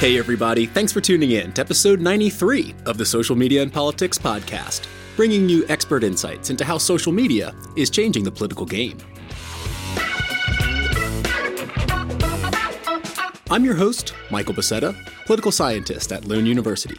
Hey, 0.00 0.18
everybody, 0.18 0.64
thanks 0.64 0.92
for 0.92 1.02
tuning 1.02 1.32
in 1.32 1.52
to 1.52 1.60
episode 1.60 2.00
93 2.00 2.74
of 2.86 2.96
the 2.96 3.04
Social 3.04 3.36
Media 3.36 3.60
and 3.60 3.70
Politics 3.70 4.16
Podcast, 4.16 4.88
bringing 5.14 5.46
you 5.46 5.66
expert 5.68 6.02
insights 6.02 6.48
into 6.48 6.64
how 6.64 6.78
social 6.78 7.12
media 7.12 7.54
is 7.76 7.90
changing 7.90 8.24
the 8.24 8.30
political 8.30 8.64
game. 8.64 8.96
I'm 13.50 13.62
your 13.62 13.74
host, 13.74 14.14
Michael 14.30 14.54
Bossetta, 14.54 14.96
political 15.26 15.52
scientist 15.52 16.12
at 16.12 16.24
Lund 16.24 16.48
University. 16.48 16.96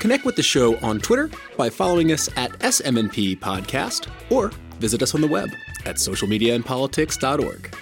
Connect 0.00 0.26
with 0.26 0.36
the 0.36 0.42
show 0.42 0.76
on 0.80 0.98
Twitter 0.98 1.30
by 1.56 1.70
following 1.70 2.12
us 2.12 2.28
at 2.36 2.50
SMNP 2.58 3.38
Podcast 3.38 4.10
or 4.28 4.50
visit 4.80 5.00
us 5.02 5.14
on 5.14 5.22
the 5.22 5.28
web 5.28 5.48
at 5.86 5.96
socialmediaandpolitics.org. 5.96 7.74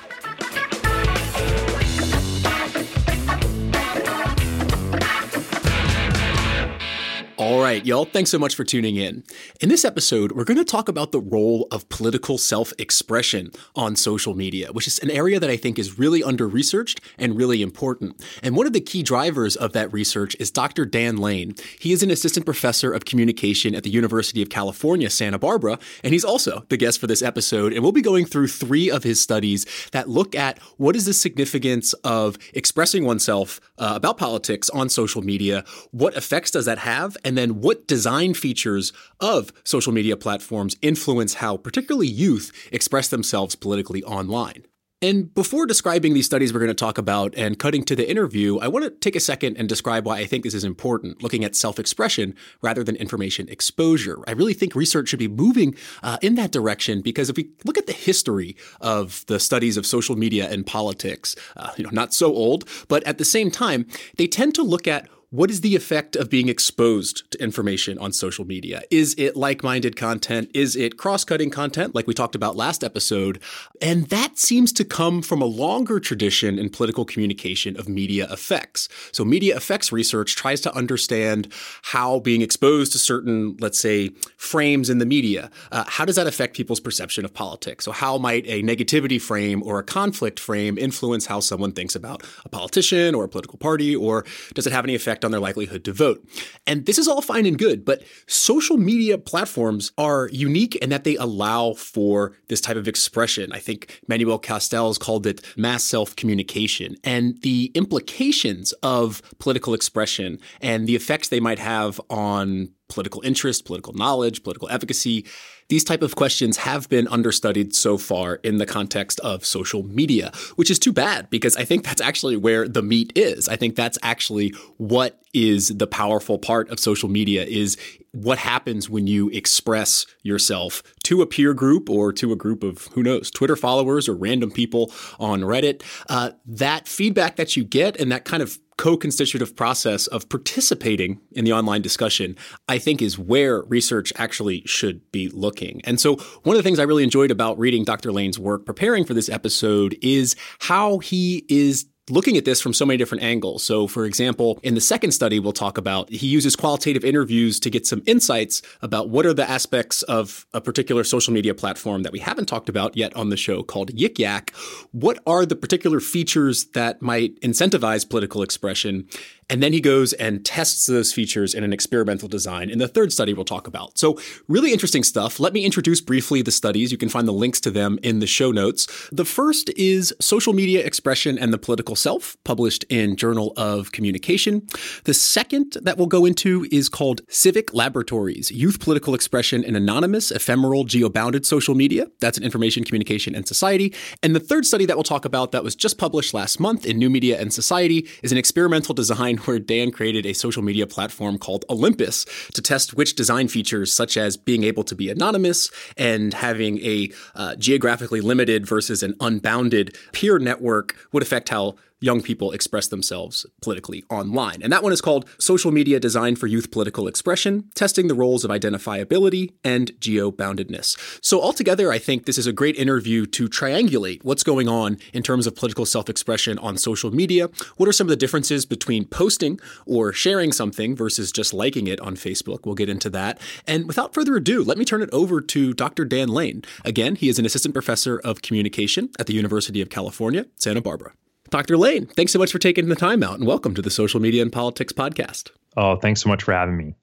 All 7.47 7.61
right, 7.61 7.87
y'all, 7.87 8.07
thanks 8.07 8.31
so 8.31 8.41
much 8.41 8.57
for 8.57 8.65
tuning 8.65 8.97
in. 8.97 9.23
In 9.61 9.69
this 9.69 9.85
episode, 9.85 10.33
we're 10.33 10.43
going 10.43 10.57
to 10.57 10.65
talk 10.65 10.89
about 10.89 11.13
the 11.13 11.21
role 11.21 11.69
of 11.71 11.89
political 11.89 12.39
self 12.39 12.73
expression 12.77 13.53
on 13.77 13.95
social 13.95 14.35
media, 14.35 14.73
which 14.73 14.89
is 14.89 14.99
an 14.99 15.13
area 15.13 15.39
that 15.39 15.49
I 15.49 15.57
think 15.57 15.79
is 15.79 15.97
really 15.97 16.25
under 16.25 16.49
researched 16.49 17.01
and 17.17 17.37
really 17.37 17.63
important. 17.63 18.21
And 18.43 18.57
one 18.57 18.67
of 18.67 18.73
the 18.73 18.81
key 18.81 19.05
drivers 19.05 19.55
of 19.55 19.75
that 19.75 19.93
research 19.93 20.35
is 20.41 20.51
Dr. 20.51 20.85
Dan 20.85 21.19
Lane. 21.19 21.55
He 21.79 21.93
is 21.93 22.03
an 22.03 22.11
assistant 22.11 22.47
professor 22.47 22.93
of 22.93 23.05
communication 23.05 23.77
at 23.77 23.85
the 23.85 23.91
University 23.91 24.43
of 24.43 24.51
California, 24.51 25.09
Santa 25.09 25.39
Barbara, 25.39 25.79
and 26.03 26.13
he's 26.13 26.25
also 26.25 26.67
the 26.69 26.77
guest 26.77 26.99
for 26.99 27.07
this 27.07 27.23
episode. 27.23 27.73
And 27.73 27.81
we'll 27.85 27.93
be 27.93 28.03
going 28.03 28.25
through 28.25 28.49
three 28.49 28.91
of 28.91 29.05
his 29.05 29.21
studies 29.21 29.67
that 29.93 30.09
look 30.09 30.35
at 30.35 30.59
what 30.79 30.97
is 30.97 31.05
the 31.05 31.15
significance 31.15 31.93
of 32.03 32.39
expressing 32.55 33.05
oneself 33.05 33.61
uh, 33.79 33.93
about 33.95 34.19
politics 34.19 34.69
on 34.71 34.89
social 34.89 35.23
media, 35.23 35.65
what 35.91 36.17
effects 36.17 36.51
does 36.51 36.65
that 36.65 36.79
have, 36.79 37.17
and 37.25 37.37
then 37.37 37.61
what 37.61 37.87
design 37.87 38.35
features 38.35 38.93
of 39.21 39.53
social 39.65 39.93
media 39.93 40.17
platforms 40.17 40.77
influence 40.83 41.35
how 41.35 41.57
particularly 41.57 42.09
youth 42.09 42.53
express 42.73 43.09
themselves 43.09 43.55
politically 43.55 44.03
online. 44.05 44.65
And 45.03 45.35
before 45.35 45.67
describing 45.67 46.15
these 46.15 46.25
studies 46.25 46.55
we're 46.55 46.61
going 46.61 46.69
to 46.69 46.75
talk 46.75 46.97
about 46.97 47.35
and 47.37 47.59
cutting 47.59 47.85
to 47.85 47.95
the 47.95 48.09
interview, 48.09 48.59
I 48.59 48.69
want 48.69 48.87
to 48.87 48.91
take 48.91 49.15
a 49.15 49.21
second 49.21 49.59
and 49.59 49.69
describe 49.69 50.07
why 50.07 50.19
I 50.19 50.25
think 50.25 50.43
this 50.43 50.55
is 50.55 50.65
important, 50.65 51.23
looking 51.23 51.45
at 51.45 51.55
self 51.55 51.79
expression 51.79 52.35
rather 52.63 52.83
than 52.83 52.97
information 52.97 53.47
exposure. 53.51 54.21
I 54.27 54.33
really 54.33 54.55
think 54.55 54.75
research 54.75 55.11
should 55.11 55.19
be 55.19 55.29
moving 55.29 55.75
uh, 56.03 56.17
in 56.23 56.35
that 56.37 56.51
direction 56.51 57.03
because 57.03 57.29
if 57.29 57.37
we 57.37 57.51
look 57.67 57.77
at 57.77 57.87
the 57.87 57.93
history 57.93 58.57
of 58.81 59.23
the 59.27 59.39
studies 59.39 59.77
of 59.77 59.85
social 59.85 60.17
media 60.17 60.49
and 60.49 60.67
politics, 60.67 61.37
uh, 61.59 61.73
you 61.77 61.85
know, 61.85 61.91
not 61.93 62.15
so 62.15 62.33
old, 62.35 62.67
but 62.89 63.03
at 63.05 63.19
the 63.19 63.25
same 63.25 63.51
time, 63.51 63.87
they 64.17 64.27
tend 64.27 64.55
to 64.55 64.63
look 64.63 64.89
at 64.89 65.11
what 65.31 65.51
is 65.51 65.61
the 65.61 65.75
effect 65.75 66.15
of 66.15 66.31
being 66.31 66.49
exposed 66.49 67.29
to 67.33 67.43
information 67.43 67.99
on 67.99 68.13
social 68.13 68.45
media? 68.45 68.83
Is 68.93 69.15
it 69.19 69.37
like 69.37 69.65
minded 69.65 69.97
content? 69.97 70.51
Is 70.55 70.77
it 70.77 70.97
cross 70.97 71.25
cutting 71.25 71.51
content, 71.51 71.97
like 71.97 72.07
we 72.07 72.15
talked 72.15 72.37
about 72.37 72.55
last 72.55 72.85
episode? 72.85 73.41
And 73.83 74.07
that 74.07 74.39
seems 74.39 74.73
to 74.75 74.85
come 74.85 75.23
from 75.23 75.43
a 75.43 75.47
longer 75.47 75.99
tradition 75.99 76.61
in 76.61 76.71
political 76.71 77.05
communication 77.05 77.77
of 77.77 77.89
media 77.89 78.29
effects. 78.31 78.89
So, 79.11 79.25
media 79.25 79.57
effects 79.57 79.91
research 79.91 80.37
tries 80.37 80.61
to 80.61 80.75
understand 80.77 81.53
how 81.83 82.21
being 82.21 82.41
exposed 82.41 82.93
to 82.93 82.99
certain, 82.99 83.57
let's 83.59 83.81
say, 83.81 84.11
frames 84.37 84.89
in 84.89 84.99
the 84.99 85.07
media, 85.07 85.51
uh, 85.73 85.85
how 85.89 86.05
does 86.05 86.17
that 86.17 86.29
affect 86.29 86.57
people's 86.57 86.81
perception 86.81 87.25
of 87.25 87.35
politics? 87.35 87.85
So, 87.85 87.91
how 87.91 88.17
might 88.19 88.45
a 88.47 88.63
negativity 88.63 89.21
frame 89.21 89.63
or 89.65 89.81
a 89.81 89.85
conflict 89.85 90.39
frame 90.39 90.79
influence 90.79 91.27
how 91.27 91.41
someone 91.41 91.73
thinks 91.73 91.97
about 91.97 92.23
a 92.45 92.49
politician 92.49 93.15
or 93.15 93.25
a 93.25 93.29
political 93.29 93.59
party? 93.59 93.97
Or 93.97 94.25
does 94.55 94.69
it 94.69 94.73
have 94.73 94.85
any 94.85 94.95
effect? 94.95 95.16
Effect 95.17 95.25
on 95.25 95.31
their 95.31 95.41
likelihood 95.41 95.83
to 95.85 95.93
vote. 95.93 96.23
And 96.67 96.85
this 96.85 96.99
is 96.99 97.09
all 97.09 97.23
fine 97.23 97.47
and 97.47 97.59
good, 97.59 97.85
but 97.85 98.03
social 98.27 98.77
media 98.77 99.17
platforms 99.17 99.93
are 99.97 100.29
unique 100.31 100.77
in 100.77 100.91
that 100.91 101.05
they 101.05 101.17
allow 101.17 101.73
for 101.75 102.35
this 102.49 102.61
type 102.61 102.77
of 102.77 102.87
expression. 102.87 103.51
I 103.53 103.59
think 103.59 104.01
Manuel 104.09 104.39
Castells 104.39 104.99
called 105.01 105.27
it 105.27 105.41
mass 105.57 105.85
self 105.85 106.15
communication. 106.17 106.97
And 107.03 107.41
the 107.43 107.73
implications 107.75 108.73
of 108.83 109.23
political 109.39 109.73
expression 109.73 110.39
and 110.61 110.87
the 110.87 110.97
effects 110.97 111.29
they 111.29 111.41
might 111.41 111.59
have 111.59 112.01
on 112.11 112.69
political 112.89 113.23
interest, 113.23 113.65
political 113.65 113.95
knowledge, 113.95 114.43
political 114.43 114.69
efficacy 114.69 115.25
these 115.69 115.85
type 115.85 116.03
of 116.03 116.17
questions 116.17 116.59
have 116.59 116.89
been 116.89 117.09
understudied 117.09 117.75
so 117.75 117.99
far 117.99 118.37
in 118.37 118.59
the 118.59 118.67
context 118.67 119.21
of 119.21 119.45
social 119.45 119.83
media, 119.83 120.33
which 120.57 120.71
is 120.71 120.79
too 120.79 120.93
bad 120.93 121.29
because 121.31 121.57
I 121.57 121.65
think 121.65 121.85
that's 121.85 122.01
actually 122.01 122.37
where 122.37 122.69
the 122.69 122.83
meat 122.83 123.13
is. 123.15 123.49
I 123.49 123.57
think 123.57 123.77
that's 123.77 123.99
actually 124.03 124.55
what 124.77 125.21
is 125.35 125.69
the 125.69 125.87
powerful 125.87 126.39
part 126.39 126.71
of 126.71 126.81
social 126.81 127.09
media 127.09 127.45
is 127.45 127.77
what 128.13 128.39
happens 128.39 128.89
when 128.89 129.07
you 129.07 129.29
express 129.31 130.07
yourself 130.23 130.83
to 131.05 131.21
a 131.21 131.27
peer 131.27 131.53
group 131.53 131.91
or 131.91 132.13
to 132.13 132.33
a 132.33 132.37
group 132.37 132.63
of 132.65 132.87
who 132.95 133.03
knows 133.03 133.31
twitter 133.31 133.57
followers 133.57 134.09
or 134.09 134.15
random 134.15 134.51
people 134.51 134.91
on 135.21 135.43
reddit 135.43 135.83
uh, 136.09 136.31
that 136.47 136.89
feedback 136.89 137.37
that 137.37 137.55
you 137.55 137.65
get 137.65 138.01
and 138.01 138.11
that 138.11 138.25
kind 138.25 138.43
of 138.43 138.59
co-constitutive 138.79 139.57
process 139.57 140.07
of 140.09 140.29
participating 140.29 141.21
in 141.33 141.45
the 141.45 141.53
online 141.53 141.83
discussion, 141.83 142.37
I 142.69 142.79
think 142.79 143.01
is 143.01 143.19
where 143.19 143.63
research 143.63 144.13
actually 144.17 144.63
should 144.67 145.11
be 145.13 145.29
looking. 145.31 145.81
And 145.85 146.01
so 146.01 146.17
one 146.43 146.57
of 146.57 146.59
the 146.59 146.63
things 146.63 146.79
I 146.79 146.85
really 146.85 147.05
enjoyed 147.05 147.31
about 147.31 147.59
reading 147.59 147.85
Dr. 147.85 148.13
Lane's 148.13 148.39
work 148.39 148.67
preparing 148.67 149.05
for 149.05 149.15
this 149.15 149.29
episode 149.29 149.97
is 150.03 150.37
how 150.61 150.99
he 150.99 151.45
is 151.49 151.87
looking 152.09 152.37
at 152.37 152.45
this 152.45 152.61
from 152.61 152.73
so 152.73 152.87
many 152.87 152.97
different 152.97 153.25
angles. 153.25 153.63
So, 153.63 153.87
for 153.87 154.05
example, 154.05 154.61
in 154.63 154.75
the 154.75 154.81
second 154.81 155.13
study 155.13 155.41
we'll 155.41 155.53
talk 155.53 155.77
about, 155.77 156.11
he 156.11 156.27
uses 156.27 156.55
qualitative 156.55 157.05
interviews 157.05 157.59
to 157.61 157.71
get 157.71 157.87
some 157.87 158.03
insights 158.07 158.63
about 158.83 159.09
what 159.09 159.27
are 159.27 159.35
the 159.35 159.49
aspects 159.49 160.03
of 160.03 160.47
a 160.55 160.61
particular 160.61 161.03
social 161.05 161.33
media 161.33 161.55
platform 161.55 162.03
that 162.05 162.13
we 162.13 162.21
haven't 162.21 162.47
talked 162.47 162.69
about 162.69 162.97
yet 162.97 163.15
on 163.17 163.31
the 163.31 163.37
show 163.37 163.63
called 163.63 163.91
Yik 163.93 164.19
Yak. 164.19 164.53
What 164.93 165.19
are 165.27 165.45
the 165.45 165.57
particular 165.57 166.01
features 166.01 166.67
that 166.75 167.03
might 167.03 167.41
incentivize 167.41 168.09
political 168.09 168.43
expression? 168.43 169.09
And 169.49 169.63
then 169.63 169.73
he 169.73 169.81
goes 169.81 170.13
and 170.15 170.45
tests 170.45 170.87
those 170.87 171.13
features 171.13 171.55
in 171.55 171.63
an 171.63 171.73
experimental 171.73 172.29
design 172.29 172.69
in 172.69 172.79
the 172.79 172.89
third 172.89 173.13
study 173.13 173.33
we'll 173.33 173.45
talk 173.45 173.67
about. 173.67 173.97
So, 173.97 174.19
really 174.49 174.73
interesting 174.73 175.05
stuff. 175.05 175.39
Let 175.39 175.53
me 175.53 175.65
introduce 175.65 176.01
briefly 176.01 176.43
the 176.43 176.51
studies. 176.51 176.91
You 176.91 176.99
can 176.99 177.09
find 177.09 177.29
the 177.29 177.33
links 177.33 177.61
to 177.61 177.71
them 177.71 177.99
in 178.03 178.19
the 178.19 178.27
show 178.27 178.51
notes. 178.51 178.87
The 179.13 179.25
first 179.25 179.71
is 179.77 180.13
Social 180.21 180.53
Media 180.53 180.85
Expression 180.85 181.39
and 181.39 181.53
the 181.53 181.59
Political 181.59 181.97
Self, 181.97 182.37
published 182.45 182.85
in 182.89 183.17
Journal 183.17 183.53
of 183.57 183.93
Communication. 183.93 184.67
The 185.05 185.15
second 185.15 185.77
that 185.83 185.97
we'll 185.97 186.07
go 186.07 186.25
into 186.25 186.67
is 186.73 186.89
called 186.89 187.21
Civic 187.29 187.73
Laboratories 187.73 188.51
Youth 188.51 188.81
Political 188.81 189.15
Expression 189.15 189.63
in 189.63 189.77
Anonymous, 189.77 190.31
Ephemeral, 190.31 190.85
Geobounded 190.85 191.47
Social 191.47 191.75
Media. 191.75 192.09
That's 192.21 192.39
an 192.39 192.45
Information, 192.45 192.85
Communication, 192.85 193.35
and 193.35 193.47
Society. 193.47 193.95
And 194.23 194.35
the 194.35 194.41
third 194.41 194.67
study 194.67 194.87
that 194.87 194.97
we'll 194.97 195.05
talk 195.05 195.25
about 195.25 195.53
that 195.53 195.63
was 195.63 195.77
just 195.77 195.99
published 195.99 196.35
last 196.35 196.59
month 196.59 196.85
in 196.85 196.99
New 196.99 197.11
Media 197.11 197.41
and 197.41 197.53
Society 197.53 198.09
is 198.23 198.33
an 198.33 198.39
experimental 198.39 198.95
design 198.95 199.36
where 199.39 199.59
Dan 199.59 199.91
created 199.91 200.27
a 200.27 200.33
social 200.33 200.63
media 200.63 200.87
platform 200.87 201.39
called 201.39 201.65
Olympus 201.71 202.25
to 202.55 202.63
test 202.63 202.95
which 202.95 203.15
design 203.15 203.49
features, 203.49 203.93
such 203.93 204.17
as 204.17 204.37
being 204.37 204.65
able 204.65 204.85
to 204.85 204.95
be 204.95 205.11
anonymous 205.11 205.71
and 205.97 206.35
having 206.35 206.79
a 206.85 207.11
uh, 207.35 207.57
geographically 207.57 208.21
limited 208.21 208.67
versus 208.67 209.03
an 209.03 209.15
unbounded 209.21 209.97
peer 210.13 210.39
network, 210.39 210.97
would 211.13 211.23
affect 211.23 211.49
how 211.49 211.77
young 212.01 212.23
people 212.23 212.53
express 212.53 212.89
themselves 212.89 213.47
politically 213.63 214.05
online. 214.11 214.63
And 214.63 214.73
that 214.73 214.83
one 214.83 214.93
is 214.93 215.01
called 215.01 215.29
Social 215.39 215.73
Media 215.73 215.99
Design 215.99 216.37
for 216.37 216.47
Youth 216.47 216.71
Political 216.71 217.09
Expression, 217.09 217.71
testing 217.75 218.09
the 218.09 218.15
roles 218.15 218.45
of 218.45 218.51
identifiability 218.51 219.55
and 219.65 219.93
geo-boundedness. 220.01 220.97
So 221.23 221.41
altogether, 221.41 221.91
I 221.91 221.99
think 221.99 222.27
this 222.27 222.39
is 222.39 222.47
a 222.47 222.53
great 222.53 222.77
interview 222.77 223.27
to 223.27 223.49
triangulate 223.49 224.25
what's 224.25 224.43
going 224.43 224.69
on 224.69 224.99
in 225.13 225.23
terms 225.23 225.47
of 225.47 225.57
political 225.57 225.87
self-expression 225.87 226.59
on 226.59 226.77
social 226.77 227.11
media. 227.11 227.49
What 227.77 227.89
are 227.89 227.93
some 227.93 228.07
of 228.07 228.11
the 228.11 228.17
differences 228.17 228.67
between 228.67 229.07
posting 229.07 229.59
or 229.87 230.13
sharing 230.13 230.53
something 230.53 230.95
versus 230.95 231.33
just 231.33 231.55
liking 231.55 231.87
it 231.87 232.01
on 232.01 232.17
Facebook? 232.17 232.67
We'll 232.67 232.75
get 232.75 232.89
into 232.89 233.11
that. 233.11 233.41
And 233.67 233.87
without 233.87 234.15
further 234.15 234.37
ado, 234.37 234.63
let 234.63 234.79
me 234.79 234.85
turn 234.85 235.03
it 235.03 235.11
over 235.13 235.41
to 235.41 235.73
Dr. 235.73 236.05
Dan 236.05 236.29
Lane. 236.29 236.63
Again, 236.85 237.17
he 237.17 237.29
is 237.29 237.39
an 237.39 237.47
assistant 237.47 237.75
professor 237.75 238.19
of 238.19 238.43
communication 238.43 239.11
at 239.19 239.27
the 239.27 239.35
University 239.35 239.81
of 239.81 239.89
California, 239.89 240.47
Santa 240.57 240.83
Barbara. 240.83 241.13
Dr. 241.51 241.77
Lane, 241.77 242.07
thanks 242.07 242.33
so 242.33 242.39
much 242.39 242.51
for 242.51 242.59
taking 242.59 242.89
the 242.89 242.97
time 242.97 243.23
out 243.23 243.39
and 243.39 243.47
welcome 243.47 243.75
to 243.75 243.83
the 243.83 243.91
Social 243.91 244.21
Media 244.21 244.43
and 244.43 244.53
Politics 244.53 244.93
Podcast. 244.93 245.51
Oh, 245.77 245.97
thanks 245.97 246.21
so 246.23 246.29
much 246.29 246.43
for 246.43 246.53
having 246.53 246.77
me. 246.77 246.95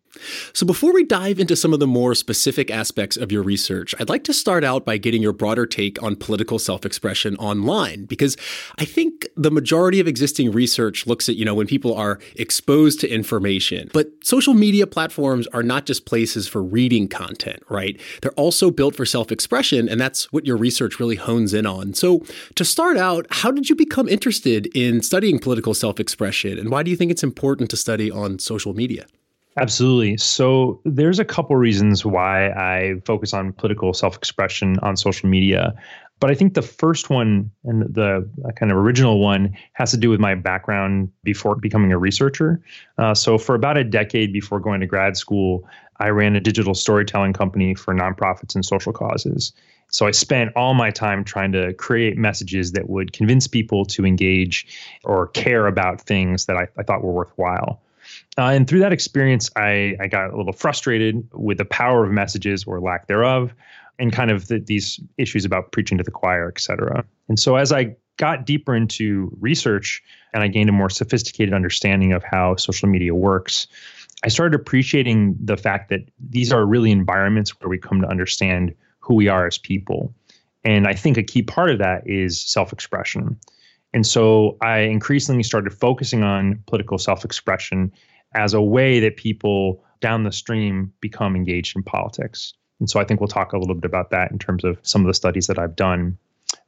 So, 0.53 0.65
before 0.65 0.93
we 0.93 1.03
dive 1.03 1.39
into 1.39 1.55
some 1.55 1.73
of 1.73 1.79
the 1.79 1.87
more 1.87 2.13
specific 2.13 2.69
aspects 2.69 3.17
of 3.17 3.31
your 3.31 3.41
research, 3.41 3.95
I'd 3.99 4.09
like 4.09 4.23
to 4.25 4.33
start 4.33 4.63
out 4.63 4.85
by 4.85 4.97
getting 4.97 5.21
your 5.21 5.33
broader 5.33 5.65
take 5.65 6.01
on 6.03 6.15
political 6.15 6.59
self 6.59 6.85
expression 6.85 7.35
online, 7.37 8.05
because 8.05 8.37
I 8.77 8.85
think 8.85 9.27
the 9.35 9.51
majority 9.51 9.99
of 9.99 10.07
existing 10.07 10.51
research 10.51 11.07
looks 11.07 11.29
at, 11.29 11.35
you 11.35 11.45
know, 11.45 11.55
when 11.55 11.67
people 11.67 11.95
are 11.95 12.19
exposed 12.35 12.99
to 13.01 13.09
information. 13.09 13.89
But 13.93 14.11
social 14.23 14.53
media 14.53 14.85
platforms 14.85 15.47
are 15.47 15.63
not 15.63 15.85
just 15.85 16.05
places 16.05 16.47
for 16.47 16.61
reading 16.61 17.07
content, 17.07 17.63
right? 17.69 17.99
They're 18.21 18.31
also 18.33 18.69
built 18.69 18.95
for 18.95 19.05
self 19.05 19.31
expression, 19.31 19.89
and 19.89 19.99
that's 19.99 20.31
what 20.31 20.45
your 20.45 20.57
research 20.57 20.99
really 20.99 21.15
hones 21.15 21.53
in 21.53 21.65
on. 21.65 21.93
So, 21.95 22.23
to 22.55 22.63
start 22.63 22.97
out, 22.97 23.25
how 23.31 23.51
did 23.51 23.69
you 23.69 23.75
become 23.75 24.07
interested 24.07 24.67
in 24.75 25.01
studying 25.01 25.39
political 25.39 25.73
self 25.73 25.99
expression, 25.99 26.59
and 26.59 26.69
why 26.69 26.83
do 26.83 26.91
you 26.91 26.97
think 26.97 27.09
it's 27.09 27.23
important 27.23 27.71
to 27.71 27.77
study 27.77 28.11
on 28.11 28.37
social 28.37 28.75
media? 28.75 29.05
Absolutely. 29.57 30.17
So 30.17 30.81
there's 30.83 31.19
a 31.19 31.25
couple 31.25 31.55
reasons 31.55 32.03
why 32.05 32.49
I 32.49 32.95
focus 33.05 33.33
on 33.33 33.53
political 33.53 33.93
self-expression 33.93 34.79
on 34.79 34.97
social 34.97 35.29
media. 35.29 35.75
But 36.19 36.31
I 36.31 36.35
think 36.35 36.53
the 36.53 36.61
first 36.61 37.09
one 37.09 37.51
and 37.65 37.81
the 37.93 38.27
kind 38.55 38.71
of 38.71 38.77
original 38.77 39.19
one 39.19 39.55
has 39.73 39.91
to 39.91 39.97
do 39.97 40.09
with 40.09 40.19
my 40.19 40.35
background 40.35 41.11
before 41.23 41.55
becoming 41.55 41.91
a 41.91 41.97
researcher. 41.97 42.61
Uh, 42.97 43.13
so, 43.13 43.37
for 43.37 43.55
about 43.55 43.77
a 43.77 43.83
decade 43.83 44.31
before 44.31 44.59
going 44.59 44.79
to 44.79 44.87
grad 44.87 45.17
school, 45.17 45.67
I 45.99 46.09
ran 46.09 46.35
a 46.35 46.39
digital 46.39 46.73
storytelling 46.73 47.33
company 47.33 47.75
for 47.75 47.93
nonprofits 47.93 48.55
and 48.55 48.65
social 48.65 48.93
causes. 48.93 49.51
So, 49.89 50.07
I 50.07 50.11
spent 50.11 50.51
all 50.55 50.73
my 50.73 50.91
time 50.91 51.25
trying 51.25 51.51
to 51.51 51.73
create 51.73 52.17
messages 52.17 52.71
that 52.71 52.89
would 52.89 53.11
convince 53.11 53.47
people 53.47 53.83
to 53.85 54.05
engage 54.05 54.65
or 55.03 55.27
care 55.29 55.67
about 55.67 55.99
things 56.01 56.45
that 56.45 56.55
I, 56.55 56.67
I 56.77 56.83
thought 56.83 57.03
were 57.03 57.11
worthwhile. 57.11 57.82
Uh, 58.37 58.45
and 58.45 58.67
through 58.67 58.79
that 58.79 58.93
experience, 58.93 59.49
I, 59.55 59.95
I 59.99 60.07
got 60.07 60.33
a 60.33 60.37
little 60.37 60.53
frustrated 60.53 61.27
with 61.33 61.57
the 61.57 61.65
power 61.65 62.05
of 62.05 62.11
messages 62.11 62.63
or 62.65 62.79
lack 62.79 63.07
thereof, 63.07 63.53
and 63.99 64.11
kind 64.11 64.31
of 64.31 64.47
the, 64.47 64.59
these 64.59 64.99
issues 65.17 65.45
about 65.45 65.71
preaching 65.71 65.97
to 65.97 66.03
the 66.03 66.11
choir, 66.11 66.47
et 66.47 66.59
cetera. 66.59 67.05
And 67.29 67.39
so 67.39 67.55
as 67.55 67.71
I 67.71 67.95
got 68.17 68.45
deeper 68.45 68.75
into 68.75 69.35
research 69.39 70.01
and 70.33 70.43
I 70.43 70.47
gained 70.47 70.69
a 70.69 70.73
more 70.73 70.89
sophisticated 70.89 71.53
understanding 71.53 72.13
of 72.13 72.23
how 72.23 72.55
social 72.55 72.89
media 72.89 73.13
works, 73.13 73.67
I 74.23 74.29
started 74.29 74.59
appreciating 74.59 75.35
the 75.43 75.57
fact 75.57 75.89
that 75.89 76.01
these 76.29 76.51
are 76.51 76.65
really 76.65 76.91
environments 76.91 77.59
where 77.59 77.69
we 77.69 77.77
come 77.77 78.01
to 78.01 78.07
understand 78.07 78.73
who 78.99 79.15
we 79.15 79.27
are 79.27 79.45
as 79.45 79.57
people. 79.57 80.13
And 80.63 80.87
I 80.87 80.93
think 80.93 81.17
a 81.17 81.23
key 81.23 81.43
part 81.43 81.69
of 81.69 81.79
that 81.79 82.07
is 82.07 82.39
self 82.41 82.71
expression. 82.71 83.37
And 83.93 84.05
so 84.05 84.57
I 84.61 84.79
increasingly 84.79 85.43
started 85.43 85.71
focusing 85.71 86.23
on 86.23 86.63
political 86.67 86.97
self 86.97 87.23
expression 87.23 87.91
as 88.35 88.53
a 88.53 88.61
way 88.61 88.99
that 88.99 89.17
people 89.17 89.83
down 89.99 90.23
the 90.23 90.31
stream 90.31 90.91
become 90.99 91.35
engaged 91.35 91.75
in 91.75 91.83
politics. 91.83 92.53
And 92.79 92.89
so 92.89 92.99
I 92.99 93.05
think 93.05 93.21
we'll 93.21 93.27
talk 93.27 93.53
a 93.53 93.57
little 93.57 93.75
bit 93.75 93.85
about 93.85 94.09
that 94.09 94.31
in 94.31 94.39
terms 94.39 94.63
of 94.63 94.77
some 94.81 95.01
of 95.01 95.07
the 95.07 95.13
studies 95.13 95.47
that 95.47 95.59
I've 95.59 95.75
done. 95.75 96.17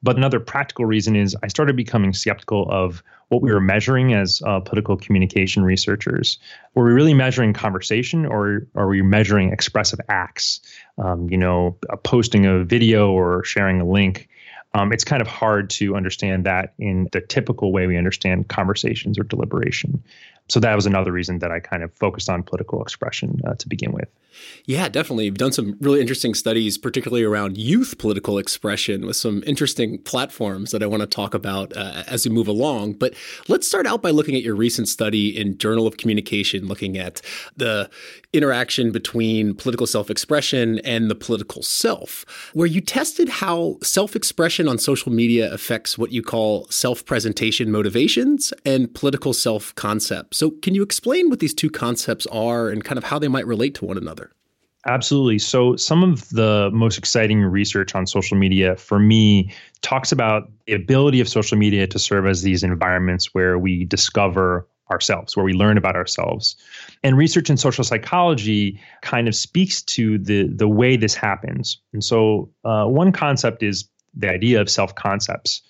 But 0.01 0.17
another 0.17 0.39
practical 0.39 0.85
reason 0.85 1.15
is 1.15 1.35
I 1.43 1.47
started 1.47 1.75
becoming 1.75 2.13
skeptical 2.13 2.69
of 2.69 3.03
what 3.29 3.41
we 3.41 3.51
were 3.51 3.59
measuring 3.59 4.13
as 4.13 4.41
uh, 4.45 4.59
political 4.59 4.97
communication 4.97 5.63
researchers. 5.63 6.37
Were 6.75 6.85
we 6.85 6.93
really 6.93 7.13
measuring 7.13 7.53
conversation 7.53 8.25
or 8.25 8.67
are 8.75 8.87
we 8.87 9.01
measuring 9.01 9.51
expressive 9.51 9.99
acts? 10.07 10.61
Um, 10.97 11.27
you 11.29 11.37
know, 11.37 11.77
posting 12.03 12.45
a 12.45 12.63
video 12.63 13.11
or 13.11 13.43
sharing 13.43 13.81
a 13.81 13.85
link 13.85 14.29
um, 14.75 14.91
it's 14.91 15.05
kind 15.05 15.21
of 15.21 15.27
hard 15.27 15.69
to 15.69 15.95
understand 15.95 16.45
that 16.45 16.73
in 16.77 17.07
the 17.13 17.21
typical 17.21 17.71
way 17.71 17.87
we 17.87 17.97
understand 17.97 18.49
conversations 18.49 19.17
or 19.17 19.23
deliberation. 19.23 20.03
So 20.49 20.59
that 20.59 20.75
was 20.75 20.85
another 20.85 21.13
reason 21.13 21.39
that 21.39 21.49
I 21.49 21.61
kind 21.61 21.81
of 21.81 21.93
focused 21.93 22.29
on 22.29 22.43
political 22.43 22.81
expression 22.81 23.41
uh, 23.47 23.55
to 23.55 23.69
begin 23.69 23.93
with. 23.93 24.09
Yeah, 24.65 24.89
definitely. 24.89 25.25
You've 25.25 25.37
done 25.37 25.51
some 25.51 25.77
really 25.79 26.01
interesting 26.01 26.33
studies, 26.33 26.77
particularly 26.77 27.23
around 27.23 27.57
youth 27.57 27.97
political 27.97 28.37
expression, 28.37 29.05
with 29.05 29.15
some 29.15 29.43
interesting 29.45 29.99
platforms 29.99 30.71
that 30.71 30.81
I 30.81 30.87
want 30.87 31.01
to 31.01 31.07
talk 31.07 31.33
about 31.33 31.75
uh, 31.77 32.03
as 32.07 32.27
we 32.27 32.33
move 32.33 32.47
along. 32.47 32.93
But 32.93 33.13
let's 33.47 33.67
start 33.67 33.85
out 33.85 34.01
by 34.01 34.09
looking 34.09 34.35
at 34.35 34.41
your 34.41 34.55
recent 34.55 34.87
study 34.87 35.37
in 35.37 35.57
Journal 35.57 35.85
of 35.85 35.97
Communication, 35.97 36.67
looking 36.67 36.97
at 36.97 37.21
the 37.55 37.89
interaction 38.33 38.91
between 38.91 39.53
political 39.53 39.85
self 39.87 40.09
expression 40.09 40.79
and 40.79 41.09
the 41.09 41.15
political 41.15 41.61
self, 41.61 42.25
where 42.53 42.67
you 42.67 42.81
tested 42.81 43.29
how 43.29 43.77
self 43.83 44.15
expression 44.15 44.67
on 44.67 44.77
social 44.77 45.11
media 45.11 45.51
affects 45.53 45.97
what 45.97 46.11
you 46.11 46.23
call 46.23 46.67
self 46.69 47.05
presentation 47.05 47.71
motivations 47.71 48.51
and 48.65 48.93
political 48.93 49.33
self 49.33 49.75
concepts. 49.75 50.37
So, 50.37 50.51
can 50.51 50.73
you 50.73 50.81
explain 50.81 51.29
what 51.29 51.39
these 51.39 51.53
two 51.53 51.69
concepts 51.69 52.25
are 52.27 52.69
and 52.69 52.83
kind 52.83 52.97
of 52.97 53.05
how 53.05 53.19
they 53.19 53.27
might 53.27 53.45
relate 53.45 53.75
to 53.75 53.85
one 53.85 53.97
another? 53.97 54.24
Absolutely. 54.87 55.39
So, 55.39 55.75
some 55.75 56.03
of 56.03 56.29
the 56.29 56.69
most 56.71 56.97
exciting 56.97 57.41
research 57.41 57.95
on 57.95 58.05
social 58.05 58.37
media 58.37 58.75
for 58.75 58.99
me 58.99 59.51
talks 59.81 60.11
about 60.11 60.51
the 60.67 60.73
ability 60.73 61.19
of 61.19 61.27
social 61.27 61.57
media 61.57 61.87
to 61.87 61.97
serve 61.97 62.27
as 62.27 62.43
these 62.43 62.61
environments 62.61 63.33
where 63.33 63.57
we 63.57 63.85
discover 63.85 64.67
ourselves, 64.91 65.35
where 65.35 65.43
we 65.43 65.53
learn 65.53 65.79
about 65.79 65.95
ourselves. 65.95 66.55
And 67.03 67.17
research 67.17 67.49
in 67.49 67.57
social 67.57 67.83
psychology 67.83 68.79
kind 69.01 69.27
of 69.27 69.33
speaks 69.35 69.81
to 69.81 70.19
the, 70.19 70.47
the 70.47 70.67
way 70.67 70.97
this 70.97 71.15
happens. 71.15 71.79
And 71.91 72.03
so, 72.03 72.51
uh, 72.63 72.85
one 72.85 73.11
concept 73.11 73.63
is 73.63 73.89
the 74.13 74.29
idea 74.29 74.61
of 74.61 74.69
self 74.69 74.93
concepts. 74.93 75.63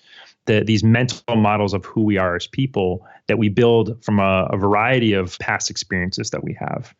The, 0.44 0.62
these 0.62 0.84
mental 0.84 1.36
models 1.36 1.74
of 1.74 1.84
who 1.86 2.02
we 2.02 2.18
are 2.18 2.36
as 2.36 2.46
people 2.46 3.04
that 3.26 3.38
we 3.38 3.48
build 3.48 4.04
from 4.04 4.20
a, 4.20 4.46
a 4.52 4.56
variety 4.56 5.12
of 5.12 5.38
past 5.40 5.70
experiences 5.70 6.30
that 6.30 6.44
we 6.44 6.56
have. 6.60 6.94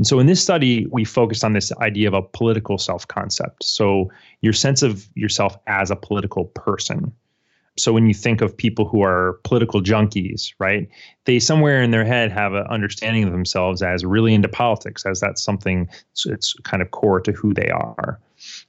And 0.00 0.06
so 0.06 0.18
in 0.18 0.26
this 0.26 0.42
study, 0.42 0.86
we 0.90 1.04
focused 1.04 1.44
on 1.44 1.52
this 1.52 1.72
idea 1.72 2.08
of 2.08 2.14
a 2.14 2.22
political 2.22 2.78
self 2.78 3.06
concept. 3.06 3.62
So 3.62 4.10
your 4.40 4.54
sense 4.54 4.82
of 4.82 5.06
yourself 5.14 5.58
as 5.66 5.90
a 5.90 5.94
political 5.94 6.46
person. 6.46 7.12
So 7.76 7.92
when 7.92 8.06
you 8.06 8.14
think 8.14 8.40
of 8.40 8.56
people 8.56 8.88
who 8.88 9.02
are 9.02 9.38
political 9.44 9.82
junkies, 9.82 10.54
right, 10.58 10.88
they 11.26 11.38
somewhere 11.38 11.82
in 11.82 11.90
their 11.90 12.06
head 12.06 12.32
have 12.32 12.54
an 12.54 12.66
understanding 12.70 13.24
of 13.24 13.32
themselves 13.32 13.82
as 13.82 14.02
really 14.02 14.32
into 14.32 14.48
politics, 14.48 15.04
as 15.04 15.20
that's 15.20 15.42
something 15.42 15.86
it's 16.24 16.54
kind 16.64 16.82
of 16.82 16.92
core 16.92 17.20
to 17.20 17.32
who 17.32 17.52
they 17.52 17.68
are. 17.68 18.18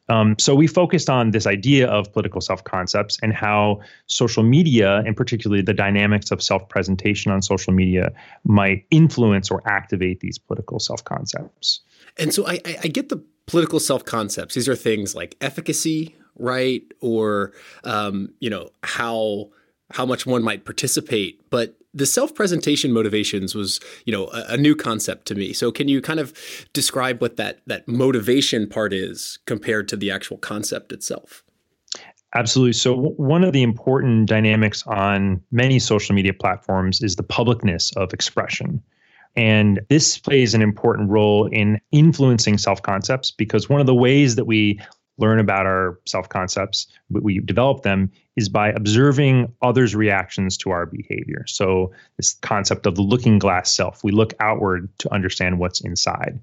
Um, 0.09 0.35
so 0.39 0.56
we 0.56 0.68
focused 0.68 1.09
on 1.09 1.31
this 1.31 1.47
idea 1.47 1.88
of 1.88 2.12
political 2.12 2.41
self 2.41 2.63
concepts 2.63 3.18
and 3.21 3.33
how 3.33 3.81
social 4.07 4.44
media, 4.44 4.97
and 5.06 5.15
particularly 5.15 5.62
the 5.62 5.73
dynamics 5.73 6.31
of 6.31 6.41
self 6.41 6.68
presentation 6.69 7.31
on 7.31 7.41
social 7.41 7.73
media, 7.73 8.12
might 8.44 8.85
influence 8.91 9.50
or 9.50 9.62
activate 9.65 10.19
these 10.19 10.38
political 10.38 10.79
self 10.79 11.03
concepts. 11.03 11.81
And 12.18 12.33
so 12.33 12.45
I, 12.47 12.59
I 12.83 12.88
get 12.88 13.09
the 13.09 13.23
political 13.45 13.79
self 13.79 14.06
concepts. 14.06 14.56
These 14.56 14.69
are 14.69 14.75
things 14.75 15.15
like 15.15 15.35
efficacy, 15.41 16.15
right, 16.35 16.83
or 17.00 17.53
um, 17.83 18.33
you 18.39 18.50
know 18.50 18.69
how 18.83 19.50
how 19.91 20.06
much 20.06 20.25
one 20.25 20.44
might 20.44 20.65
participate, 20.65 21.41
but 21.50 21.75
the 21.93 22.05
self-presentation 22.05 22.91
motivations 22.91 23.53
was 23.53 23.79
you 24.05 24.13
know 24.13 24.27
a, 24.27 24.53
a, 24.53 24.57
new 24.57 24.75
concept 24.75 25.25
to 25.27 25.35
me. 25.35 25.53
So 25.53 25.71
can 25.71 25.88
you 25.88 26.01
kind 26.01 26.19
of 26.19 26.33
describe 26.73 27.21
what 27.21 27.38
that 27.38 27.61
that 27.67 27.88
motivation 27.88 28.67
part 28.67 28.93
is 28.93 29.39
compared 29.45 29.88
to 29.89 29.97
the 29.97 30.11
actual 30.11 30.38
concept 30.38 30.91
itself? 30.91 31.43
Absolutely. 32.33 32.73
So 32.73 32.95
w- 32.95 33.15
one 33.15 33.43
of 33.43 33.53
the 33.53 33.61
important 33.61 34.29
dynamics 34.29 34.85
on 34.88 35.41
many 35.51 35.79
social 35.79 36.15
media 36.15 36.33
platforms 36.33 37.01
is 37.01 37.15
the 37.15 37.23
publicness 37.23 37.95
of 37.97 38.13
expression. 38.13 38.81
And 39.35 39.81
this 39.89 40.18
plays 40.18 40.54
an 40.54 40.61
important 40.61 41.09
role 41.09 41.47
in 41.47 41.80
influencing 41.92 42.57
self 42.57 42.81
concepts 42.81 43.31
because 43.31 43.69
one 43.69 43.81
of 43.81 43.87
the 43.87 43.95
ways 43.95 44.35
that 44.35 44.45
we 44.45 44.80
learn 45.21 45.40
about 45.40 45.66
our 45.66 45.99
self 46.06 46.28
concepts, 46.28 46.87
we 47.09 47.40
develop 47.40 47.83
them, 47.83 48.11
is 48.35 48.49
by 48.49 48.69
observing 48.69 49.54
others' 49.61 49.95
reactions 49.95 50.57
to 50.57 50.71
our 50.71 50.85
behavior. 50.85 51.45
So, 51.47 51.94
this 52.18 52.33
concept 52.42 52.85
of 52.85 52.95
the 52.95 53.01
looking 53.01 53.40
glass 53.40 53.71
self, 53.71 54.04
we 54.04 54.11
look 54.11 54.33
outward 54.40 54.90
to 54.99 55.13
understand 55.13 55.59
what's 55.59 55.81
inside. 55.81 56.40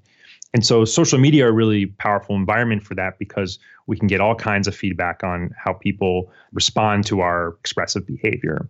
And 0.53 0.65
so, 0.65 0.85
social 0.85 1.19
media 1.19 1.45
are 1.45 1.49
a 1.49 1.53
really 1.53 1.85
powerful 1.85 2.35
environment 2.35 2.83
for 2.83 2.95
that 2.95 3.19
because 3.19 3.59
we 3.85 3.97
can 3.97 4.07
get 4.07 4.21
all 4.21 4.35
kinds 4.35 4.67
of 4.67 4.75
feedback 4.75 5.23
on 5.23 5.51
how 5.55 5.73
people 5.73 6.31
respond 6.53 7.05
to 7.07 7.19
our 7.19 7.49
expressive 7.59 8.07
behavior. 8.07 8.67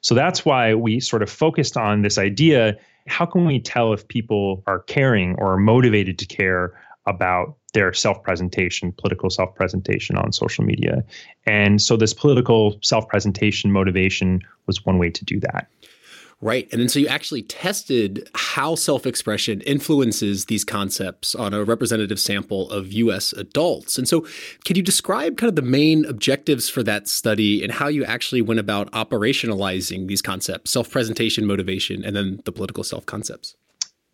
So, 0.00 0.14
that's 0.14 0.44
why 0.44 0.74
we 0.74 1.00
sort 1.00 1.22
of 1.22 1.30
focused 1.30 1.76
on 1.76 2.02
this 2.02 2.18
idea 2.18 2.76
how 3.06 3.26
can 3.26 3.44
we 3.44 3.60
tell 3.60 3.92
if 3.92 4.08
people 4.08 4.62
are 4.66 4.80
caring 4.80 5.34
or 5.36 5.56
motivated 5.56 6.18
to 6.18 6.26
care 6.26 6.72
about 7.06 7.56
their 7.74 7.92
self 7.92 8.22
presentation, 8.22 8.92
political 8.92 9.30
self 9.30 9.54
presentation 9.54 10.16
on 10.16 10.32
social 10.32 10.64
media. 10.64 11.04
And 11.46 11.80
so 11.80 11.96
this 11.96 12.14
political 12.14 12.78
self 12.82 13.08
presentation 13.08 13.72
motivation 13.72 14.40
was 14.66 14.84
one 14.84 14.98
way 14.98 15.10
to 15.10 15.24
do 15.24 15.40
that. 15.40 15.68
Right. 16.40 16.68
And 16.72 16.80
then 16.80 16.88
so 16.90 16.98
you 16.98 17.06
actually 17.08 17.42
tested 17.42 18.28
how 18.34 18.74
self 18.74 19.06
expression 19.06 19.60
influences 19.62 20.44
these 20.46 20.64
concepts 20.64 21.34
on 21.34 21.54
a 21.54 21.64
representative 21.64 22.20
sample 22.20 22.70
of 22.70 22.92
US 22.92 23.32
adults. 23.32 23.96
And 23.96 24.08
so, 24.08 24.26
can 24.64 24.76
you 24.76 24.82
describe 24.82 25.36
kind 25.36 25.48
of 25.48 25.56
the 25.56 25.62
main 25.62 26.04
objectives 26.04 26.68
for 26.68 26.82
that 26.82 27.08
study 27.08 27.62
and 27.62 27.72
how 27.72 27.88
you 27.88 28.04
actually 28.04 28.42
went 28.42 28.60
about 28.60 28.90
operationalizing 28.92 30.06
these 30.06 30.20
concepts 30.20 30.70
self 30.70 30.90
presentation, 30.90 31.46
motivation, 31.46 32.04
and 32.04 32.14
then 32.14 32.40
the 32.44 32.52
political 32.52 32.84
self 32.84 33.06
concepts? 33.06 33.56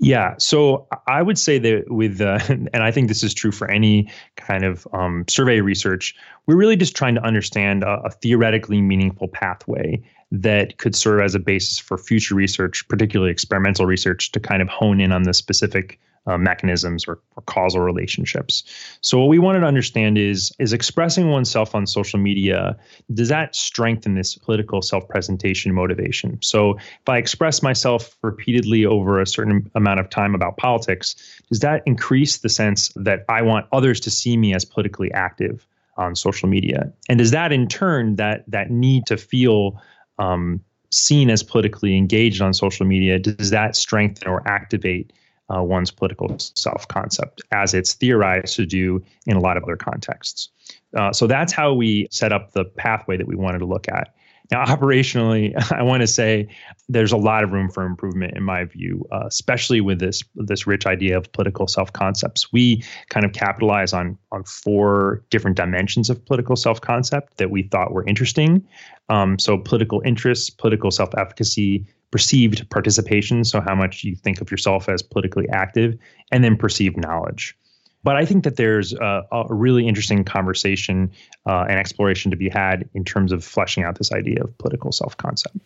Yeah, 0.02 0.35
so 0.38 0.88
I 1.07 1.21
would 1.21 1.38
say 1.38 1.59
that 1.59 1.90
with, 1.90 2.23
uh, 2.23 2.38
and 2.49 2.71
I 2.83 2.90
think 2.90 3.09
this 3.09 3.23
is 3.23 3.35
true 3.35 3.52
for 3.52 3.71
any 3.71 4.11
kind 4.37 4.64
of 4.64 4.88
um, 4.95 5.25
survey 5.28 5.61
research, 5.61 6.14
we're 6.47 6.57
really 6.57 6.76
just 6.76 6.97
trying 6.97 7.14
to 7.16 7.23
understand 7.23 7.85
a, 7.85 8.00
a, 8.04 8.11
theoretically 8.11 8.80
meaningful 8.80 9.28
pathway 9.28 10.02
that 10.33 10.78
could 10.78 10.97
serve 10.97 11.21
as 11.21 11.35
a 11.35 11.38
basis 11.38 11.78
for 11.78 11.99
future 11.99 12.35
research, 12.35 12.88
particularly 12.88 13.30
experimental 13.30 13.85
research, 13.85 14.33
to 14.33 14.40
kind 14.40 14.62
of 14.62 14.69
hone 14.69 15.00
in 15.00 15.12
on 15.12 15.25
the 15.25 15.35
specific 15.35 16.00
uh, 16.30 16.38
mechanisms 16.38 17.06
or, 17.08 17.18
or, 17.37 17.42
causal 17.46 17.80
relationships. 17.80 18.62
So 19.00 19.18
what 19.18 19.28
we 19.28 19.40
wanted 19.40 19.60
to 19.60 19.66
understand 19.66 20.16
is 20.16 20.52
is 20.60 20.72
expressing 20.72 21.28
oneself 21.28 21.75
on 21.75 21.87
social 21.87 22.20
media 22.20 22.76
does 23.12 23.28
that 23.28 23.56
strengthen 23.56 24.14
this 24.14 24.37
political 24.37 24.80
self-presentation 24.80 25.75
motivation? 25.75 26.38
So 26.40 26.76
if 26.76 27.08
I 27.08 27.18
express 27.18 27.62
myself 27.62 28.16
repeatedly 28.22 28.87
over 28.87 29.20
a 29.20 29.26
certain 29.26 29.68
amount 29.75 29.99
of 29.99 30.08
time 30.08 30.34
about 30.34 30.56
politics, 30.56 31.16
does 31.49 31.60
that 31.60 31.82
increase 31.84 32.38
the 32.38 32.49
sense 32.49 32.92
that 32.94 33.25
I 33.28 33.42
want 33.42 33.66
others 33.72 33.99
to 34.00 34.10
see 34.10 34.37
me 34.37 34.54
as 34.54 34.64
politically 34.64 35.10
active 35.12 35.66
on 35.96 36.14
social 36.14 36.49
media? 36.49 36.92
And 37.08 37.18
does 37.18 37.32
that 37.32 37.50
in 37.50 37.66
turn 37.66 38.16
that 38.16 38.44
that 38.46 38.70
need 38.70 39.06
to 39.06 39.16
feel 39.16 39.82
um, 40.18 40.60
seen 40.92 41.30
as 41.30 41.42
politically 41.42 41.96
engaged 41.96 42.40
on 42.40 42.52
social 42.52 42.87
media 42.87 43.18
does 43.18 43.50
that 43.50 43.75
strengthen 43.75 44.28
or 44.28 44.46
activate 44.46 45.12
uh, 45.54 45.62
one's 45.62 45.90
political 45.90 46.38
self 46.38 46.87
concept, 46.88 47.42
as 47.52 47.75
it's 47.75 47.95
theorized 47.95 48.57
to 48.57 48.66
do 48.66 49.02
in 49.26 49.37
a 49.37 49.40
lot 49.40 49.57
of 49.57 49.62
other 49.62 49.76
contexts. 49.76 50.49
Uh, 50.97 51.12
so 51.12 51.26
that's 51.26 51.52
how 51.52 51.73
we 51.73 52.09
set 52.11 52.33
up 52.33 52.52
the 52.52 52.64
pathway 52.64 53.16
that 53.16 53.26
we 53.26 53.37
wanted 53.37 53.59
to 53.59 53.66
look 53.66 53.88
at. 53.88 54.14
Now, 54.50 54.64
operationally, 54.64 55.54
I 55.73 55.83
want 55.83 56.00
to 56.00 56.07
say 56.07 56.49
there's 56.88 57.12
a 57.12 57.16
lot 57.16 57.45
of 57.45 57.52
room 57.52 57.71
for 57.71 57.85
improvement 57.85 58.37
in 58.37 58.42
my 58.42 58.64
view, 58.64 59.07
uh, 59.12 59.26
especially 59.26 59.80
with 59.80 60.00
this 60.00 60.23
this 60.35 60.66
rich 60.66 60.87
idea 60.87 61.16
of 61.16 61.30
political 61.33 61.66
self 61.66 61.92
concepts. 61.92 62.52
We 62.52 62.83
kind 63.09 63.25
of 63.25 63.33
capitalize 63.33 63.92
on 63.92 64.19
on 64.33 64.45
four 64.45 65.25
different 65.30 65.57
dimensions 65.57 66.11
of 66.11 66.25
political 66.25 66.57
self 66.57 66.80
concept 66.80 67.37
that 67.37 67.50
we 67.50 67.64
thought 67.64 67.92
were 67.92 68.07
interesting. 68.07 68.66
Um, 69.09 69.38
so, 69.38 69.59
political 69.59 70.02
interests, 70.04 70.50
political 70.50 70.90
self 70.90 71.11
efficacy, 71.16 71.87
perceived 72.11 72.69
participation, 72.71 73.45
so 73.45 73.61
how 73.61 73.75
much 73.75 74.04
you 74.04 74.16
think 74.16 74.40
of 74.40 74.50
yourself 74.50 74.88
as 74.88 75.02
politically 75.02 75.49
active, 75.50 75.97
and 76.33 76.42
then 76.42 76.57
perceived 76.57 76.97
knowledge. 76.97 77.57
But 78.02 78.16
I 78.16 78.25
think 78.25 78.45
that 78.45 78.57
there's 78.57 78.92
a, 78.95 79.23
a 79.30 79.54
really 79.54 79.87
interesting 79.87 80.25
conversation 80.25 81.11
uh, 81.47 81.66
and 81.69 81.78
exploration 81.78 82.30
to 82.30 82.37
be 82.37 82.49
had 82.49 82.88
in 82.95 83.04
terms 83.04 83.33
of 83.33 83.45
fleshing 83.45 83.85
out 83.85 83.99
this 83.99 84.12
idea 84.12 84.42
of 84.42 84.57
political 84.59 84.92
self 84.92 85.16
concept. 85.16 85.57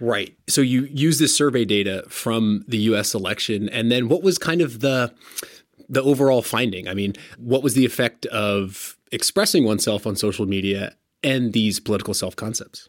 Right. 0.00 0.36
So 0.48 0.60
you 0.60 0.84
use 0.90 1.18
this 1.18 1.34
survey 1.34 1.64
data 1.64 2.04
from 2.08 2.64
the 2.66 2.78
US 2.78 3.14
election 3.14 3.68
and 3.68 3.90
then 3.90 4.08
what 4.08 4.22
was 4.22 4.38
kind 4.38 4.60
of 4.60 4.80
the 4.80 5.12
the 5.88 6.02
overall 6.02 6.42
finding? 6.42 6.88
I 6.88 6.94
mean, 6.94 7.14
what 7.38 7.62
was 7.62 7.74
the 7.74 7.84
effect 7.84 8.26
of 8.26 8.96
expressing 9.12 9.64
oneself 9.64 10.06
on 10.06 10.16
social 10.16 10.46
media 10.46 10.96
and 11.22 11.52
these 11.52 11.78
political 11.78 12.14
self 12.14 12.34
concepts? 12.34 12.88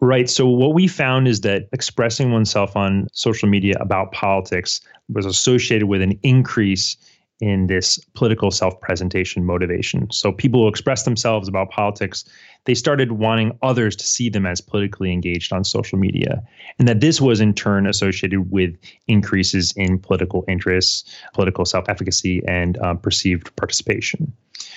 Right. 0.00 0.28
So, 0.28 0.46
what 0.46 0.74
we 0.74 0.88
found 0.88 1.28
is 1.28 1.42
that 1.42 1.68
expressing 1.72 2.32
oneself 2.32 2.76
on 2.76 3.08
social 3.12 3.48
media 3.48 3.74
about 3.80 4.12
politics 4.12 4.80
was 5.08 5.26
associated 5.26 5.86
with 5.86 6.02
an 6.02 6.18
increase 6.22 6.96
in 7.42 7.66
this 7.66 7.98
political 8.14 8.52
self 8.52 8.80
presentation 8.80 9.44
motivation. 9.44 10.08
So, 10.10 10.30
people 10.30 10.62
who 10.62 10.68
express 10.68 11.02
themselves 11.02 11.48
about 11.48 11.70
politics, 11.70 12.24
they 12.64 12.74
started 12.74 13.12
wanting 13.12 13.58
others 13.62 13.96
to 13.96 14.04
see 14.04 14.30
them 14.30 14.46
as 14.46 14.60
politically 14.60 15.12
engaged 15.12 15.52
on 15.52 15.64
social 15.64 15.98
media. 15.98 16.40
And 16.78 16.86
that 16.86 17.00
this 17.00 17.20
was 17.20 17.40
in 17.40 17.52
turn 17.52 17.86
associated 17.86 18.52
with 18.52 18.76
increases 19.08 19.74
in 19.76 19.98
political 19.98 20.44
interests, 20.46 21.04
political 21.34 21.64
self 21.64 21.88
efficacy, 21.88 22.40
and 22.46 22.78
um, 22.78 22.98
perceived 22.98 23.54
participation. 23.56 24.32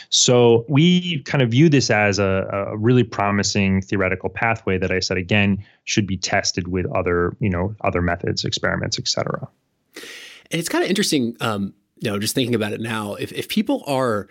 So 0.09 0.65
we 0.67 1.21
kind 1.23 1.41
of 1.41 1.51
view 1.51 1.69
this 1.69 1.89
as 1.89 2.19
a, 2.19 2.47
a, 2.51 2.77
really 2.77 3.03
promising 3.03 3.81
theoretical 3.81 4.29
pathway 4.29 4.77
that 4.77 4.91
I 4.91 4.99
said 4.99 5.17
again 5.17 5.63
should 5.83 6.07
be 6.07 6.17
tested 6.17 6.67
with 6.67 6.85
other, 6.95 7.35
you 7.39 7.49
know, 7.49 7.75
other 7.81 8.01
methods, 8.01 8.45
experiments, 8.45 8.97
et 8.97 9.07
cetera. 9.07 9.47
And 10.51 10.59
it's 10.59 10.69
kind 10.69 10.83
of 10.83 10.89
interesting, 10.89 11.35
um, 11.41 11.73
know, 12.11 12.19
just 12.19 12.35
thinking 12.35 12.55
about 12.55 12.73
it 12.73 12.81
now. 12.81 13.15
If 13.15 13.31
if 13.31 13.47
people 13.47 13.83
are 13.87 14.27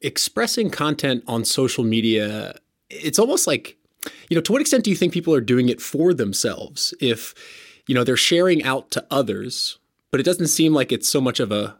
expressing 0.00 0.70
content 0.70 1.24
on 1.26 1.44
social 1.44 1.84
media, 1.84 2.58
it's 2.90 3.18
almost 3.18 3.46
like, 3.46 3.76
you 4.28 4.34
know, 4.34 4.40
to 4.40 4.52
what 4.52 4.60
extent 4.60 4.84
do 4.84 4.90
you 4.90 4.96
think 4.96 5.12
people 5.12 5.34
are 5.34 5.40
doing 5.40 5.68
it 5.68 5.80
for 5.80 6.12
themselves? 6.12 6.94
If 7.00 7.34
you 7.86 7.94
know 7.94 8.04
they're 8.04 8.16
sharing 8.16 8.62
out 8.64 8.90
to 8.92 9.06
others, 9.10 9.78
but 10.10 10.20
it 10.20 10.24
doesn't 10.24 10.48
seem 10.48 10.72
like 10.72 10.92
it's 10.92 11.08
so 11.08 11.20
much 11.20 11.40
of 11.40 11.52
a 11.52 11.76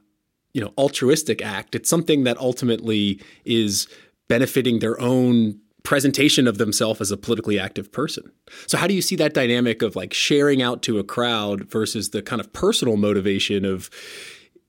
you 0.55 0.61
know 0.61 0.73
altruistic 0.79 1.43
act. 1.43 1.75
It's 1.75 1.91
something 1.91 2.25
that 2.25 2.39
ultimately 2.39 3.21
is 3.45 3.89
benefiting 4.29 4.79
their 4.79 5.01
own 5.01 5.59
presentation 5.83 6.47
of 6.47 6.59
themselves 6.59 7.01
as 7.01 7.11
a 7.11 7.17
politically 7.17 7.59
active 7.59 7.91
person. 7.91 8.31
So 8.67 8.79
how 8.79 8.87
do 8.87 8.95
you 8.95 9.03
see 9.03 9.17
that 9.17 9.35
dynamic 9.35 9.83
of 9.83 9.97
like 9.97 10.15
sharing 10.15 10.62
out 10.62 10.83
to 10.85 10.99
a 10.99 11.05
crowd 11.05 11.65
versus 11.65 12.11
the 12.11 12.23
kind 12.23 12.41
of 12.41 12.53
personal 12.53 12.97
motivation 12.97 13.65
of 13.65 13.91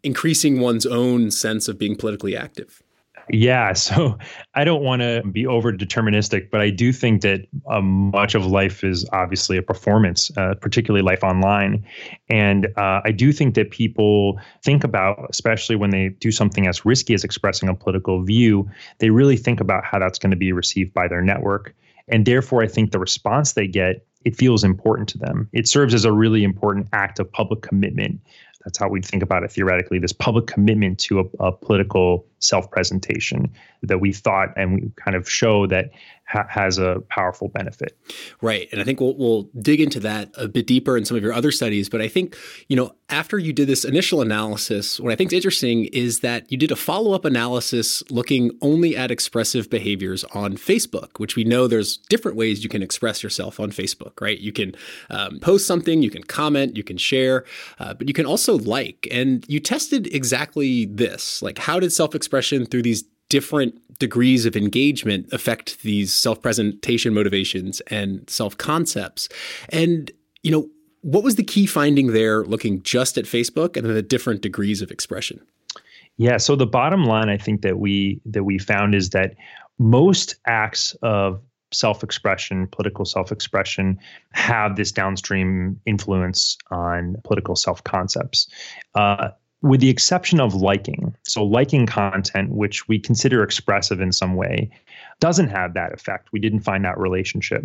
increasing 0.03 0.59
one's 0.59 0.85
own 0.85 1.31
sense 1.31 1.67
of 1.67 1.77
being 1.77 1.95
politically 1.95 2.35
active? 2.35 2.83
Yeah, 3.29 3.73
so 3.73 4.17
I 4.53 4.63
don't 4.63 4.83
want 4.83 5.01
to 5.01 5.23
be 5.31 5.45
over 5.47 5.71
deterministic, 5.71 6.49
but 6.49 6.61
I 6.61 6.69
do 6.69 6.91
think 6.91 7.21
that 7.21 7.47
um, 7.67 8.11
much 8.11 8.35
of 8.35 8.45
life 8.45 8.83
is 8.83 9.07
obviously 9.13 9.57
a 9.57 9.61
performance, 9.61 10.31
uh, 10.37 10.55
particularly 10.55 11.03
life 11.03 11.23
online. 11.23 11.85
And 12.29 12.67
uh, 12.77 13.01
I 13.03 13.11
do 13.11 13.31
think 13.31 13.55
that 13.55 13.71
people 13.71 14.39
think 14.63 14.83
about, 14.83 15.27
especially 15.29 15.75
when 15.75 15.91
they 15.91 16.09
do 16.09 16.31
something 16.31 16.67
as 16.67 16.85
risky 16.85 17.13
as 17.13 17.23
expressing 17.23 17.69
a 17.69 17.75
political 17.75 18.23
view, 18.23 18.69
they 18.99 19.09
really 19.09 19.37
think 19.37 19.59
about 19.59 19.85
how 19.85 19.99
that's 19.99 20.19
going 20.19 20.31
to 20.31 20.37
be 20.37 20.51
received 20.51 20.93
by 20.93 21.07
their 21.07 21.21
network. 21.21 21.75
And 22.09 22.25
therefore, 22.25 22.61
I 22.61 22.67
think 22.67 22.91
the 22.91 22.99
response 22.99 23.53
they 23.53 23.67
get 23.67 24.05
it 24.25 24.37
feels 24.37 24.63
important 24.63 25.09
to 25.09 25.17
them. 25.17 25.49
It 25.51 25.67
serves 25.67 25.93
as 25.93 26.05
a 26.05 26.11
really 26.11 26.43
important 26.43 26.87
act 26.93 27.19
of 27.19 27.31
public 27.31 27.61
commitment 27.61 28.21
that's 28.65 28.77
how 28.77 28.87
we'd 28.87 29.05
think 29.05 29.23
about 29.23 29.43
it 29.43 29.51
theoretically 29.51 29.99
this 29.99 30.13
public 30.13 30.47
commitment 30.47 30.99
to 30.99 31.19
a, 31.19 31.45
a 31.47 31.51
political 31.51 32.25
self 32.43 32.69
presentation 32.71 33.51
that 33.83 33.99
we 33.99 34.11
thought 34.11 34.49
and 34.55 34.73
we 34.73 34.91
kind 34.97 35.15
of 35.15 35.29
show 35.29 35.67
that 35.67 35.91
ha- 36.25 36.47
has 36.49 36.77
a 36.77 37.01
powerful 37.09 37.47
benefit. 37.49 37.97
Right. 38.41 38.67
And 38.71 38.81
I 38.81 38.83
think 38.83 38.99
we'll, 38.99 39.15
we'll 39.15 39.43
dig 39.59 39.79
into 39.79 39.99
that 40.01 40.29
a 40.35 40.47
bit 40.47 40.67
deeper 40.67 40.97
in 40.97 41.05
some 41.05 41.17
of 41.17 41.23
your 41.23 41.33
other 41.33 41.51
studies. 41.51 41.89
But 41.89 42.01
I 42.01 42.07
think, 42.07 42.35
you 42.67 42.75
know, 42.75 42.95
after 43.09 43.37
you 43.37 43.53
did 43.53 43.67
this 43.67 43.85
initial 43.85 44.21
analysis, 44.21 44.99
what 44.99 45.11
I 45.11 45.15
think 45.15 45.31
is 45.31 45.37
interesting 45.37 45.85
is 45.85 46.21
that 46.21 46.51
you 46.51 46.57
did 46.57 46.71
a 46.71 46.75
follow 46.75 47.13
up 47.13 47.25
analysis 47.25 48.01
looking 48.09 48.51
only 48.61 48.95
at 48.95 49.11
expressive 49.11 49.69
behaviors 49.69 50.23
on 50.25 50.53
Facebook, 50.53 51.19
which 51.19 51.35
we 51.35 51.43
know 51.43 51.67
there's 51.67 51.97
different 52.09 52.37
ways 52.37 52.63
you 52.63 52.69
can 52.69 52.81
express 52.81 53.21
yourself 53.21 53.59
on 53.59 53.71
Facebook, 53.71 54.19
right? 54.19 54.39
You 54.39 54.51
can 54.51 54.75
um, 55.09 55.39
post 55.39 55.67
something, 55.67 56.01
you 56.01 56.09
can 56.09 56.23
comment, 56.23 56.75
you 56.75 56.83
can 56.83 56.97
share, 56.97 57.45
uh, 57.79 57.93
but 57.93 58.07
you 58.07 58.13
can 58.13 58.25
also 58.25 58.57
like. 58.57 59.07
And 59.11 59.45
you 59.47 59.59
tested 59.59 60.07
exactly 60.13 60.85
this 60.85 61.41
like, 61.41 61.57
how 61.57 61.79
did 61.79 61.91
self 61.91 62.15
expression 62.15 62.32
through 62.41 62.81
these 62.81 63.03
different 63.29 63.75
degrees 63.99 64.45
of 64.45 64.55
engagement 64.55 65.27
affect 65.31 65.81
these 65.81 66.13
self-presentation 66.13 67.13
motivations 67.13 67.79
and 67.81 68.29
self-concepts. 68.29 69.29
And 69.69 70.11
you 70.43 70.51
know, 70.51 70.69
what 71.01 71.23
was 71.23 71.35
the 71.35 71.43
key 71.43 71.65
finding 71.65 72.07
there 72.13 72.43
looking 72.43 72.81
just 72.83 73.17
at 73.17 73.25
Facebook 73.25 73.75
and 73.75 73.85
then 73.85 73.93
the 73.93 74.01
different 74.01 74.41
degrees 74.41 74.81
of 74.81 74.91
expression? 74.91 75.39
Yeah, 76.17 76.37
so 76.37 76.55
the 76.55 76.67
bottom 76.67 77.05
line 77.05 77.29
I 77.29 77.37
think 77.37 77.61
that 77.61 77.79
we 77.79 78.21
that 78.25 78.43
we 78.43 78.59
found 78.59 78.93
is 78.93 79.09
that 79.11 79.35
most 79.79 80.35
acts 80.45 80.95
of 81.01 81.41
self-expression, 81.71 82.67
political 82.67 83.03
self-expression, 83.03 83.99
have 84.31 84.75
this 84.75 84.91
downstream 84.91 85.79
influence 85.85 86.57
on 86.69 87.15
political 87.23 87.55
self-concepts. 87.55 88.47
Uh, 88.93 89.29
with 89.63 89.79
the 89.79 89.89
exception 89.89 90.39
of 90.41 90.53
liking. 90.53 91.15
So, 91.23 91.43
liking 91.43 91.87
content, 91.87 92.51
which 92.51 92.87
we 92.87 92.99
consider 92.99 93.41
expressive 93.41 94.01
in 94.01 94.11
some 94.11 94.35
way, 94.35 94.69
doesn't 95.19 95.47
have 95.47 95.73
that 95.73 95.93
effect. 95.93 96.31
We 96.31 96.39
didn't 96.39 96.59
find 96.59 96.85
that 96.85 96.99
relationship. 96.99 97.63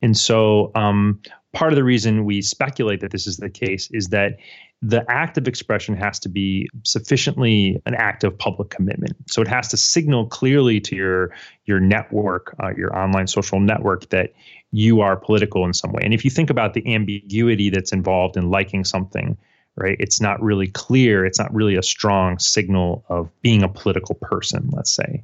And 0.00 0.16
so, 0.16 0.70
um, 0.74 1.20
part 1.52 1.72
of 1.72 1.76
the 1.76 1.84
reason 1.84 2.24
we 2.24 2.40
speculate 2.42 3.00
that 3.00 3.10
this 3.10 3.26
is 3.26 3.36
the 3.36 3.50
case 3.50 3.90
is 3.90 4.08
that 4.08 4.38
the 4.84 5.04
act 5.08 5.36
of 5.36 5.46
expression 5.46 5.94
has 5.96 6.18
to 6.20 6.28
be 6.28 6.68
sufficiently 6.84 7.80
an 7.86 7.94
act 7.94 8.24
of 8.24 8.36
public 8.38 8.70
commitment. 8.70 9.16
So, 9.28 9.42
it 9.42 9.48
has 9.48 9.66
to 9.68 9.76
signal 9.76 10.26
clearly 10.26 10.80
to 10.80 10.94
your, 10.94 11.34
your 11.66 11.80
network, 11.80 12.54
uh, 12.62 12.70
your 12.76 12.96
online 12.96 13.26
social 13.26 13.58
network, 13.58 14.10
that 14.10 14.32
you 14.70 15.00
are 15.00 15.16
political 15.16 15.66
in 15.66 15.72
some 15.72 15.90
way. 15.90 16.02
And 16.04 16.14
if 16.14 16.24
you 16.24 16.30
think 16.30 16.50
about 16.50 16.74
the 16.74 16.94
ambiguity 16.94 17.68
that's 17.68 17.92
involved 17.92 18.36
in 18.36 18.48
liking 18.48 18.84
something, 18.84 19.36
right? 19.76 19.96
It's 19.98 20.20
not 20.20 20.42
really 20.42 20.68
clear. 20.68 21.24
It's 21.24 21.38
not 21.38 21.52
really 21.52 21.76
a 21.76 21.82
strong 21.82 22.38
signal 22.38 23.04
of 23.08 23.30
being 23.42 23.62
a 23.62 23.68
political 23.68 24.14
person, 24.16 24.70
let's 24.72 24.90
say. 24.90 25.22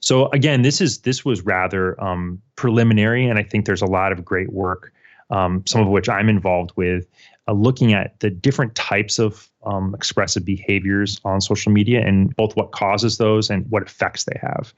So 0.00 0.28
again, 0.30 0.62
this 0.62 0.80
is 0.80 0.98
this 0.98 1.24
was 1.24 1.42
rather 1.42 2.02
um, 2.02 2.40
preliminary, 2.56 3.26
and 3.26 3.38
I 3.38 3.42
think 3.42 3.66
there's 3.66 3.82
a 3.82 3.86
lot 3.86 4.12
of 4.12 4.24
great 4.24 4.52
work 4.52 4.92
um, 5.30 5.62
some 5.66 5.80
of 5.80 5.88
which 5.88 6.08
I'm 6.08 6.28
involved 6.28 6.72
with, 6.76 7.06
uh, 7.48 7.52
looking 7.52 7.92
at 7.92 8.18
the 8.20 8.30
different 8.30 8.74
types 8.74 9.18
of 9.18 9.48
um, 9.64 9.94
expressive 9.94 10.44
behaviors 10.44 11.20
on 11.24 11.40
social 11.40 11.72
media 11.72 12.04
and 12.04 12.34
both 12.36 12.56
what 12.56 12.72
causes 12.72 13.18
those 13.18 13.50
and 13.50 13.68
what 13.70 13.82
effects 13.82 14.24
they 14.24 14.38
have. 14.40 14.72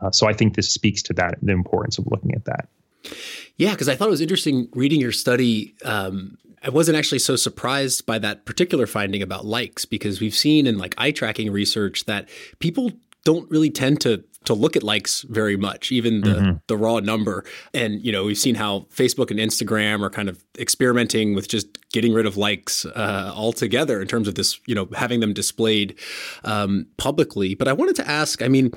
Uh, 0.00 0.10
so 0.10 0.28
I 0.28 0.32
think 0.32 0.54
this 0.54 0.70
speaks 0.70 1.02
to 1.02 1.12
that, 1.14 1.38
the 1.40 1.52
importance 1.52 1.98
of 1.98 2.06
looking 2.10 2.34
at 2.34 2.44
that. 2.44 2.68
Yeah, 3.56 3.70
because 3.70 3.88
I 3.88 3.94
thought 3.94 4.08
it 4.08 4.12
was 4.12 4.20
interesting 4.20 4.68
reading 4.72 5.00
your 5.00 5.12
study. 5.12 5.74
Um, 5.84 6.38
I 6.62 6.70
wasn't 6.70 6.96
actually 6.96 7.18
so 7.18 7.36
surprised 7.36 8.06
by 8.06 8.18
that 8.18 8.46
particular 8.46 8.86
finding 8.86 9.22
about 9.22 9.44
likes 9.44 9.84
because 9.84 10.20
we've 10.20 10.34
seen 10.34 10.66
in 10.66 10.78
like 10.78 10.94
eye 10.98 11.10
tracking 11.10 11.52
research 11.52 12.06
that 12.06 12.28
people 12.58 12.90
don't 13.24 13.50
really 13.50 13.70
tend 13.70 14.00
to 14.02 14.24
to 14.44 14.52
look 14.52 14.76
at 14.76 14.82
likes 14.82 15.22
very 15.22 15.56
much, 15.56 15.90
even 15.90 16.20
the 16.20 16.34
mm-hmm. 16.34 16.56
the 16.66 16.76
raw 16.76 17.00
number. 17.00 17.44
And 17.72 18.04
you 18.04 18.12
know, 18.12 18.24
we've 18.24 18.38
seen 18.38 18.54
how 18.54 18.80
Facebook 18.94 19.30
and 19.30 19.40
Instagram 19.40 20.02
are 20.02 20.10
kind 20.10 20.28
of 20.28 20.42
experimenting 20.58 21.34
with 21.34 21.48
just 21.48 21.78
getting 21.90 22.12
rid 22.12 22.26
of 22.26 22.36
likes 22.36 22.84
uh, 22.84 23.32
altogether 23.34 24.00
in 24.00 24.08
terms 24.08 24.28
of 24.28 24.34
this, 24.34 24.60
you 24.66 24.74
know, 24.74 24.88
having 24.96 25.20
them 25.20 25.32
displayed 25.32 25.98
um, 26.44 26.86
publicly. 26.96 27.54
But 27.54 27.68
I 27.68 27.72
wanted 27.72 27.96
to 27.96 28.08
ask, 28.08 28.42
I 28.42 28.48
mean 28.48 28.72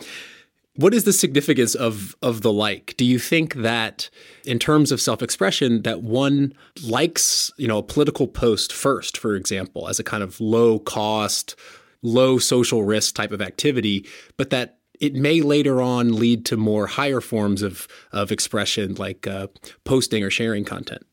what 0.77 0.93
is 0.93 1.03
the 1.03 1.13
significance 1.13 1.75
of 1.75 2.15
of 2.21 2.41
the 2.41 2.53
like? 2.53 2.95
Do 2.97 3.05
you 3.05 3.19
think 3.19 3.55
that 3.55 4.09
in 4.45 4.59
terms 4.59 4.91
of 4.91 5.01
self-expression 5.01 5.81
that 5.81 6.01
one 6.01 6.53
likes, 6.83 7.51
you 7.57 7.67
know, 7.67 7.79
a 7.79 7.83
political 7.83 8.27
post 8.27 8.71
first, 8.71 9.17
for 9.17 9.35
example, 9.35 9.89
as 9.89 9.99
a 9.99 10.03
kind 10.03 10.23
of 10.23 10.39
low 10.39 10.79
cost, 10.79 11.55
low 12.01 12.37
social 12.37 12.83
risk 12.83 13.15
type 13.15 13.31
of 13.31 13.41
activity, 13.41 14.07
but 14.37 14.51
that 14.51 14.77
it 14.99 15.13
may 15.13 15.41
later 15.41 15.81
on 15.81 16.15
lead 16.15 16.45
to 16.45 16.57
more 16.57 16.87
higher 16.87 17.21
forms 17.21 17.61
of 17.61 17.87
of 18.11 18.31
expression 18.31 18.95
like 18.95 19.27
uh, 19.27 19.47
posting 19.83 20.23
or 20.23 20.29
sharing 20.29 20.63
content? 20.63 21.05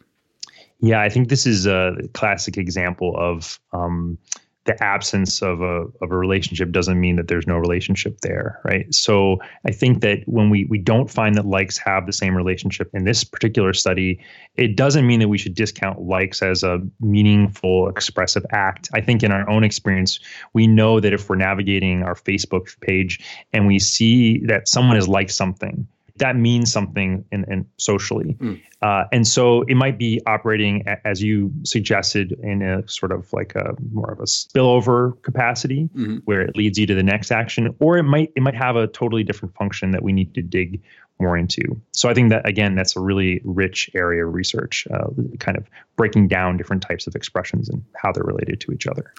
Yeah, 0.80 1.00
I 1.00 1.08
think 1.08 1.30
this 1.30 1.46
is 1.46 1.66
a 1.66 1.96
classic 2.12 2.58
example 2.58 3.16
of 3.16 3.58
um, 3.72 4.18
the 4.64 4.82
absence 4.82 5.42
of 5.42 5.60
a 5.60 5.84
of 6.00 6.10
a 6.10 6.16
relationship 6.16 6.70
doesn't 6.70 6.98
mean 6.98 7.16
that 7.16 7.28
there's 7.28 7.46
no 7.46 7.56
relationship 7.56 8.20
there, 8.20 8.60
right? 8.64 8.92
So 8.94 9.38
I 9.66 9.72
think 9.72 10.00
that 10.00 10.20
when 10.26 10.48
we 10.50 10.64
we 10.64 10.78
don't 10.78 11.10
find 11.10 11.34
that 11.36 11.46
likes 11.46 11.76
have 11.78 12.06
the 12.06 12.12
same 12.12 12.34
relationship 12.34 12.90
in 12.94 13.04
this 13.04 13.24
particular 13.24 13.74
study, 13.74 14.20
it 14.56 14.76
doesn't 14.76 15.06
mean 15.06 15.20
that 15.20 15.28
we 15.28 15.38
should 15.38 15.54
discount 15.54 16.00
likes 16.00 16.42
as 16.42 16.62
a 16.62 16.80
meaningful 17.00 17.88
expressive 17.88 18.44
act. 18.50 18.88
I 18.94 19.00
think 19.00 19.22
in 19.22 19.32
our 19.32 19.48
own 19.48 19.64
experience, 19.64 20.18
we 20.54 20.66
know 20.66 20.98
that 20.98 21.12
if 21.12 21.28
we're 21.28 21.36
navigating 21.36 22.02
our 22.02 22.14
Facebook 22.14 22.78
page 22.80 23.20
and 23.52 23.66
we 23.66 23.78
see 23.78 24.44
that 24.46 24.68
someone 24.68 24.96
has 24.96 25.08
liked 25.08 25.32
something, 25.32 25.86
that 26.16 26.36
means 26.36 26.70
something 26.70 27.24
in, 27.32 27.44
in 27.50 27.66
socially. 27.76 28.36
Mm. 28.38 28.62
Uh, 28.82 29.04
and 29.10 29.26
so 29.26 29.62
it 29.62 29.74
might 29.74 29.98
be 29.98 30.20
operating, 30.26 30.84
as 31.04 31.22
you 31.22 31.52
suggested, 31.64 32.38
in 32.42 32.62
a 32.62 32.86
sort 32.88 33.10
of 33.10 33.32
like 33.32 33.54
a 33.56 33.74
more 33.92 34.12
of 34.12 34.20
a 34.20 34.24
spillover 34.24 35.20
capacity 35.22 35.88
mm-hmm. 35.96 36.18
where 36.24 36.40
it 36.40 36.56
leads 36.56 36.78
you 36.78 36.86
to 36.86 36.94
the 36.94 37.02
next 37.02 37.32
action, 37.32 37.74
or 37.80 37.98
it 37.98 38.04
might 38.04 38.30
it 38.36 38.42
might 38.42 38.54
have 38.54 38.76
a 38.76 38.86
totally 38.86 39.24
different 39.24 39.54
function 39.56 39.90
that 39.90 40.02
we 40.02 40.12
need 40.12 40.34
to 40.34 40.42
dig 40.42 40.80
more 41.18 41.36
into. 41.36 41.62
So 41.92 42.08
I 42.08 42.14
think 42.14 42.30
that 42.30 42.46
again, 42.48 42.74
that's 42.74 42.96
a 42.96 43.00
really 43.00 43.40
rich 43.44 43.90
area 43.94 44.26
of 44.26 44.34
research, 44.34 44.86
uh, 44.92 45.08
kind 45.38 45.58
of 45.58 45.68
breaking 45.96 46.28
down 46.28 46.56
different 46.56 46.82
types 46.82 47.06
of 47.06 47.16
expressions 47.16 47.68
and 47.68 47.84
how 47.96 48.12
they're 48.12 48.24
related 48.24 48.60
to 48.62 48.72
each 48.72 48.86
other. 48.86 49.12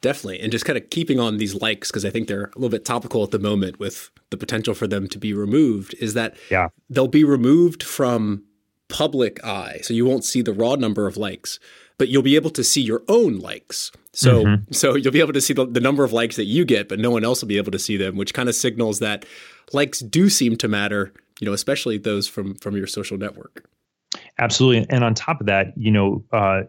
Definitely. 0.00 0.40
And 0.40 0.52
just 0.52 0.64
kind 0.64 0.76
of 0.76 0.90
keeping 0.90 1.18
on 1.18 1.38
these 1.38 1.54
likes, 1.54 1.90
because 1.90 2.04
I 2.04 2.10
think 2.10 2.28
they're 2.28 2.44
a 2.44 2.58
little 2.58 2.68
bit 2.68 2.84
topical 2.84 3.22
at 3.22 3.30
the 3.30 3.38
moment 3.38 3.78
with 3.78 4.10
the 4.34 4.46
potential 4.46 4.74
for 4.74 4.86
them 4.86 5.08
to 5.08 5.18
be 5.18 5.32
removed, 5.32 5.94
is 6.00 6.14
that 6.14 6.36
yeah. 6.50 6.68
they'll 6.90 7.08
be 7.08 7.24
removed 7.24 7.82
from 7.82 8.44
public 8.88 9.42
eye. 9.44 9.78
So 9.82 9.94
you 9.94 10.04
won't 10.04 10.24
see 10.24 10.42
the 10.42 10.52
raw 10.52 10.74
number 10.74 11.06
of 11.06 11.16
likes, 11.16 11.58
but 11.98 12.08
you'll 12.08 12.22
be 12.22 12.36
able 12.36 12.50
to 12.50 12.64
see 12.64 12.82
your 12.82 13.02
own 13.08 13.38
likes. 13.38 13.92
So 14.12 14.44
mm-hmm. 14.44 14.72
so 14.72 14.94
you'll 14.94 15.12
be 15.12 15.20
able 15.20 15.32
to 15.32 15.40
see 15.40 15.54
the, 15.54 15.66
the 15.66 15.80
number 15.80 16.04
of 16.04 16.12
likes 16.12 16.36
that 16.36 16.44
you 16.44 16.64
get, 16.64 16.88
but 16.88 16.98
no 16.98 17.10
one 17.10 17.24
else 17.24 17.40
will 17.40 17.48
be 17.48 17.56
able 17.56 17.72
to 17.72 17.78
see 17.78 17.96
them, 17.96 18.16
which 18.16 18.34
kind 18.34 18.48
of 18.48 18.54
signals 18.54 18.98
that 18.98 19.24
likes 19.72 20.00
do 20.00 20.28
seem 20.28 20.56
to 20.56 20.68
matter, 20.68 21.12
you 21.40 21.46
know, 21.46 21.52
especially 21.52 21.98
those 21.98 22.28
from 22.28 22.54
from 22.56 22.76
your 22.76 22.86
social 22.86 23.16
network. 23.16 23.68
Absolutely. 24.38 24.86
And 24.90 25.02
on 25.02 25.14
top 25.14 25.40
of 25.40 25.46
that, 25.46 25.76
you 25.76 25.90
know, 25.90 26.24
uh, 26.32 26.62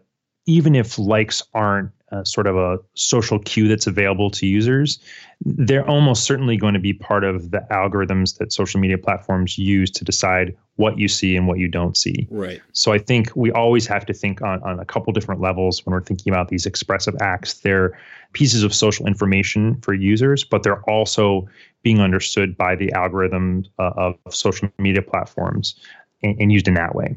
even 0.46 0.74
if 0.74 0.98
likes 0.98 1.42
aren't 1.54 1.90
uh, 2.12 2.22
sort 2.24 2.46
of 2.46 2.56
a 2.56 2.78
social 2.94 3.38
cue 3.40 3.66
that's 3.68 3.86
available 3.86 4.30
to 4.30 4.46
users, 4.46 4.98
they're 5.44 5.86
almost 5.88 6.24
certainly 6.24 6.56
going 6.56 6.74
to 6.74 6.80
be 6.80 6.92
part 6.92 7.24
of 7.24 7.50
the 7.50 7.66
algorithms 7.70 8.38
that 8.38 8.52
social 8.52 8.80
media 8.80 8.96
platforms 8.96 9.58
use 9.58 9.90
to 9.90 10.04
decide 10.04 10.56
what 10.76 10.98
you 10.98 11.08
see 11.08 11.36
and 11.36 11.48
what 11.48 11.58
you 11.58 11.68
don't 11.68 11.96
see. 11.96 12.28
Right. 12.30 12.60
So 12.72 12.92
I 12.92 12.98
think 12.98 13.30
we 13.34 13.50
always 13.50 13.86
have 13.86 14.06
to 14.06 14.14
think 14.14 14.40
on, 14.42 14.62
on 14.62 14.78
a 14.78 14.84
couple 14.84 15.12
different 15.12 15.40
levels 15.40 15.84
when 15.84 15.92
we're 15.92 16.02
thinking 16.02 16.32
about 16.32 16.48
these 16.48 16.66
expressive 16.66 17.14
acts. 17.20 17.54
They're 17.54 17.98
pieces 18.34 18.62
of 18.62 18.74
social 18.74 19.06
information 19.06 19.80
for 19.80 19.94
users, 19.94 20.44
but 20.44 20.62
they're 20.62 20.82
also 20.88 21.48
being 21.82 22.00
understood 22.00 22.56
by 22.56 22.76
the 22.76 22.92
algorithm 22.92 23.64
uh, 23.78 23.90
of 23.96 24.16
social 24.30 24.68
media 24.78 25.02
platforms 25.02 25.74
and, 26.22 26.40
and 26.40 26.52
used 26.52 26.68
in 26.68 26.74
that 26.74 26.94
way. 26.94 27.16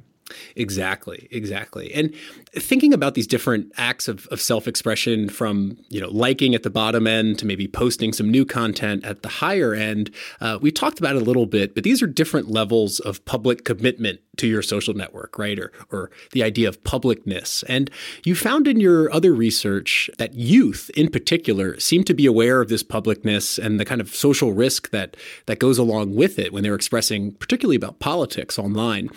Exactly, 0.56 1.28
exactly. 1.32 1.94
And 1.94 2.14
thinking 2.54 2.94
about 2.94 3.14
these 3.14 3.28
different 3.28 3.72
acts 3.78 4.08
of, 4.08 4.28
of 4.28 4.42
self-expression 4.42 5.30
from, 5.30 5.78
you 5.90 6.00
know, 6.00 6.10
liking 6.10 6.56
at 6.56 6.64
the 6.64 6.70
bottom 6.70 7.08
end 7.08 7.40
to 7.40 7.46
maybe 7.46 7.68
posting 7.68 8.14
some 8.14 8.30
new 8.30 8.46
content 8.46 9.06
at 9.06 9.22
the 9.22 9.30
higher 9.30 9.74
end, 9.74 10.12
uh, 10.42 10.60
we 10.62 10.72
talked 10.72 11.00
about 11.00 11.16
it 11.16 11.22
a 11.22 11.26
little 11.26 11.46
bit, 11.46 11.76
but 11.76 11.84
these 11.84 12.02
are 12.02 12.08
different 12.08 12.50
levels 12.50 13.00
of 13.00 13.24
public 13.26 13.66
commitment 13.66 14.20
to 14.40 14.48
your 14.48 14.62
social 14.62 14.94
network, 14.94 15.38
right? 15.38 15.60
Or, 15.60 15.72
or 15.92 16.12
the 16.32 16.44
idea 16.44 16.68
of 16.68 16.82
publicness. 16.84 17.64
And 17.68 17.92
you 18.24 18.36
found 18.36 18.68
in 18.68 18.80
your 18.80 19.12
other 19.14 19.34
research 19.34 20.10
that 20.18 20.34
youth 20.34 20.90
in 20.96 21.10
particular 21.10 21.80
seem 21.80 22.04
to 22.06 22.14
be 22.14 22.26
aware 22.26 22.62
of 22.62 22.70
this 22.70 22.84
publicness 22.84 23.64
and 23.64 23.80
the 23.80 23.86
kind 23.86 24.02
of 24.02 24.16
social 24.16 24.54
risk 24.54 24.90
that, 24.92 25.16
that 25.46 25.60
goes 25.60 25.78
along 25.78 26.16
with 26.16 26.40
it 26.40 26.54
when 26.54 26.64
they're 26.64 26.76
expressing 26.76 27.34
particularly 27.34 27.76
about 27.76 28.00
politics 28.00 28.58
online. 28.58 29.10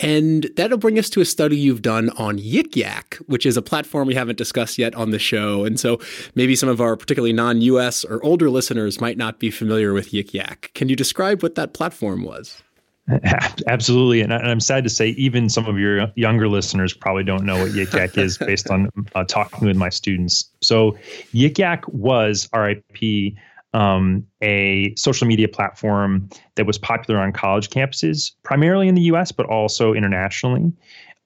And 0.00 0.50
that'll 0.56 0.78
bring 0.78 0.98
us 0.98 1.08
to 1.10 1.20
a 1.20 1.24
study 1.24 1.56
you've 1.56 1.82
done 1.82 2.10
on 2.10 2.38
Yik 2.38 2.76
Yak, 2.76 3.16
which 3.26 3.46
is 3.46 3.56
a 3.56 3.62
platform 3.62 4.06
we 4.08 4.14
haven't 4.14 4.38
discussed 4.38 4.78
yet 4.78 4.94
on 4.94 5.10
the 5.10 5.18
show. 5.18 5.64
And 5.64 5.78
so 5.78 6.00
maybe 6.34 6.56
some 6.56 6.68
of 6.68 6.80
our 6.80 6.96
particularly 6.96 7.32
non 7.32 7.60
US 7.62 8.04
or 8.04 8.24
older 8.24 8.50
listeners 8.50 9.00
might 9.00 9.16
not 9.16 9.38
be 9.38 9.50
familiar 9.50 9.92
with 9.92 10.10
Yik 10.10 10.34
Yak. 10.34 10.70
Can 10.74 10.88
you 10.88 10.96
describe 10.96 11.42
what 11.42 11.54
that 11.54 11.74
platform 11.74 12.24
was? 12.24 12.62
Absolutely, 13.66 14.22
and 14.22 14.32
I'm 14.32 14.60
sad 14.60 14.84
to 14.84 14.90
say 14.90 15.08
even 15.10 15.48
some 15.48 15.66
of 15.66 15.78
your 15.78 16.10
younger 16.16 16.48
listeners 16.48 16.94
probably 16.94 17.24
don't 17.24 17.44
know 17.44 17.58
what 17.58 17.72
Yik 17.72 17.92
Yak 17.92 18.16
is, 18.16 18.38
based 18.46 18.70
on 18.70 18.88
uh, 19.14 19.24
talking 19.24 19.66
with 19.66 19.76
my 19.76 19.90
students. 19.90 20.50
So, 20.62 20.96
Yik 21.34 21.58
Yak 21.58 21.86
was 21.88 22.48
RIP 22.54 23.34
um, 23.74 24.24
a 24.40 24.94
social 24.96 25.26
media 25.26 25.48
platform 25.48 26.28
that 26.54 26.64
was 26.64 26.78
popular 26.78 27.20
on 27.20 27.32
college 27.32 27.68
campuses, 27.68 28.30
primarily 28.44 28.88
in 28.88 28.94
the 28.94 29.02
US, 29.02 29.32
but 29.32 29.46
also 29.46 29.92
internationally. 29.92 30.72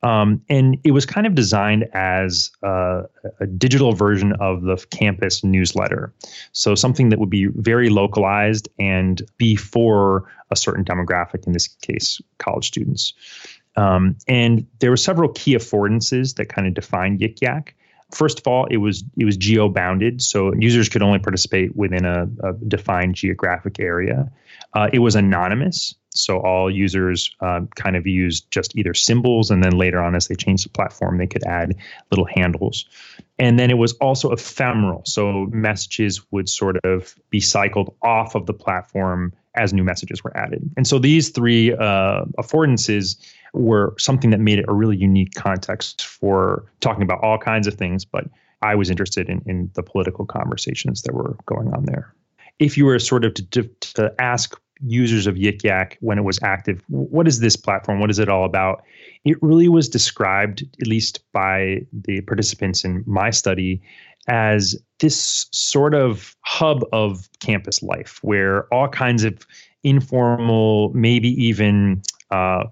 Um, 0.03 0.43
and 0.49 0.79
it 0.85 0.93
was 0.93 1.05
kind 1.07 1.27
of 1.27 1.35
designed 1.35 1.89
as 1.93 2.53
a, 2.63 3.03
a, 3.41 3.47
digital 3.47 3.93
version 3.93 4.33
of 4.35 4.63
the 4.63 4.77
campus 4.91 5.43
newsletter. 5.43 6.13
So 6.53 6.77
something 6.77 7.09
that 7.09 7.19
would 7.19 7.31
be 7.31 7.47
very 7.47 7.91
localized 7.91 8.69
and 8.79 9.21
be 9.39 9.57
for 9.57 10.31
a 10.53 10.57
certain 10.57 10.85
demographic, 10.85 11.49
in 11.49 11.53
this 11.53 11.67
case, 11.67 12.21
college 12.39 12.69
students. 12.69 13.13
Um, 13.77 14.17
and 14.29 14.67
there 14.79 14.91
were 14.91 14.97
several 14.97 15.31
key 15.31 15.55
affordances 15.55 16.37
that 16.37 16.49
kind 16.49 16.69
of 16.69 16.75
defined 16.75 17.19
Yik 17.19 17.41
Yak. 17.41 17.75
First 18.13 18.39
of 18.39 18.47
all, 18.47 18.67
it 18.67 18.79
was 18.79 19.05
it 19.19 19.25
was 19.25 19.37
geo 19.37 19.69
bounded, 19.69 20.23
so 20.23 20.55
users 20.55 20.89
could 20.89 21.03
only 21.03 21.19
participate 21.19 21.77
within 21.77 22.07
a, 22.07 22.27
a 22.43 22.55
defined 22.67 23.17
geographic 23.17 23.79
area. 23.79 24.31
Uh, 24.73 24.89
it 24.93 25.01
was 25.01 25.15
anonymous, 25.15 25.95
so 26.11 26.39
all 26.41 26.71
users 26.71 27.35
uh, 27.41 27.61
kind 27.77 27.97
of 27.97 28.07
used 28.07 28.51
just 28.51 28.77
either 28.77 28.95
symbols, 28.95 29.51
and 29.51 29.63
then 29.63 29.73
later 29.73 30.01
on, 30.01 30.15
as 30.15 30.29
they 30.29 30.35
changed 30.35 30.65
the 30.65 30.71
platform, 30.71 31.19
they 31.19 31.27
could 31.27 31.45
add 31.45 31.77
little 32.11 32.27
handles. 32.35 32.87
And 33.39 33.59
then 33.59 33.71
it 33.71 33.79
was 33.79 33.93
also 33.95 34.33
ephemeral, 34.33 35.03
so 35.05 35.47
messages 35.53 36.21
would 36.33 36.49
sort 36.49 36.77
of 36.85 37.15
be 37.31 37.41
cycled 37.41 37.95
off 38.03 38.35
of 38.35 38.47
the 38.47 38.55
platform 38.55 39.33
as 39.55 39.73
new 39.73 39.85
messages 39.85 40.23
were 40.25 40.37
added. 40.37 40.69
And 40.77 40.87
so 40.87 40.99
these 40.99 41.31
three 41.31 41.73
uh, 41.73 42.25
affordances 42.39 43.17
were 43.53 43.95
something 43.99 44.31
that 44.31 44.41
made 44.41 44.59
it 44.59 44.65
a 44.69 44.73
really 44.73 44.97
unique 44.97 45.35
context 45.35 46.07
for 46.07 46.65
talking 46.81 47.03
about 47.03 47.21
all 47.23 47.39
kinds 47.39 47.67
of 47.67 47.75
things. 47.75 48.05
But 48.05 48.25
I 48.63 48.75
was 48.75 48.91
interested 48.91 49.29
in, 49.29 49.43
in 49.47 49.71
the 49.75 49.83
political 49.83 50.27
conversations 50.27 51.03
that 51.03 51.15
were 51.15 51.37
going 51.47 51.73
on 51.73 51.85
there. 51.87 52.13
If 52.59 52.77
you 52.77 52.85
were 52.87 52.99
sort 52.99 53.25
of 53.25 53.35
to, 53.35 53.63
to 53.63 54.15
ask 54.19 54.61
users 54.81 55.27
of 55.27 55.35
Yik 55.37 55.63
Yak 55.63 55.97
when 56.01 56.19
it 56.19 56.25
was 56.25 56.39
active, 56.43 56.83
what 56.89 57.27
is 57.29 57.41
this 57.41 57.57
platform? 57.57 58.01
What 58.01 58.11
is 58.11 58.19
it 58.19 58.29
all 58.29 58.45
about? 58.45 58.83
It 59.25 59.37
really 59.43 59.69
was 59.69 59.89
described, 59.89 60.65
at 60.81 60.87
least 60.87 61.21
by 61.33 61.83
the 61.93 62.21
participants 62.23 62.85
in 62.85 63.05
my 63.07 63.31
study, 63.31 63.83
as 64.29 64.77
this 65.01 65.47
sort 65.53 65.95
of 65.95 66.37
hub 66.43 66.85
of 66.93 67.29
campus 67.41 67.83
life 67.83 68.19
where 68.23 68.73
all 68.73 68.89
kinds 68.89 69.25
of 69.25 69.47
informal, 69.83 70.91
maybe 70.93 71.29
even 71.43 72.03
uh, 72.31 72.65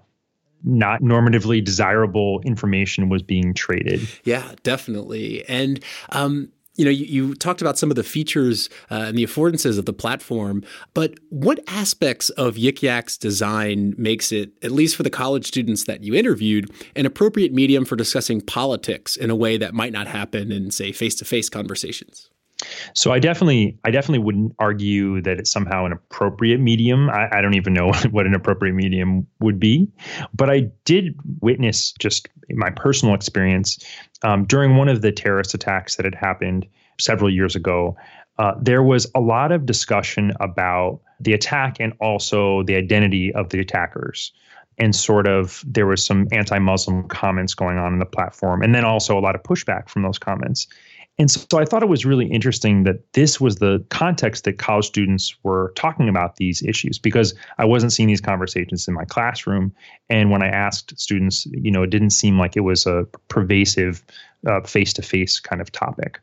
not 0.63 1.01
normatively 1.01 1.63
desirable 1.63 2.41
information 2.43 3.09
was 3.09 3.23
being 3.23 3.53
traded. 3.53 4.07
Yeah, 4.23 4.53
definitely. 4.63 5.47
And 5.47 5.83
um, 6.09 6.51
you 6.77 6.85
know, 6.85 6.91
you, 6.91 7.05
you, 7.05 7.35
talked 7.35 7.61
about 7.61 7.77
some 7.77 7.89
of 7.89 7.95
the 7.95 8.03
features 8.03 8.69
uh, 8.89 9.05
and 9.07 9.17
the 9.17 9.23
affordances 9.23 9.77
of 9.77 9.85
the 9.85 9.93
platform, 9.93 10.63
but 10.93 11.15
what 11.29 11.59
aspects 11.67 12.29
of 12.31 12.55
Yik 12.55 12.81
Yak's 12.81 13.17
design 13.17 13.95
makes 13.97 14.31
it, 14.31 14.51
at 14.63 14.71
least 14.71 14.95
for 14.95 15.03
the 15.03 15.09
college 15.09 15.47
students 15.47 15.85
that 15.85 16.03
you 16.03 16.13
interviewed, 16.13 16.71
an 16.95 17.05
appropriate 17.05 17.53
medium 17.53 17.83
for 17.83 17.95
discussing 17.95 18.41
politics 18.41 19.15
in 19.15 19.29
a 19.29 19.35
way 19.35 19.57
that 19.57 19.73
might 19.73 19.91
not 19.91 20.07
happen 20.07 20.51
in, 20.51 20.71
say, 20.71 20.91
face-to-face 20.91 21.49
conversations? 21.49 22.29
So 22.93 23.11
I 23.11 23.19
definitely, 23.19 23.77
I 23.83 23.91
definitely 23.91 24.23
wouldn't 24.23 24.55
argue 24.59 25.21
that 25.21 25.39
it's 25.39 25.51
somehow 25.51 25.85
an 25.85 25.91
appropriate 25.91 26.59
medium. 26.59 27.09
I, 27.09 27.29
I, 27.31 27.41
don't 27.41 27.53
even 27.53 27.73
know 27.73 27.91
what 28.11 28.25
an 28.25 28.33
appropriate 28.33 28.73
medium 28.73 29.27
would 29.39 29.59
be, 29.59 29.87
but 30.33 30.49
I 30.49 30.61
did 30.83 31.15
witness 31.41 31.93
just 31.99 32.27
my 32.49 32.69
personal 32.71 33.13
experience 33.13 33.77
um, 34.23 34.45
during 34.45 34.75
one 34.75 34.89
of 34.89 35.01
the 35.01 35.11
terrorist 35.11 35.53
attacks 35.53 35.95
that 35.97 36.05
had 36.05 36.15
happened 36.15 36.65
several 36.99 37.31
years 37.31 37.55
ago. 37.55 37.95
Uh, 38.39 38.53
there 38.59 38.83
was 38.83 39.09
a 39.15 39.19
lot 39.19 39.51
of 39.51 39.65
discussion 39.65 40.31
about 40.39 40.99
the 41.19 41.33
attack 41.33 41.77
and 41.79 41.93
also 41.99 42.63
the 42.63 42.75
identity 42.75 43.33
of 43.33 43.49
the 43.49 43.59
attackers 43.59 44.31
and 44.79 44.95
sort 44.95 45.27
of 45.27 45.63
there 45.65 45.87
was 45.87 46.05
some 46.05 46.27
anti-muslim 46.31 47.07
comments 47.07 47.55
going 47.55 47.77
on 47.77 47.93
in 47.93 47.99
the 47.99 48.05
platform 48.05 48.61
and 48.61 48.75
then 48.75 48.85
also 48.85 49.17
a 49.17 49.21
lot 49.21 49.33
of 49.33 49.41
pushback 49.41 49.89
from 49.89 50.03
those 50.03 50.19
comments 50.19 50.67
and 51.19 51.31
so, 51.31 51.57
I 51.57 51.65
thought 51.65 51.81
it 51.81 51.89
was 51.89 52.05
really 52.05 52.27
interesting 52.27 52.83
that 52.83 53.13
this 53.13 53.41
was 53.41 53.55
the 53.55 53.83
context 53.89 54.43
that 54.43 54.59
college 54.59 54.85
students 54.85 55.35
were 55.41 55.73
talking 55.75 56.09
about 56.09 56.35
these 56.35 56.61
issues 56.61 56.99
because 56.99 57.33
I 57.57 57.65
wasn't 57.65 57.91
seeing 57.91 58.07
these 58.07 58.21
conversations 58.21 58.87
in 58.87 58.93
my 58.93 59.05
classroom. 59.05 59.73
And 60.09 60.29
when 60.29 60.43
I 60.43 60.49
asked 60.49 60.99
students, 60.99 61.47
you 61.47 61.71
know, 61.71 61.81
it 61.81 61.89
didn't 61.89 62.11
seem 62.11 62.37
like 62.37 62.55
it 62.55 62.61
was 62.61 62.85
a 62.85 63.07
pervasive 63.29 64.03
face 64.65 64.93
to 64.93 65.01
face 65.01 65.39
kind 65.39 65.59
of 65.59 65.71
topic. 65.71 66.19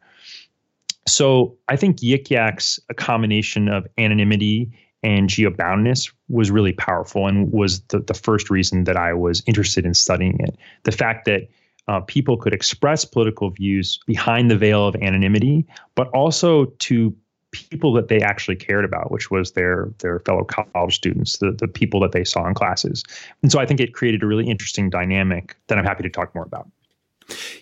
So 1.08 1.58
I 1.68 1.74
think 1.74 1.98
Yik 1.98 2.30
Yak's 2.30 2.78
a 2.88 2.94
combination 2.94 3.68
of 3.68 3.86
anonymity 3.98 4.70
and 5.02 5.28
geoboundness 5.28 6.12
was 6.28 6.50
really 6.50 6.72
powerful 6.72 7.26
and 7.26 7.52
was 7.52 7.80
the, 7.88 7.98
the 7.98 8.14
first 8.14 8.48
reason 8.48 8.84
that 8.84 8.96
I 8.96 9.12
was 9.12 9.42
interested 9.46 9.84
in 9.84 9.92
studying 9.92 10.38
it. 10.40 10.56
The 10.84 10.92
fact 10.92 11.26
that 11.26 11.48
uh, 11.88 12.00
people 12.00 12.36
could 12.36 12.54
express 12.54 13.04
political 13.04 13.50
views 13.50 13.98
behind 14.06 14.50
the 14.50 14.56
veil 14.56 14.86
of 14.86 14.96
anonymity, 14.96 15.66
but 15.94 16.08
also 16.08 16.66
to 16.78 17.14
people 17.50 17.92
that 17.92 18.08
they 18.08 18.20
actually 18.20 18.56
cared 18.56 18.84
about, 18.84 19.10
which 19.10 19.30
was 19.30 19.52
their 19.52 19.90
their 19.98 20.18
fellow 20.20 20.44
college 20.44 20.96
students, 20.96 21.38
the 21.38 21.52
the 21.52 21.68
people 21.68 22.00
that 22.00 22.12
they 22.12 22.24
saw 22.24 22.46
in 22.46 22.54
classes. 22.54 23.04
And 23.42 23.52
so 23.52 23.60
I 23.60 23.66
think 23.66 23.80
it 23.80 23.94
created 23.94 24.22
a 24.22 24.26
really 24.26 24.46
interesting 24.46 24.90
dynamic 24.90 25.56
that 25.68 25.78
I'm 25.78 25.84
happy 25.84 26.02
to 26.02 26.10
talk 26.10 26.34
more 26.34 26.44
about. 26.44 26.68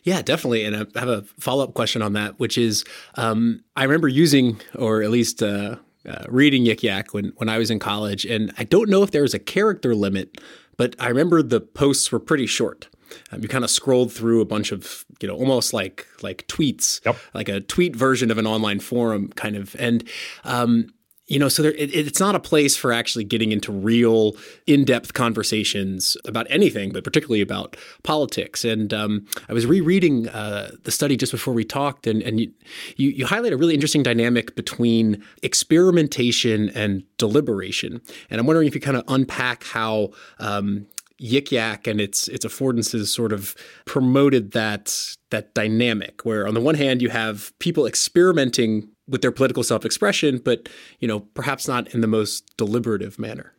Yeah, 0.03 0.23
definitely. 0.23 0.65
And 0.65 0.75
I 0.75 0.99
have 0.99 1.09
a 1.09 1.23
follow 1.39 1.65
up 1.65 1.75
question 1.75 2.03
on 2.03 2.15
that, 2.15 2.39
which 2.41 2.59
is 2.59 2.85
um, 3.15 3.63
I 3.77 3.85
remember 3.85 4.09
using, 4.09 4.61
or 4.75 5.03
at 5.03 5.11
least 5.11 5.43
uh, 5.43 5.77
uh, 6.09 6.25
reading 6.29 6.65
Yik 6.65 6.83
Yak 6.83 7.15
when, 7.15 7.33
when 7.37 7.49
I 7.49 7.59
was 7.59 7.71
in 7.71 7.79
college. 7.79 8.25
And 8.25 8.53
I 8.59 8.65
don't 8.65 8.89
know 8.89 9.03
if 9.03 9.13
there 9.13 9.23
was 9.23 9.35
a 9.35 9.39
character 9.39 9.95
limit, 9.95 10.41
but 10.77 10.97
I 10.99 11.09
remember 11.09 11.43
the 11.43 11.61
posts 11.61 12.11
were 12.11 12.19
pretty 12.19 12.47
short. 12.47 12.89
Um, 13.31 13.43
you 13.43 13.49
kind 13.49 13.65
of 13.65 13.71
scrolled 13.71 14.13
through 14.13 14.41
a 14.41 14.45
bunch 14.45 14.73
of 14.73 15.05
you 15.21 15.29
know 15.29 15.35
almost 15.35 15.73
like 15.73 16.07
like 16.23 16.47
tweets, 16.49 17.05
yep. 17.05 17.17
like 17.35 17.49
a 17.49 17.61
tweet 17.61 17.97
version 17.97 18.31
of 18.31 18.39
an 18.39 18.47
online 18.47 18.81
forum 18.81 19.29
kind 19.35 19.57
of, 19.57 19.77
and 19.79 20.09
um, 20.45 20.89
you 21.33 21.39
know 21.39 21.49
so 21.49 21.63
there, 21.63 21.73
it, 21.73 21.95
it's 21.95 22.21
not 22.21 22.35
a 22.35 22.41
place 22.41 22.77
for 22.77 22.93
actually 22.93 23.25
getting 23.25 23.53
into 23.53 23.73
real 23.73 24.37
in-depth 24.67 25.15
conversations 25.15 26.17
about 26.27 26.47
anything 26.51 26.93
but 26.93 27.05
particularly 27.05 27.41
about 27.41 27.77
politics 28.03 28.65
and 28.65 28.93
um, 28.93 29.27
i 29.49 29.53
was 29.53 29.65
rereading 29.65 30.29
uh, 30.29 30.71
the 30.83 30.91
study 30.91 31.17
just 31.17 31.33
before 31.33 31.55
we 31.55 31.65
talked 31.65 32.07
and, 32.07 32.23
and 32.23 32.41
you, 32.41 32.53
you, 32.97 33.11
you, 33.11 33.27
highlight 33.27 33.53
a 33.53 33.57
really 33.57 33.75
interesting 33.75 34.03
dynamic 34.03 34.55
between 34.57 35.23
experimentation 35.43 36.69
and 36.71 37.03
deliberation 37.17 38.01
and 38.29 38.41
i'm 38.41 38.47
wondering 38.47 38.69
if 38.69 38.75
you 38.75 38.81
kind 38.81 38.97
of 38.97 39.05
unpack 39.09 39.65
how 39.65 40.11
um, 40.39 40.87
Yik 41.23 41.51
Yak 41.53 41.87
and 41.87 42.01
its 42.01 42.29
its 42.29 42.45
affordances 42.45 43.07
sort 43.07 43.33
of 43.33 43.55
promoted 43.85 44.53
that 44.53 45.17
that 45.31 45.55
dynamic 45.55 46.25
where 46.25 46.47
on 46.47 46.55
the 46.55 46.61
one 46.61 46.75
hand 46.75 47.01
you 47.01 47.09
have 47.09 47.57
people 47.59 47.87
experimenting 47.87 48.89
with 49.09 49.23
their 49.23 49.33
political 49.33 49.63
self-expression, 49.63 50.39
but 50.39 50.69
you 51.01 51.09
know 51.09 51.21
perhaps 51.21 51.69
not 51.69 51.93
in 51.95 52.01
the 52.01 52.07
most 52.07 52.57
deliberative 52.57 53.19
manner. 53.19 53.53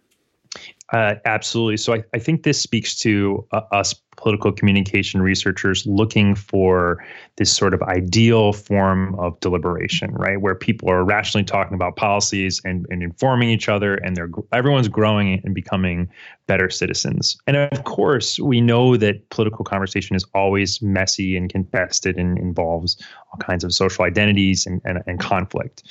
Uh, 0.94 1.16
absolutely. 1.26 1.76
So 1.76 1.96
I, 1.96 2.04
I 2.14 2.20
think 2.20 2.44
this 2.44 2.62
speaks 2.62 2.96
to 3.00 3.46
uh, 3.52 3.62
us 3.72 3.96
political 4.16 4.52
communication 4.52 5.24
researchers 5.24 5.88
looking 5.88 6.36
for 6.36 7.04
this 7.38 7.52
sort 7.52 7.74
of 7.74 7.82
ideal 7.82 8.54
form 8.54 9.16
of 9.20 9.40
deliberation, 9.40 10.14
right? 10.14 10.40
Where 10.40 10.54
people 10.54 10.92
are 10.92 11.04
rationally 11.04 11.46
talking 11.46 11.74
about 11.74 11.96
policies 11.96 12.62
and, 12.64 12.86
and 12.92 13.02
informing 13.02 13.50
each 13.50 13.68
other, 13.68 13.96
and 13.96 14.16
they're 14.16 14.30
everyone's 14.52 14.88
growing 14.88 15.42
and 15.44 15.56
becoming 15.56 16.08
better 16.46 16.70
citizens. 16.70 17.38
And 17.48 17.58
of 17.58 17.86
course, 17.86 18.40
we 18.40 18.62
know 18.62 18.96
that 18.98 19.28
political 19.30 19.66
conversation 19.66 20.16
is 20.16 20.26
always 20.36 20.80
messy 20.80 21.36
and 21.36 21.50
contested 21.50 22.18
and 22.18 22.38
involves 22.38 23.02
all 23.32 23.40
kinds 23.40 23.64
of 23.64 23.74
social 23.74 24.06
identities 24.06 24.68
and, 24.68 24.80
and, 24.86 25.02
and 25.08 25.20
conflict. 25.20 25.82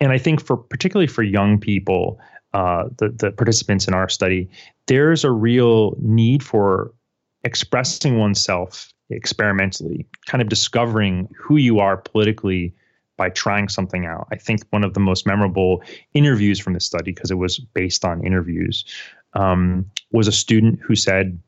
And 0.00 0.12
I 0.12 0.18
think 0.18 0.44
for 0.44 0.58
particularly 0.58 1.06
for 1.06 1.22
young 1.22 1.58
people, 1.58 2.20
uh, 2.54 2.84
the 2.98 3.08
the 3.10 3.32
participants 3.32 3.86
in 3.86 3.94
our 3.94 4.08
study, 4.08 4.48
there's 4.86 5.24
a 5.24 5.30
real 5.30 5.96
need 6.00 6.42
for 6.42 6.92
expressing 7.42 8.18
oneself 8.18 8.92
experimentally, 9.10 10.06
kind 10.26 10.40
of 10.40 10.48
discovering 10.48 11.28
who 11.36 11.56
you 11.56 11.78
are 11.78 11.96
politically 11.96 12.72
by 13.16 13.28
trying 13.28 13.68
something 13.68 14.06
out. 14.06 14.26
I 14.32 14.36
think 14.36 14.62
one 14.70 14.82
of 14.82 14.94
the 14.94 15.00
most 15.00 15.26
memorable 15.26 15.82
interviews 16.14 16.58
from 16.58 16.72
this 16.72 16.86
study, 16.86 17.12
because 17.12 17.30
it 17.30 17.36
was 17.36 17.58
based 17.58 18.04
on 18.04 18.24
interviews, 18.24 18.84
um, 19.34 19.84
was 20.12 20.26
a 20.26 20.32
student 20.32 20.80
who 20.80 20.94
said 20.94 21.38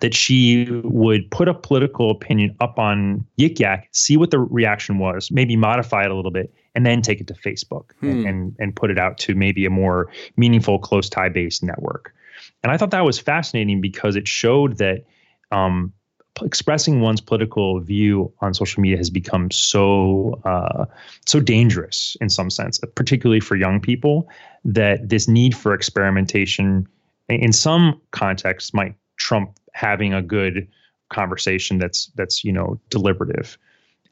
that 0.00 0.14
she 0.14 0.68
would 0.84 1.30
put 1.30 1.48
a 1.48 1.54
political 1.54 2.10
opinion 2.10 2.56
up 2.60 2.78
on 2.78 3.24
Yik 3.38 3.58
Yak, 3.58 3.88
see 3.92 4.16
what 4.16 4.30
the 4.30 4.38
reaction 4.38 4.98
was, 4.98 5.30
maybe 5.30 5.56
modify 5.56 6.04
it 6.04 6.10
a 6.10 6.14
little 6.14 6.30
bit, 6.30 6.52
and 6.76 6.84
then 6.84 7.02
take 7.02 7.20
it 7.20 7.26
to 7.26 7.34
Facebook 7.34 7.92
hmm. 8.00 8.10
and, 8.10 8.26
and, 8.26 8.56
and 8.60 8.76
put 8.76 8.90
it 8.90 8.98
out 8.98 9.18
to 9.18 9.34
maybe 9.34 9.64
a 9.64 9.70
more 9.70 10.08
meaningful, 10.36 10.78
close 10.78 11.08
tie 11.08 11.30
based 11.30 11.64
network. 11.64 12.14
And 12.62 12.70
I 12.70 12.76
thought 12.76 12.90
that 12.90 13.04
was 13.04 13.18
fascinating 13.18 13.80
because 13.80 14.14
it 14.14 14.28
showed 14.28 14.76
that 14.76 15.04
um, 15.50 15.92
expressing 16.42 17.00
one's 17.00 17.22
political 17.22 17.80
view 17.80 18.30
on 18.40 18.52
social 18.52 18.82
media 18.82 18.98
has 18.98 19.08
become 19.08 19.50
so 19.50 20.38
uh, 20.44 20.84
so 21.24 21.40
dangerous 21.40 22.16
in 22.20 22.28
some 22.28 22.50
sense, 22.50 22.78
particularly 22.94 23.40
for 23.40 23.56
young 23.56 23.80
people. 23.80 24.28
That 24.64 25.08
this 25.08 25.28
need 25.28 25.56
for 25.56 25.72
experimentation, 25.72 26.86
in 27.28 27.52
some 27.52 28.00
contexts, 28.10 28.74
might 28.74 28.94
trump 29.16 29.58
having 29.72 30.12
a 30.12 30.20
good 30.20 30.68
conversation 31.08 31.78
that's 31.78 32.10
that's 32.16 32.44
you 32.44 32.52
know 32.52 32.78
deliberative. 32.90 33.56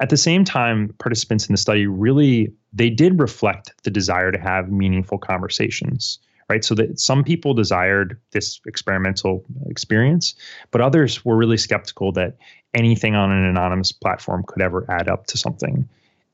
At 0.00 0.10
the 0.10 0.16
same 0.16 0.44
time, 0.44 0.94
participants 0.98 1.48
in 1.48 1.52
the 1.52 1.58
study 1.58 1.86
really 1.86 2.52
they 2.72 2.90
did 2.90 3.20
reflect 3.20 3.72
the 3.84 3.90
desire 3.90 4.32
to 4.32 4.38
have 4.38 4.70
meaningful 4.70 5.18
conversations 5.18 6.18
right? 6.48 6.64
So 6.64 6.74
that 6.74 7.00
some 7.00 7.24
people 7.24 7.54
desired 7.54 8.20
this 8.32 8.60
experimental 8.66 9.44
experience, 9.66 10.34
but 10.70 10.80
others 10.80 11.24
were 11.24 11.36
really 11.36 11.56
skeptical 11.56 12.12
that 12.12 12.36
anything 12.74 13.14
on 13.14 13.30
an 13.30 13.44
anonymous 13.44 13.92
platform 13.92 14.44
could 14.46 14.62
ever 14.62 14.84
add 14.90 15.08
up 15.08 15.26
to 15.28 15.38
something. 15.38 15.88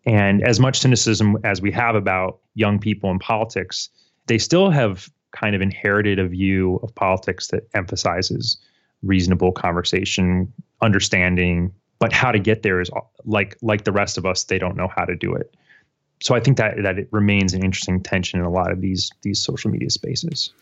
And 0.06 0.42
as 0.42 0.58
much 0.58 0.80
cynicism 0.80 1.36
as 1.44 1.60
we 1.60 1.70
have 1.72 1.94
about 1.94 2.38
young 2.54 2.78
people 2.78 3.10
in 3.10 3.18
politics, 3.18 3.88
they 4.26 4.38
still 4.38 4.70
have 4.70 5.10
kind 5.32 5.54
of 5.54 5.60
inherited 5.60 6.18
a 6.18 6.26
view 6.26 6.80
of 6.82 6.94
politics 6.94 7.48
that 7.48 7.68
emphasizes 7.74 8.56
reasonable 9.02 9.52
conversation, 9.52 10.52
understanding, 10.82 11.72
but 12.00 12.12
how 12.12 12.32
to 12.32 12.40
get 12.40 12.64
there 12.64 12.80
is 12.80 12.90
like 13.24 13.56
like 13.62 13.84
the 13.84 13.92
rest 13.92 14.18
of 14.18 14.26
us, 14.26 14.44
they 14.44 14.58
don't 14.58 14.76
know 14.76 14.88
how 14.88 15.04
to 15.04 15.14
do 15.14 15.32
it 15.32 15.54
so 16.20 16.34
I 16.34 16.40
think 16.40 16.58
that 16.58 16.82
that 16.82 16.98
it 16.98 17.08
remains 17.10 17.54
an 17.54 17.64
interesting 17.64 18.02
tension 18.02 18.38
in 18.38 18.46
a 18.46 18.50
lot 18.50 18.70
of 18.70 18.80
these 18.80 19.10
these 19.22 19.40
social 19.42 19.70
media 19.70 19.90
spaces. 19.90 20.52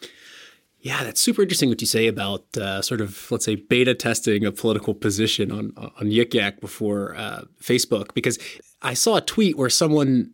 Yeah, 0.81 1.03
that's 1.03 1.21
super 1.21 1.43
interesting 1.43 1.69
what 1.69 1.81
you 1.81 1.89
say 1.89 2.07
about 2.07 2.45
uh, 2.57 2.81
sort 2.83 3.01
of 3.01 3.31
let's 3.31 3.45
say 3.45 3.57
beta 3.57 3.95
testing 3.95 4.45
a 4.45 4.53
political 4.53 4.95
position 4.95 5.51
on 5.51 5.73
on 5.77 6.07
Yik 6.07 6.35
Yak 6.35 6.61
before 6.61 7.17
uh, 7.17 7.43
Facebook 7.61 8.15
because 8.15 8.39
I 8.83 8.95
saw 8.95 9.17
a 9.17 9.21
tweet 9.21 9.59
where 9.59 9.71
someone 9.71 10.33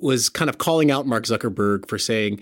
was 0.00 0.28
kind 0.28 0.48
of 0.48 0.58
calling 0.58 0.90
out 0.90 1.06
Mark 1.06 1.24
Zuckerberg 1.24 1.86
for 1.86 1.98
saying 1.98 2.40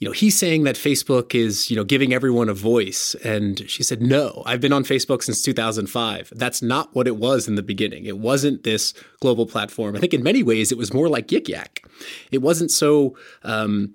you 0.00 0.08
know, 0.08 0.12
he's 0.12 0.36
saying 0.36 0.64
that 0.64 0.74
Facebook 0.74 1.34
is, 1.34 1.70
you 1.70 1.76
know, 1.76 1.84
giving 1.84 2.12
everyone 2.12 2.48
a 2.48 2.54
voice. 2.54 3.14
And 3.24 3.68
she 3.70 3.82
said, 3.82 4.02
no, 4.02 4.42
I've 4.44 4.60
been 4.60 4.72
on 4.72 4.84
Facebook 4.84 5.22
since 5.22 5.40
2005. 5.42 6.32
That's 6.34 6.62
not 6.62 6.94
what 6.94 7.06
it 7.06 7.16
was 7.16 7.46
in 7.46 7.54
the 7.54 7.62
beginning. 7.62 8.04
It 8.04 8.18
wasn't 8.18 8.64
this 8.64 8.92
global 9.20 9.46
platform. 9.46 9.94
I 9.96 10.00
think 10.00 10.12
in 10.12 10.22
many 10.22 10.42
ways 10.42 10.72
it 10.72 10.78
was 10.78 10.92
more 10.92 11.08
like 11.08 11.28
Yik 11.28 11.48
Yak. 11.48 11.84
It 12.32 12.38
wasn't 12.38 12.70
so 12.70 13.16
um, 13.44 13.94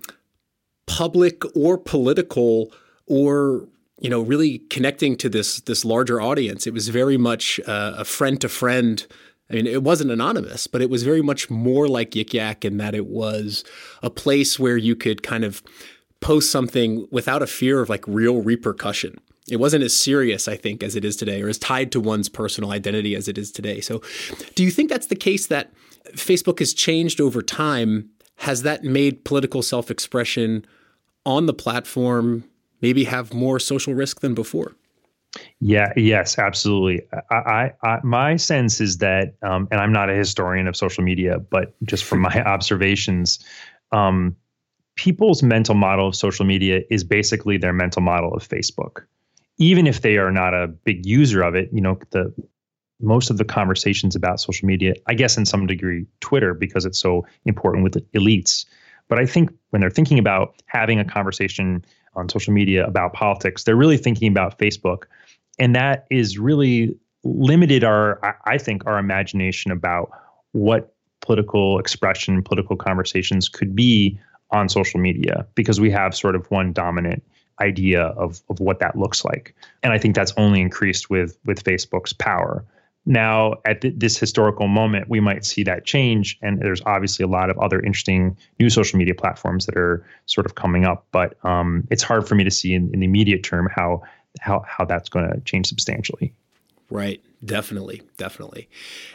public 0.88 1.44
or 1.56 1.78
political 1.78 2.72
or 3.06 3.68
you 4.00 4.10
know, 4.10 4.22
really 4.22 4.60
connecting 4.70 5.18
to 5.18 5.30
this 5.30 5.60
this 5.62 5.84
larger 5.84 6.22
audience. 6.22 6.66
It 6.66 6.74
was 6.74 6.88
very 6.88 7.18
much 7.18 7.60
uh, 7.68 7.96
a 7.98 8.06
friend 8.06 8.40
to 8.42 8.50
friend. 8.50 9.06
I 9.50 9.56
mean, 9.56 9.68
it 9.68 9.84
wasn't 9.84 10.12
anonymous, 10.12 10.68
but 10.68 10.82
it 10.82 10.90
was 10.90 11.04
very 11.04 11.22
much 11.22 11.50
more 11.50 11.88
like 11.88 12.12
Yik 12.12 12.34
Yak 12.34 12.64
in 12.64 12.78
that 12.78 12.94
it 12.94 13.08
was 13.08 13.64
a 14.04 14.10
place 14.10 14.60
where 14.60 14.78
you 14.78 14.96
could 14.96 15.24
kind 15.24 15.44
of 15.44 15.64
post 16.22 16.52
something 16.52 17.08
without 17.12 17.42
a 17.42 17.48
fear 17.48 17.82
of 17.82 17.90
like 17.90 18.08
real 18.08 18.42
repercussion. 18.42 19.20
It 19.50 19.60
wasn't 19.60 19.84
as 19.84 19.96
serious, 19.96 20.48
I 20.48 20.56
think, 20.56 20.84
as 20.84 20.96
it 20.96 21.04
is 21.04 21.16
today, 21.16 21.42
or 21.42 21.50
as 21.50 21.58
tied 21.58 21.92
to 21.94 22.00
one's 22.00 22.30
personal 22.30 22.72
identity 22.72 23.16
as 23.16 23.28
it 23.28 23.38
is 23.38 23.52
today. 23.52 23.82
So, 23.82 24.02
do 24.54 24.64
you 24.64 24.70
think 24.70 24.90
that's 24.90 25.08
the 25.08 25.16
case 25.16 25.48
that 25.48 25.72
Facebook 26.12 26.60
has 26.60 26.74
changed 26.74 27.20
over 27.20 27.42
time? 27.42 28.10
Has 28.38 28.62
that 28.62 28.84
made 28.84 29.26
political 29.26 29.64
self 29.64 29.90
expression 29.90 30.66
on 31.26 31.48
the 31.48 31.54
platform 31.54 32.44
maybe 32.82 33.06
have 33.06 33.34
more 33.34 33.60
social 33.60 33.94
risk 33.96 34.20
than 34.20 34.36
before? 34.36 34.76
Yeah. 35.60 35.94
Yes. 35.96 36.40
Absolutely. 36.40 37.02
I, 37.32 37.36
I, 37.36 37.74
I 37.84 38.00
my 38.04 38.36
sense 38.36 38.82
is 38.82 38.98
that, 38.98 39.36
um, 39.44 39.68
and 39.72 39.80
I'm 39.80 39.92
not 39.92 40.10
a 40.10 40.16
historian 40.16 40.68
of 40.68 40.76
social 40.76 41.04
media, 41.04 41.40
but 41.40 41.76
just 41.84 42.04
from 42.04 42.22
my 42.22 42.44
observations, 42.46 43.40
um, 43.92 44.36
people's 44.96 45.44
mental 45.44 45.76
model 45.76 46.08
of 46.08 46.16
social 46.16 46.46
media 46.46 46.82
is 46.90 47.04
basically 47.04 47.58
their 47.58 47.74
mental 47.74 48.02
model 48.02 48.34
of 48.34 48.48
Facebook 48.48 49.04
even 49.60 49.86
if 49.86 50.02
they 50.02 50.18
are 50.18 50.32
not 50.32 50.54
a 50.54 50.68
big 50.68 51.06
user 51.06 51.44
of 51.44 51.54
it, 51.54 51.70
you 51.72 51.82
know, 51.82 52.00
the 52.12 52.34
most 53.02 53.30
of 53.30 53.38
the 53.38 53.46
conversations 53.46 54.16
about 54.16 54.40
social 54.40 54.66
media, 54.66 54.94
I 55.08 55.14
guess 55.14 55.38
in 55.38 55.46
some 55.46 55.68
degree, 55.68 56.06
Twitter, 56.22 56.54
because 56.54 56.86
it's 56.86 57.00
so 57.00 57.26
important 57.46 57.84
with 57.84 57.94
elites. 58.14 58.66
But 59.08 59.20
I 59.20 59.26
think 59.26 59.52
when 59.70 59.82
they're 59.82 59.90
thinking 59.90 60.20
about 60.20 60.56
having 60.66 61.00
a 61.00 61.06
conversation 61.06 61.86
on 62.16 62.30
social 62.30 62.54
media 62.54 62.86
about 62.86 63.14
politics, 63.14 63.64
they're 63.64 63.76
really 63.76 63.98
thinking 63.98 64.32
about 64.32 64.58
Facebook. 64.58 65.04
And 65.60 65.76
that 65.76 66.08
is 66.10 66.40
really 66.40 66.98
limited 67.24 67.84
our, 67.84 68.20
I 68.46 68.58
think, 68.58 68.86
our 68.86 68.98
imagination 68.98 69.72
about 69.72 70.10
what 70.54 70.94
political 71.22 71.78
expression, 71.80 72.42
political 72.42 72.76
conversations 72.76 73.50
could 73.50 73.76
be 73.76 74.18
on 74.52 74.70
social 74.70 75.00
media, 75.00 75.46
because 75.54 75.80
we 75.80 75.92
have 75.92 76.16
sort 76.16 76.36
of 76.36 76.50
one 76.50 76.74
dominant 76.74 77.22
idea 77.62 78.04
of, 78.04 78.42
of 78.50 78.60
what 78.60 78.80
that 78.80 78.98
looks 78.98 79.26
like. 79.26 79.54
And 79.84 79.92
I 79.92 79.98
think 79.98 80.16
that's 80.16 80.34
only 80.38 80.62
increased 80.62 81.10
with 81.10 81.38
with 81.46 81.64
Facebook's 81.64 82.14
power. 82.14 82.66
Now, 83.06 83.56
at 83.66 83.82
th- 83.82 83.96
this 83.98 84.18
historical 84.18 84.68
moment, 84.68 85.10
we 85.10 85.20
might 85.20 85.46
see 85.46 85.64
that 85.64 85.86
change, 85.86 86.38
and 86.42 86.60
there's 86.60 86.82
obviously 86.86 87.24
a 87.24 87.28
lot 87.28 87.50
of 87.50 87.58
other 87.60 87.80
interesting 87.80 88.38
new 88.60 88.70
social 88.70 88.98
media 88.98 89.16
platforms 89.16 89.66
that 89.66 89.78
are 89.78 90.06
sort 90.26 90.46
of 90.46 90.56
coming 90.56 90.86
up. 90.86 91.06
But 91.12 91.38
um, 91.44 91.88
it's 91.92 92.04
hard 92.04 92.28
for 92.28 92.36
me 92.36 92.44
to 92.44 92.52
see 92.52 92.74
in, 92.74 92.94
in 92.94 93.00
the 93.00 93.06
immediate 93.06 93.44
term 93.44 93.70
how 93.74 94.04
how 94.40 94.64
how 94.68 94.86
that's 94.86 95.10
going 95.10 95.30
to 95.30 95.40
change 95.42 95.68
substantially. 95.68 96.34
Right. 96.90 97.22
Definitely, 97.46 98.02
definitely. 98.18 98.68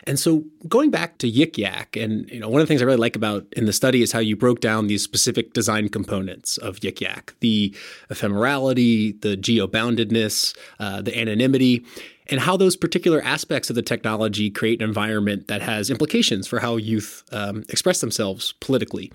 And 0.04 0.18
so 0.18 0.44
going 0.66 0.90
back 0.90 1.18
to 1.18 1.30
Yik 1.30 1.58
Yak, 1.58 1.94
and 1.94 2.30
you 2.30 2.40
know, 2.40 2.48
one 2.48 2.62
of 2.62 2.66
the 2.66 2.70
things 2.70 2.80
I 2.80 2.86
really 2.86 2.96
like 2.96 3.16
about 3.16 3.44
in 3.52 3.66
the 3.66 3.72
study 3.72 4.00
is 4.00 4.12
how 4.12 4.18
you 4.18 4.34
broke 4.34 4.60
down 4.60 4.86
these 4.86 5.02
specific 5.02 5.52
design 5.52 5.90
components 5.90 6.56
of 6.56 6.80
Yik 6.80 7.02
Yak: 7.02 7.34
the 7.40 7.76
ephemerality, 8.10 9.20
the 9.20 9.36
geo-boundedness, 9.36 10.56
uh, 10.80 11.02
the 11.02 11.18
anonymity, 11.18 11.84
and 12.28 12.40
how 12.40 12.56
those 12.56 12.76
particular 12.76 13.20
aspects 13.20 13.68
of 13.68 13.76
the 13.76 13.82
technology 13.82 14.50
create 14.50 14.80
an 14.80 14.88
environment 14.88 15.48
that 15.48 15.60
has 15.60 15.90
implications 15.90 16.46
for 16.46 16.60
how 16.60 16.76
youth 16.76 17.24
um, 17.30 17.62
express 17.68 18.00
themselves 18.00 18.52
politically. 18.60 19.12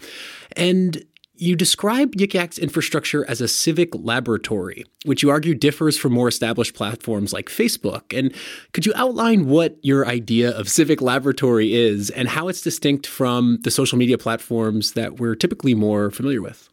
And 0.55 1.03
you 1.39 1.55
describe 1.55 2.15
Yik 2.15 2.33
Yak's 2.33 2.57
infrastructure 2.57 3.27
as 3.29 3.39
a 3.39 3.47
civic 3.47 3.95
laboratory, 3.95 4.85
which 5.05 5.23
you 5.23 5.29
argue 5.29 5.55
differs 5.55 5.97
from 5.97 6.11
more 6.11 6.27
established 6.27 6.75
platforms 6.75 7.31
like 7.31 7.47
Facebook. 7.47 8.17
And 8.17 8.33
could 8.73 8.85
you 8.85 8.91
outline 8.95 9.47
what 9.47 9.77
your 9.81 10.05
idea 10.05 10.51
of 10.51 10.67
civic 10.67 11.01
laboratory 11.01 11.73
is 11.73 12.09
and 12.09 12.27
how 12.27 12.49
it's 12.49 12.61
distinct 12.61 13.07
from 13.07 13.59
the 13.63 13.71
social 13.71 13.97
media 13.97 14.17
platforms 14.17 14.93
that 14.93 15.19
we're 15.19 15.35
typically 15.35 15.73
more 15.73 16.11
familiar 16.11 16.41
with? 16.41 16.69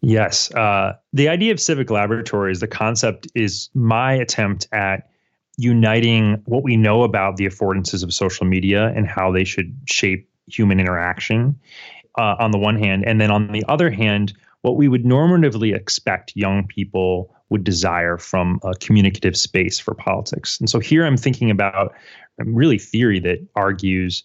Yes. 0.00 0.50
Uh, 0.54 0.94
the 1.12 1.28
idea 1.28 1.52
of 1.52 1.60
civic 1.60 1.90
laboratories, 1.90 2.60
the 2.60 2.68
concept 2.68 3.28
is 3.34 3.68
my 3.74 4.14
attempt 4.14 4.66
at 4.72 5.10
uniting 5.58 6.40
what 6.46 6.62
we 6.62 6.76
know 6.76 7.02
about 7.02 7.36
the 7.36 7.44
affordances 7.44 8.02
of 8.02 8.14
social 8.14 8.46
media 8.46 8.92
and 8.96 9.06
how 9.06 9.30
they 9.30 9.44
should 9.44 9.76
shape 9.86 10.30
human 10.46 10.80
interaction 10.80 11.58
uh, 12.18 12.36
on 12.38 12.50
the 12.50 12.58
one 12.58 12.78
hand, 12.78 13.04
and 13.06 13.20
then 13.20 13.30
on 13.30 13.52
the 13.52 13.64
other 13.68 13.90
hand, 13.90 14.34
what 14.62 14.76
we 14.76 14.88
would 14.88 15.04
normatively 15.04 15.74
expect 15.74 16.32
young 16.34 16.66
people 16.66 17.34
would 17.48 17.64
desire 17.64 18.18
from 18.18 18.60
a 18.62 18.74
communicative 18.74 19.36
space 19.36 19.78
for 19.78 19.94
politics. 19.94 20.58
And 20.60 20.68
so 20.68 20.78
here 20.78 21.06
I'm 21.06 21.16
thinking 21.16 21.50
about 21.50 21.94
really 22.38 22.78
theory 22.78 23.20
that 23.20 23.38
argues 23.54 24.22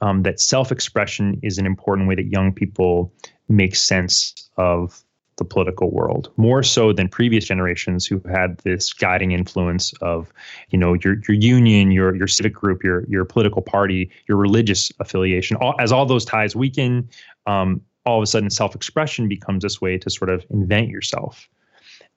um, 0.00 0.22
that 0.24 0.40
self 0.40 0.72
expression 0.72 1.38
is 1.42 1.58
an 1.58 1.66
important 1.66 2.08
way 2.08 2.14
that 2.14 2.26
young 2.26 2.52
people 2.52 3.12
make 3.48 3.76
sense 3.76 4.34
of 4.56 5.02
the 5.36 5.44
political 5.44 5.90
world 5.90 6.32
more 6.36 6.62
so 6.62 6.92
than 6.92 7.08
previous 7.08 7.44
generations 7.44 8.06
who 8.06 8.20
had 8.30 8.56
this 8.58 8.92
guiding 8.92 9.32
influence 9.32 9.92
of 10.00 10.32
you 10.70 10.78
know 10.78 10.94
your 10.94 11.16
your 11.28 11.36
union 11.36 11.90
your 11.90 12.14
your 12.16 12.26
civic 12.26 12.54
group 12.54 12.82
your 12.82 13.04
your 13.08 13.24
political 13.24 13.62
party 13.62 14.10
your 14.28 14.38
religious 14.38 14.90
affiliation. 14.98 15.56
All, 15.58 15.74
as 15.78 15.92
all 15.92 16.06
those 16.06 16.24
ties 16.24 16.56
weaken 16.56 17.08
um, 17.46 17.80
all 18.04 18.18
of 18.18 18.22
a 18.22 18.26
sudden 18.26 18.50
self-expression 18.50 19.28
becomes 19.28 19.62
this 19.62 19.80
way 19.80 19.98
to 19.98 20.08
sort 20.10 20.30
of 20.30 20.44
invent 20.50 20.88
yourself. 20.88 21.48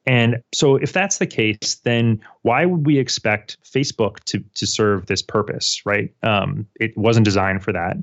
And 0.05 0.37
so 0.53 0.75
if 0.75 0.93
that's 0.93 1.17
the 1.17 1.27
case 1.27 1.75
then 1.83 2.21
why 2.43 2.65
would 2.65 2.85
we 2.85 2.97
expect 2.97 3.57
facebook 3.63 4.23
to 4.25 4.39
to 4.55 4.65
serve 4.65 5.07
this 5.07 5.21
purpose 5.21 5.81
right? 5.85 6.13
Um, 6.23 6.67
it 6.79 6.97
wasn't 6.97 7.25
designed 7.25 7.63
for 7.63 7.73
that. 7.73 7.97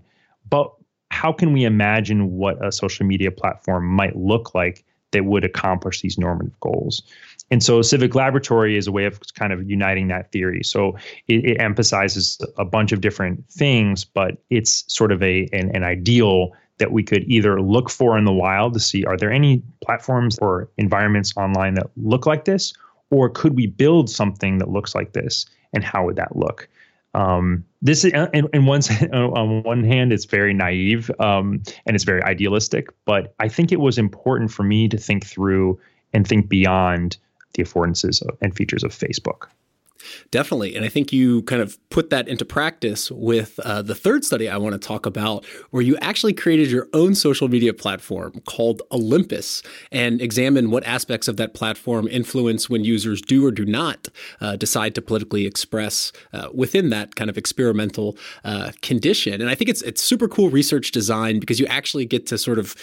But 0.48 0.72
how 1.10 1.32
can 1.32 1.52
we 1.52 1.64
imagine 1.64 2.32
what 2.32 2.64
a 2.64 2.70
social 2.70 3.06
media 3.06 3.30
platform 3.30 3.86
might 3.86 4.16
look 4.16 4.54
like 4.54 4.84
that 5.16 5.24
would 5.24 5.44
accomplish 5.44 6.02
these 6.02 6.18
normative 6.18 6.58
goals. 6.60 7.02
And 7.50 7.62
so, 7.62 7.80
Civic 7.80 8.14
Laboratory 8.14 8.76
is 8.76 8.86
a 8.86 8.92
way 8.92 9.04
of 9.04 9.20
kind 9.34 9.52
of 9.52 9.68
uniting 9.68 10.08
that 10.08 10.30
theory. 10.32 10.62
So, 10.62 10.96
it, 11.28 11.44
it 11.44 11.56
emphasizes 11.60 12.38
a 12.58 12.64
bunch 12.64 12.92
of 12.92 13.00
different 13.00 13.48
things, 13.48 14.04
but 14.04 14.38
it's 14.50 14.84
sort 14.92 15.12
of 15.12 15.22
a 15.22 15.48
an, 15.52 15.74
an 15.74 15.84
ideal 15.84 16.52
that 16.78 16.92
we 16.92 17.02
could 17.02 17.24
either 17.26 17.60
look 17.60 17.88
for 17.88 18.18
in 18.18 18.24
the 18.24 18.32
wild 18.32 18.74
to 18.74 18.80
see 18.80 19.04
are 19.04 19.16
there 19.16 19.32
any 19.32 19.62
platforms 19.80 20.38
or 20.40 20.68
environments 20.76 21.34
online 21.36 21.74
that 21.74 21.88
look 21.96 22.26
like 22.26 22.44
this, 22.44 22.74
or 23.10 23.30
could 23.30 23.54
we 23.54 23.66
build 23.66 24.10
something 24.10 24.58
that 24.58 24.68
looks 24.68 24.94
like 24.94 25.12
this, 25.12 25.46
and 25.72 25.84
how 25.84 26.04
would 26.04 26.16
that 26.16 26.36
look? 26.36 26.68
Um, 27.16 27.64
this 27.80 28.04
is, 28.04 28.12
in, 28.12 28.46
in 28.52 28.66
one 28.66 28.82
on 29.12 29.62
one 29.62 29.82
hand, 29.82 30.12
it's 30.12 30.26
very 30.26 30.52
naive 30.52 31.10
um, 31.18 31.62
and 31.86 31.96
it's 31.96 32.04
very 32.04 32.22
idealistic, 32.22 32.88
but 33.06 33.34
I 33.40 33.48
think 33.48 33.72
it 33.72 33.80
was 33.80 33.98
important 33.98 34.52
for 34.52 34.62
me 34.62 34.86
to 34.88 34.98
think 34.98 35.26
through 35.26 35.80
and 36.12 36.26
think 36.26 36.48
beyond 36.48 37.16
the 37.54 37.62
affordances 37.62 38.22
and 38.42 38.54
features 38.54 38.84
of 38.84 38.92
Facebook. 38.92 39.48
Definitely. 40.30 40.76
And 40.76 40.84
I 40.84 40.88
think 40.88 41.12
you 41.12 41.42
kind 41.42 41.62
of 41.62 41.78
put 41.90 42.10
that 42.10 42.28
into 42.28 42.44
practice 42.44 43.10
with 43.10 43.58
uh, 43.60 43.82
the 43.82 43.94
third 43.94 44.24
study 44.24 44.48
I 44.48 44.56
want 44.56 44.74
to 44.74 44.78
talk 44.78 45.06
about, 45.06 45.44
where 45.70 45.82
you 45.82 45.96
actually 45.98 46.32
created 46.32 46.70
your 46.70 46.88
own 46.92 47.14
social 47.14 47.48
media 47.48 47.72
platform 47.72 48.40
called 48.46 48.82
Olympus 48.92 49.62
and 49.92 50.20
examine 50.20 50.70
what 50.70 50.84
aspects 50.84 51.28
of 51.28 51.36
that 51.36 51.54
platform 51.54 52.08
influence 52.08 52.68
when 52.68 52.84
users 52.84 53.20
do 53.22 53.46
or 53.46 53.50
do 53.50 53.64
not 53.64 54.08
uh, 54.40 54.56
decide 54.56 54.94
to 54.94 55.02
politically 55.02 55.46
express 55.46 56.12
uh, 56.32 56.48
within 56.52 56.90
that 56.90 57.14
kind 57.14 57.30
of 57.30 57.38
experimental 57.38 58.16
uh, 58.44 58.72
condition. 58.82 59.40
And 59.40 59.50
I 59.50 59.54
think 59.54 59.70
it's 59.70 59.82
it's 59.82 60.02
super 60.02 60.28
cool 60.28 60.50
research 60.50 60.90
design 60.90 61.40
because 61.40 61.60
you 61.60 61.66
actually 61.66 62.06
get 62.06 62.26
to 62.26 62.38
sort 62.38 62.58
of, 62.58 62.74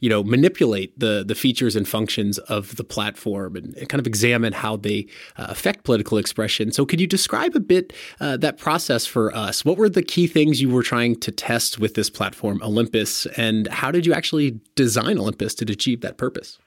you 0.00 0.08
know, 0.08 0.22
manipulate 0.22 0.98
the 0.98 1.24
the 1.26 1.34
features 1.34 1.76
and 1.76 1.86
functions 1.86 2.38
of 2.38 2.76
the 2.76 2.84
platform 2.84 3.56
and, 3.56 3.76
and 3.76 3.88
kind 3.88 4.00
of 4.00 4.06
examine 4.06 4.52
how 4.52 4.76
they 4.76 5.06
uh, 5.36 5.46
affect 5.48 5.84
political 5.84 6.18
expression 6.18 6.65
so, 6.74 6.86
could 6.86 7.00
you 7.00 7.06
describe 7.06 7.54
a 7.54 7.60
bit 7.60 7.92
uh, 8.20 8.36
that 8.38 8.58
process 8.58 9.06
for 9.06 9.34
us? 9.34 9.64
What 9.64 9.76
were 9.76 9.88
the 9.88 10.02
key 10.02 10.26
things 10.26 10.60
you 10.60 10.70
were 10.70 10.82
trying 10.82 11.18
to 11.20 11.32
test 11.32 11.78
with 11.78 11.94
this 11.94 12.10
platform, 12.10 12.60
Olympus, 12.62 13.26
and 13.36 13.66
how 13.68 13.90
did 13.90 14.06
you 14.06 14.12
actually 14.12 14.60
design 14.74 15.18
Olympus 15.18 15.54
to 15.56 15.72
achieve 15.72 16.00
that 16.02 16.16
purpose? 16.16 16.58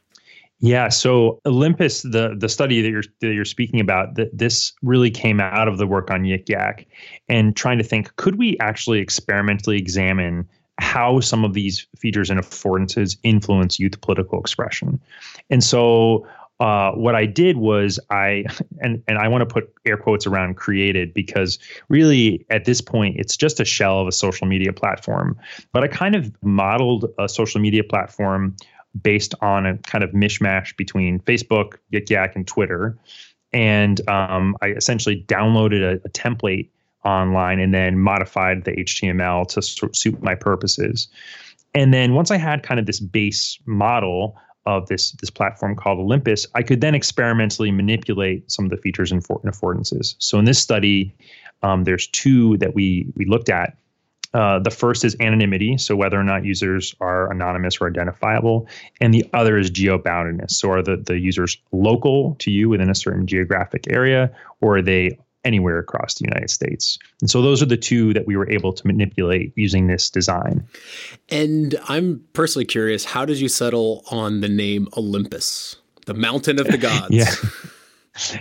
Yeah, 0.61 0.89
so 0.89 1.39
Olympus, 1.45 2.01
the 2.01 2.35
the 2.37 2.49
study 2.49 2.81
that 2.81 2.89
you're 2.89 3.03
that 3.21 3.33
you're 3.33 3.45
speaking 3.45 3.79
about, 3.79 4.15
that 4.15 4.37
this 4.37 4.73
really 4.81 5.09
came 5.09 5.39
out 5.39 5.69
of 5.69 5.77
the 5.77 5.87
work 5.87 6.11
on 6.11 6.23
Yik 6.23 6.49
Yak, 6.49 6.85
and 7.29 7.55
trying 7.55 7.77
to 7.77 7.83
think, 7.83 8.13
could 8.17 8.37
we 8.37 8.57
actually 8.59 8.99
experimentally 8.99 9.77
examine 9.77 10.47
how 10.77 11.19
some 11.21 11.45
of 11.45 11.53
these 11.53 11.87
features 11.97 12.29
and 12.29 12.39
affordances 12.39 13.17
influence 13.23 13.79
youth 13.79 13.99
political 14.01 14.39
expression? 14.39 14.99
And 15.49 15.63
so 15.63 16.27
uh, 16.59 16.91
what 16.91 17.15
I 17.15 17.25
did 17.25 17.57
was 17.57 17.99
I 18.09 18.45
and 18.79 19.01
and 19.07 19.17
I 19.17 19.27
want 19.27 19.47
to 19.47 19.53
put 19.53 19.73
air 19.85 19.97
quotes 19.97 20.27
around 20.27 20.55
created 20.55 21.13
because 21.13 21.59
really 21.87 22.45
at 22.49 22.65
this 22.65 22.81
point 22.81 23.15
it's 23.17 23.37
just 23.37 23.59
a 23.59 23.65
shell 23.65 23.99
of 23.99 24.07
a 24.07 24.11
social 24.11 24.47
media 24.47 24.73
platform. 24.73 25.37
But 25.71 25.83
I 25.83 25.87
kind 25.87 26.15
of 26.15 26.31
modeled 26.43 27.05
a 27.17 27.29
social 27.29 27.61
media 27.61 27.83
platform 27.83 28.55
based 29.01 29.35
on 29.41 29.65
a 29.65 29.77
kind 29.77 30.03
of 30.03 30.11
mishmash 30.11 30.75
between 30.75 31.19
Facebook, 31.19 31.75
Yik 31.93 32.09
Yak, 32.09 32.35
and 32.35 32.47
Twitter. 32.47 32.97
And 33.53 34.07
um, 34.09 34.55
I 34.61 34.69
essentially 34.69 35.23
downloaded 35.27 35.81
a, 35.83 35.95
a, 36.05 36.09
template 36.09 36.69
online 37.05 37.59
and 37.59 37.73
then 37.73 37.99
modified 37.99 38.65
the 38.65 38.71
HTML 38.71 39.47
to 39.49 39.91
suit 39.93 40.21
my 40.21 40.35
purposes. 40.35 41.07
And 41.73 41.93
then 41.93 42.13
once 42.13 42.31
I 42.31 42.37
had 42.37 42.63
kind 42.63 42.79
of 42.79 42.85
this 42.85 42.99
base 42.99 43.59
model 43.65 44.37
of 44.65 44.87
this 44.87 45.11
this 45.13 45.29
platform 45.29 45.75
called 45.75 45.99
Olympus, 45.99 46.45
I 46.55 46.63
could 46.63 46.81
then 46.81 46.95
experimentally 46.95 47.71
manipulate 47.71 48.51
some 48.51 48.65
of 48.65 48.71
the 48.71 48.77
features 48.77 49.11
and 49.11 49.23
affordances. 49.23 50.15
So 50.19 50.37
in 50.39 50.45
this 50.45 50.59
study, 50.59 51.13
um, 51.63 51.83
there's 51.83 52.07
two 52.07 52.57
that 52.57 52.75
we 52.75 53.05
we 53.15 53.25
looked 53.25 53.49
at. 53.49 53.77
Uh, 54.31 54.59
the 54.59 54.69
first 54.69 55.03
is 55.03 55.15
anonymity, 55.19 55.75
so 55.77 55.95
whether 55.95 56.19
or 56.19 56.23
not 56.23 56.45
users 56.45 56.93
are 56.99 57.31
anonymous 57.31 57.81
or 57.81 57.87
identifiable, 57.87 58.67
and 59.01 59.11
the 59.11 59.25
other 59.33 59.57
is 59.57 59.71
geo-boundedness. 59.71 60.51
So 60.51 60.69
are 60.69 60.83
the, 60.83 60.97
the 60.97 61.17
users 61.17 61.57
local 61.71 62.35
to 62.35 62.51
you 62.51 62.69
within 62.69 62.91
a 62.91 62.95
certain 62.95 63.25
geographic 63.25 63.87
area, 63.89 64.31
or 64.61 64.77
are 64.77 64.81
they 64.83 65.17
anywhere 65.45 65.79
across 65.79 66.15
the 66.15 66.25
United 66.25 66.49
States? 66.49 66.97
And 67.21 67.29
so 67.29 67.41
those 67.41 67.61
are 67.61 67.65
the 67.65 67.77
two 67.77 68.13
that 68.13 68.27
we 68.27 68.35
were 68.35 68.49
able 68.49 68.73
to 68.73 68.85
manipulate 68.87 69.53
using 69.55 69.87
this 69.87 70.09
design. 70.09 70.67
And 71.29 71.79
I'm 71.87 72.23
personally 72.33 72.65
curious, 72.65 73.05
how 73.05 73.25
did 73.25 73.39
you 73.39 73.49
settle 73.49 74.03
on 74.11 74.41
the 74.41 74.49
name 74.49 74.87
Olympus, 74.97 75.75
the 76.05 76.13
mountain 76.13 76.59
of 76.59 76.67
the 76.67 76.77
gods? 76.89 77.07
yeah. 77.11 77.33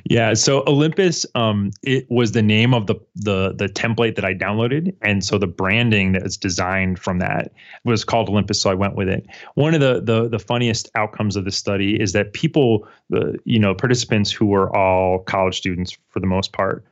Yeah, 0.05 0.35
so 0.35 0.65
Olympus, 0.67 1.25
um, 1.35 1.71
it 1.83 2.07
was 2.11 2.33
the 2.33 2.43
name 2.43 2.75
of 2.75 2.87
the 2.87 2.97
the 3.15 3.55
the 3.55 3.69
template 3.69 4.17
that 4.17 4.25
I 4.25 4.35
downloaded, 4.35 4.95
and 5.03 5.25
so 5.25 5.39
the 5.39 5.47
branding 5.47 6.13
that 6.13 6.23
was 6.23 6.37
designed 6.37 6.99
from 6.99 7.19
that 7.19 7.53
was 7.85 8.05
called 8.05 8.29
Olympus. 8.29 8.61
So 8.61 8.71
I 8.71 8.75
went 8.75 8.97
with 8.97 9.09
it. 9.09 9.27
One 9.55 9.75
of 9.75 9.81
the 9.81 10.01
the 10.01 10.29
the 10.29 10.39
funniest 10.39 10.91
outcomes 10.95 11.37
of 11.37 11.45
the 11.45 11.51
study 11.53 12.01
is 12.01 12.13
that 12.13 12.33
people, 12.33 12.89
the 13.11 13.39
you 13.45 13.59
know 13.59 13.75
participants 13.75 14.33
who 14.33 14.47
were 14.47 14.75
all 14.77 15.21
college 15.21 15.57
students 15.57 15.97
for 16.09 16.21
the 16.21 16.27
most 16.27 16.53
part, 16.53 16.85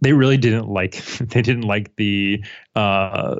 they 0.00 0.12
really 0.12 0.36
didn't 0.36 0.68
like 0.68 1.04
they 1.20 1.42
didn't 1.42 1.64
like 1.64 1.94
the 1.96 2.42
uh, 2.76 3.36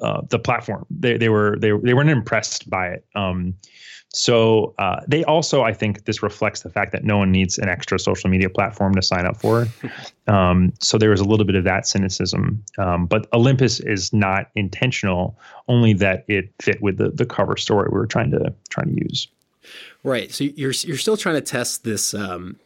uh, 0.00 0.22
the 0.28 0.38
platform. 0.38 0.86
They 0.90 1.16
they 1.16 1.28
were 1.28 1.56
they 1.58 1.72
they 1.82 1.94
weren't 1.94 2.10
impressed 2.10 2.68
by 2.68 2.88
it. 2.88 3.04
Um, 3.14 3.54
so 4.14 4.74
uh, 4.78 5.00
they 5.08 5.24
also, 5.24 5.62
I 5.62 5.72
think, 5.72 6.04
this 6.04 6.22
reflects 6.22 6.60
the 6.60 6.70
fact 6.70 6.92
that 6.92 7.02
no 7.02 7.18
one 7.18 7.32
needs 7.32 7.58
an 7.58 7.68
extra 7.68 7.98
social 7.98 8.30
media 8.30 8.48
platform 8.48 8.94
to 8.94 9.02
sign 9.02 9.26
up 9.26 9.36
for. 9.36 9.66
Um, 10.26 10.72
so 10.80 10.96
there 10.96 11.10
was 11.10 11.20
a 11.20 11.24
little 11.24 11.44
bit 11.44 11.54
of 11.54 11.64
that 11.64 11.86
cynicism. 11.86 12.64
Um, 12.78 13.04
but 13.04 13.28
Olympus 13.34 13.78
is 13.78 14.10
not 14.10 14.50
intentional, 14.54 15.38
only 15.68 15.92
that 15.92 16.24
it 16.28 16.50
fit 16.62 16.80
with 16.80 16.96
the 16.96 17.10
the 17.10 17.26
cover 17.26 17.58
story 17.58 17.90
we 17.92 17.98
were 17.98 18.06
trying 18.06 18.30
to 18.30 18.54
trying 18.70 18.96
to 18.96 19.02
use. 19.02 19.28
Right. 20.02 20.32
So 20.32 20.44
you're 20.44 20.72
you're 20.72 20.96
still 20.96 21.18
trying 21.18 21.34
to 21.34 21.42
test 21.42 21.84
this 21.84 22.14
um, 22.14 22.56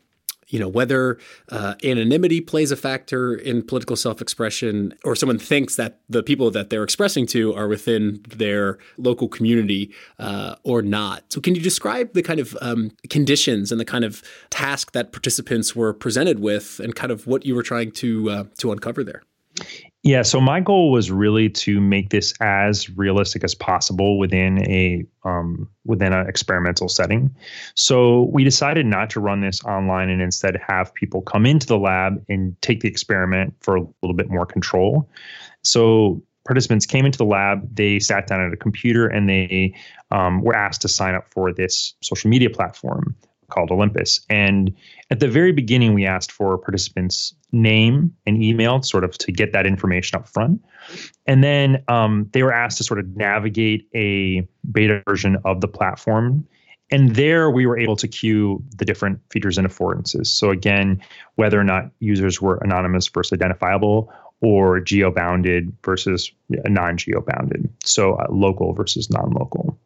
you 0.49 0.59
know 0.59 0.69
whether 0.69 1.19
uh, 1.51 1.75
anonymity 1.85 2.41
plays 2.41 2.71
a 2.71 2.77
factor 2.77 3.35
in 3.35 3.63
political 3.63 3.97
self-expression 3.97 4.95
or 5.05 5.15
someone 5.15 5.39
thinks 5.39 5.77
that 5.77 6.01
the 6.09 6.23
people 6.23 6.51
that 6.51 6.71
they're 6.71 6.85
expressing 6.85 7.27
to 7.27 7.55
are 7.55 7.69
within 7.69 8.23
their 8.29 8.79
local 8.97 9.29
community 9.29 9.93
uh, 10.19 10.57
or 10.65 10.83
not. 10.83 11.25
So 11.33 11.41
can 11.41 11.55
you 11.55 11.61
describe 11.61 12.15
the 12.15 12.23
kind 12.23 12.41
of 12.41 12.57
um, 12.61 12.93
conditions 13.11 13.71
and 13.71 13.81
the 13.81 13.85
kind 13.85 14.05
of 14.05 14.23
task 14.51 14.93
that 14.93 15.13
participants 15.13 15.77
were 15.77 15.93
presented 15.93 16.41
with 16.41 16.81
and 16.81 16.95
kind 16.95 17.13
of 17.13 17.27
what 17.27 17.45
you 17.45 17.55
were 17.55 17.63
trying 17.63 17.93
to 17.93 18.31
uh, 18.31 18.45
to 18.59 18.73
uncover 18.73 19.05
there 19.05 19.23
yeah, 20.05 20.23
so 20.23 20.41
my 20.41 20.61
goal 20.61 20.93
was 20.93 21.11
really 21.11 21.49
to 21.51 21.81
make 21.81 22.11
this 22.11 22.33
as 22.41 22.89
realistic 22.91 23.43
as 23.43 23.55
possible 23.55 24.17
within 24.17 24.59
a 24.71 25.05
um, 25.25 25.69
within 25.85 26.13
an 26.13 26.29
experimental 26.29 26.89
setting. 26.89 27.35
So 27.75 28.31
we 28.33 28.45
decided 28.45 28.87
not 28.87 29.11
to 29.11 29.21
run 29.21 29.41
this 29.41 29.63
online 29.65 30.09
and 30.09 30.23
instead 30.23 30.57
have 30.67 30.95
people 30.95 31.21
come 31.23 31.45
into 31.47 31.67
the 31.67 31.79
lab 31.79 32.25
and 32.29 32.61
take 32.63 32.81
the 32.81 32.89
experiment 32.89 33.55
for 33.61 33.77
a 33.77 33.81
little 34.03 34.15
bit 34.15 34.31
more 34.31 34.47
control. 34.47 35.11
So 35.65 36.23
participants 36.47 36.87
came 36.87 37.05
into 37.05 37.19
the 37.19 37.25
lab, 37.25 37.75
they 37.75 37.99
sat 37.99 38.29
down 38.29 38.41
at 38.41 38.53
a 38.53 38.57
computer, 38.57 39.09
and 39.09 39.29
they 39.29 39.75
um, 40.13 40.43
were 40.43 40.55
asked 40.55 40.83
to 40.83 40.89
sign 40.89 41.17
up 41.17 41.27
for 41.35 41.53
this 41.53 41.95
social 42.03 42.31
media 42.31 42.51
platform 42.51 43.17
called 43.51 43.71
Olympus. 43.71 44.21
And 44.29 44.75
at 45.11 45.21
the 45.21 45.29
very 45.29 45.53
beginning, 45.53 45.95
we 45.95 46.07
asked 46.07 46.31
for 46.33 46.57
participants' 46.59 47.35
name 47.53 48.15
and 48.27 48.43
email, 48.43 48.83
sort 48.83 49.05
of 49.05 49.17
to 49.19 49.33
get 49.33 49.53
that 49.53 49.67
information 49.67 50.19
up 50.19 50.29
front. 50.29 50.63
And 51.27 51.43
then 51.43 51.83
um, 51.89 52.29
they 52.33 52.43
were 52.43 52.53
asked 52.53 52.79
to 52.79 52.85
sort 52.85 53.01
of 53.01 53.17
navigate 53.17 53.89
a 53.95 54.47
beta 54.71 55.03
version 55.07 55.37
of 55.45 55.61
the 55.61 55.69
platform. 55.69 56.47
And 56.91 57.17
there 57.17 57.51
we 57.51 57.67
were 57.67 57.79
able 57.79 57.97
to 57.97 58.09
queue 58.09 58.63
the 58.77 58.85
different 58.85 59.21
features 59.31 59.59
and 59.59 59.67
affordances. 59.67 60.27
So, 60.27 60.51
again, 60.51 61.03
whether 61.35 61.61
or 61.61 61.65
not 61.65 61.91
users 62.01 62.41
were 62.41 62.57
anonymous 62.59 63.09
versus 63.09 63.33
identifiable, 63.33 64.11
or 64.41 64.81
geo 64.81 65.11
bounded 65.11 65.77
versus 65.85 66.33
non 66.49 66.97
geo 66.97 67.21
bounded. 67.21 67.69
So, 67.85 68.15
uh, 68.15 68.27
local 68.31 68.73
versus 68.73 69.11
non 69.11 69.31
local. 69.33 69.79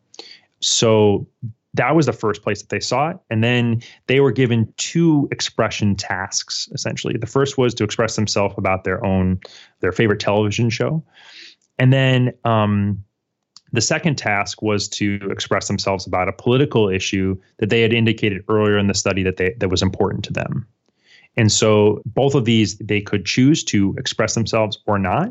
So, 0.61 1.27
that 1.75 1.97
was 1.97 2.07
the 2.07 2.13
first 2.13 2.43
place 2.43 2.61
that 2.61 2.69
they 2.69 2.81
saw 2.81 3.11
it. 3.11 3.17
And 3.31 3.43
then 3.43 3.83
they 4.07 4.21
were 4.21 4.33
given 4.33 4.73
two 4.77 5.29
expression 5.31 5.97
tasks, 5.97 6.69
essentially. 6.73 7.17
The 7.17 7.27
first 7.27 7.57
was 7.57 7.75
to 7.75 7.85
express 7.85 8.17
themselves 8.17 8.55
about 8.59 8.85
their 8.85 9.05
own, 9.05 9.41
their 9.81 9.93
favorite 9.93 10.21
television 10.21 10.69
show. 10.69 11.03
And 11.79 11.93
then 11.93 12.33
um, 12.45 13.03
the 13.73 13.81
second 13.81 14.17
task 14.17 14.61
was 14.61 14.87
to 14.91 15.19
express 15.31 15.67
themselves 15.67 16.07
about 16.07 16.29
a 16.29 16.33
political 16.33 16.91
issue 16.91 17.39
that 17.59 17.71
they 17.71 17.81
had 17.81 17.95
indicated 17.95 18.45
earlier 18.49 18.77
in 18.77 18.87
the 18.87 18.95
study 18.95 19.23
that 19.23 19.39
they, 19.39 19.55
that 19.59 19.71
was 19.71 19.83
important 19.83 20.25
to 20.25 20.33
them. 20.33 20.67
And 21.39 21.51
so 21.51 22.03
both 22.05 22.35
of 22.35 22.45
these, 22.45 22.77
they 22.77 23.01
could 23.01 23.25
choose 23.25 23.65
to 23.65 23.95
express 23.97 24.35
themselves 24.35 24.79
or 24.87 24.99
not. 24.99 25.31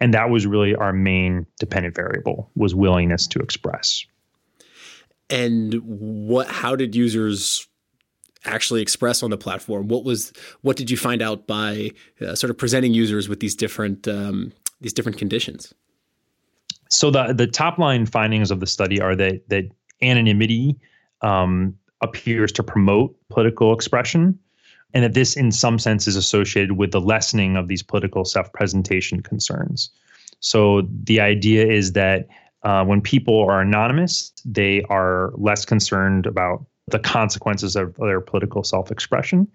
And 0.00 0.14
that 0.14 0.30
was 0.30 0.46
really 0.46 0.74
our 0.74 0.94
main 0.94 1.46
dependent 1.60 1.94
variable 1.94 2.50
was 2.54 2.74
willingness 2.74 3.26
to 3.28 3.38
express 3.40 4.06
and 5.30 5.74
what 5.84 6.48
how 6.48 6.76
did 6.76 6.94
users 6.94 7.66
actually 8.44 8.82
express 8.82 9.22
on 9.22 9.30
the 9.30 9.38
platform? 9.38 9.88
What 9.88 10.04
was 10.04 10.32
what 10.62 10.76
did 10.76 10.90
you 10.90 10.96
find 10.96 11.22
out 11.22 11.46
by 11.46 11.90
uh, 12.20 12.34
sort 12.34 12.50
of 12.50 12.58
presenting 12.58 12.94
users 12.94 13.28
with 13.28 13.40
these 13.40 13.54
different 13.54 14.06
um, 14.06 14.52
these 14.80 14.92
different 14.92 15.18
conditions? 15.18 15.72
So 16.90 17.10
the 17.10 17.32
the 17.32 17.46
top 17.46 17.78
line 17.78 18.06
findings 18.06 18.50
of 18.50 18.60
the 18.60 18.66
study 18.66 19.00
are 19.00 19.16
that 19.16 19.48
that 19.48 19.64
anonymity 20.02 20.76
um, 21.22 21.76
appears 22.02 22.52
to 22.52 22.62
promote 22.62 23.16
political 23.30 23.72
expression 23.72 24.38
and 24.92 25.04
that 25.04 25.14
this 25.14 25.36
in 25.36 25.50
some 25.50 25.78
sense 25.78 26.06
is 26.06 26.16
associated 26.16 26.72
with 26.72 26.92
the 26.92 27.00
lessening 27.00 27.56
of 27.56 27.68
these 27.68 27.82
political 27.82 28.24
self-presentation 28.24 29.22
concerns. 29.22 29.90
So 30.40 30.82
the 31.02 31.20
idea 31.20 31.66
is 31.66 31.92
that 31.92 32.28
uh, 32.64 32.84
when 32.84 33.00
people 33.00 33.40
are 33.42 33.60
anonymous, 33.60 34.32
they 34.44 34.82
are 34.88 35.32
less 35.36 35.64
concerned 35.64 36.26
about 36.26 36.64
the 36.88 36.98
consequences 36.98 37.76
of 37.76 37.94
their 37.96 38.20
political 38.20 38.62
self 38.62 38.90
expression, 38.90 39.48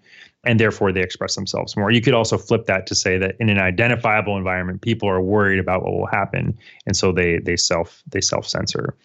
and 0.44 0.58
therefore 0.58 0.92
they 0.92 1.02
express 1.02 1.34
themselves 1.34 1.76
more. 1.76 1.90
You 1.90 2.00
could 2.00 2.14
also 2.14 2.38
flip 2.38 2.66
that 2.66 2.86
to 2.88 2.94
say 2.94 3.18
that 3.18 3.36
in 3.38 3.48
an 3.48 3.58
identifiable 3.58 4.36
environment, 4.36 4.82
people 4.82 5.08
are 5.08 5.20
worried 5.20 5.58
about 5.60 5.82
what 5.82 5.92
will 5.92 6.06
happen, 6.06 6.58
and 6.86 6.96
so 6.96 7.12
they 7.12 7.38
they 7.38 7.56
self 7.56 8.02
they 8.08 8.20
self 8.20 8.46
censor. 8.48 8.96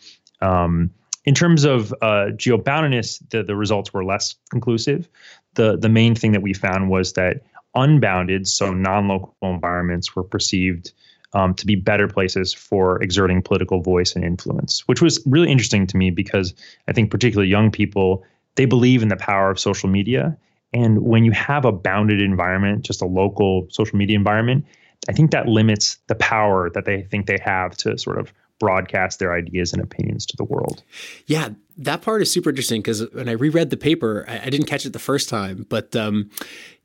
Um, 0.41 0.91
in 1.25 1.33
terms 1.33 1.63
of 1.63 1.91
uh, 2.03 2.27
geoboundedness, 2.33 3.21
the, 3.29 3.41
the 3.41 3.55
results 3.55 3.93
were 3.93 4.05
less 4.05 4.35
conclusive. 4.49 5.07
The 5.55 5.77
the 5.77 5.89
main 5.89 6.15
thing 6.15 6.31
that 6.31 6.41
we 6.41 6.53
found 6.53 6.89
was 6.89 7.13
that 7.13 7.41
unbounded, 7.75 8.47
so 8.47 8.73
non-local 8.73 9.35
environments, 9.41 10.15
were 10.15 10.23
perceived 10.23 10.93
um, 11.35 11.53
to 11.53 11.65
be 11.65 11.75
better 11.75 12.07
places 12.07 12.53
for 12.53 13.01
exerting 13.03 13.41
political 13.41 13.81
voice 13.81 14.15
and 14.15 14.23
influence, 14.23 14.87
which 14.87 15.01
was 15.01 15.21
really 15.25 15.51
interesting 15.51 15.85
to 15.85 15.97
me 15.97 16.09
because 16.09 16.53
I 16.87 16.93
think 16.93 17.11
particularly 17.11 17.49
young 17.49 17.69
people 17.69 18.23
they 18.55 18.65
believe 18.65 19.03
in 19.03 19.09
the 19.09 19.17
power 19.17 19.51
of 19.51 19.59
social 19.59 19.89
media, 19.89 20.37
and 20.71 21.03
when 21.03 21.25
you 21.25 21.31
have 21.33 21.65
a 21.65 21.73
bounded 21.73 22.21
environment, 22.21 22.83
just 22.83 23.01
a 23.01 23.05
local 23.05 23.67
social 23.69 23.97
media 23.97 24.15
environment, 24.15 24.65
I 25.09 25.11
think 25.11 25.31
that 25.31 25.47
limits 25.47 25.97
the 26.07 26.15
power 26.15 26.69
that 26.69 26.85
they 26.85 27.03
think 27.03 27.27
they 27.27 27.37
have 27.43 27.75
to 27.77 27.97
sort 27.97 28.17
of 28.17 28.33
broadcast 28.59 29.19
their 29.19 29.33
ideas 29.33 29.73
and 29.73 29.81
opinions 29.81 30.25
to 30.25 30.37
the 30.37 30.45
world. 30.45 30.83
Yeah, 31.25 31.49
that 31.77 32.01
part 32.01 32.21
is 32.21 32.31
super 32.31 32.49
interesting 32.49 32.79
because 32.79 33.09
when 33.11 33.27
I 33.27 33.33
reread 33.33 33.69
the 33.69 33.77
paper, 33.77 34.23
I, 34.27 34.45
I, 34.45 34.49
didn't 34.49 34.67
catch 34.67 34.85
it 34.85 34.93
the 34.93 34.99
first 34.99 35.27
time, 35.27 35.65
but 35.67 35.93
um, 35.97 36.29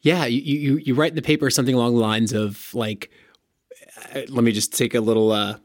yeah, 0.00 0.24
you, 0.26 0.40
you 0.40 0.76
you 0.78 0.94
write 0.94 1.12
in 1.12 1.16
the 1.16 1.22
paper 1.22 1.48
something 1.50 1.74
along 1.74 1.94
the 1.94 2.00
lines 2.00 2.32
of 2.32 2.74
like 2.74 3.10
let 4.28 4.44
me 4.44 4.52
just 4.52 4.76
take 4.76 4.94
a 4.94 5.00
little, 5.00 5.32
uh, 5.32 5.56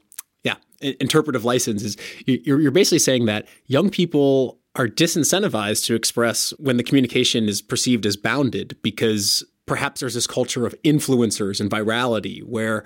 yeah, 0.43 0.55
interpretive 0.81 1.45
license 1.45 1.83
is 1.83 1.97
you're, 2.25 2.59
you're 2.59 2.71
basically 2.71 2.99
saying 2.99 3.25
that 3.25 3.47
young 3.67 3.89
people 3.89 4.59
are 4.75 4.87
disincentivized 4.87 5.85
to 5.85 5.95
express 5.95 6.51
when 6.59 6.77
the 6.77 6.83
communication 6.83 7.47
is 7.47 7.61
perceived 7.61 8.05
as 8.05 8.17
bounded 8.17 8.77
because 8.81 9.43
perhaps 9.65 10.01
there's 10.01 10.13
this 10.13 10.27
culture 10.27 10.65
of 10.65 10.75
influencers 10.83 11.59
and 11.59 11.69
virality 11.69 12.43
where 12.43 12.83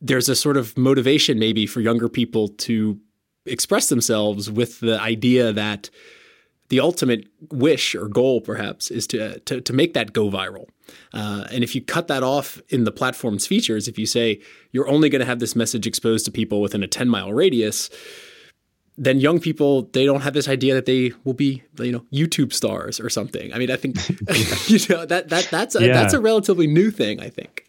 there's 0.00 0.28
a 0.28 0.36
sort 0.36 0.56
of 0.56 0.76
motivation 0.76 1.38
maybe 1.38 1.66
for 1.66 1.80
younger 1.80 2.08
people 2.08 2.48
to 2.48 2.98
express 3.46 3.88
themselves 3.88 4.50
with 4.50 4.80
the 4.80 5.00
idea 5.00 5.52
that 5.52 5.90
the 6.68 6.80
ultimate 6.80 7.26
wish 7.50 7.94
or 7.94 8.08
goal, 8.08 8.40
perhaps, 8.40 8.90
is 8.90 9.06
to 9.08 9.38
to, 9.40 9.60
to 9.60 9.72
make 9.72 9.94
that 9.94 10.12
go 10.12 10.30
viral. 10.30 10.66
Uh, 11.12 11.44
and 11.50 11.64
if 11.64 11.74
you 11.74 11.82
cut 11.82 12.08
that 12.08 12.22
off 12.22 12.60
in 12.68 12.84
the 12.84 12.92
platform's 12.92 13.46
features, 13.46 13.88
if 13.88 13.98
you 13.98 14.06
say 14.06 14.40
you're 14.72 14.88
only 14.88 15.08
going 15.08 15.20
to 15.20 15.26
have 15.26 15.38
this 15.38 15.56
message 15.56 15.86
exposed 15.86 16.24
to 16.24 16.30
people 16.30 16.60
within 16.60 16.82
a 16.82 16.86
10 16.86 17.08
mile 17.08 17.32
radius, 17.32 17.88
then 18.96 19.18
young 19.18 19.40
people 19.40 19.82
they 19.92 20.04
don't 20.04 20.20
have 20.20 20.34
this 20.34 20.48
idea 20.48 20.74
that 20.74 20.86
they 20.86 21.12
will 21.24 21.32
be 21.32 21.62
you 21.78 21.92
know 21.92 22.04
YouTube 22.12 22.52
stars 22.52 23.00
or 23.00 23.10
something. 23.10 23.52
I 23.52 23.58
mean, 23.58 23.70
I 23.70 23.76
think 23.76 23.96
you 24.68 24.78
know 24.88 25.06
that 25.06 25.28
that 25.28 25.48
that's 25.50 25.74
a, 25.74 25.86
yeah. 25.86 25.92
that's 25.92 26.14
a 26.14 26.20
relatively 26.20 26.66
new 26.66 26.90
thing. 26.90 27.20
I 27.20 27.28
think. 27.28 27.66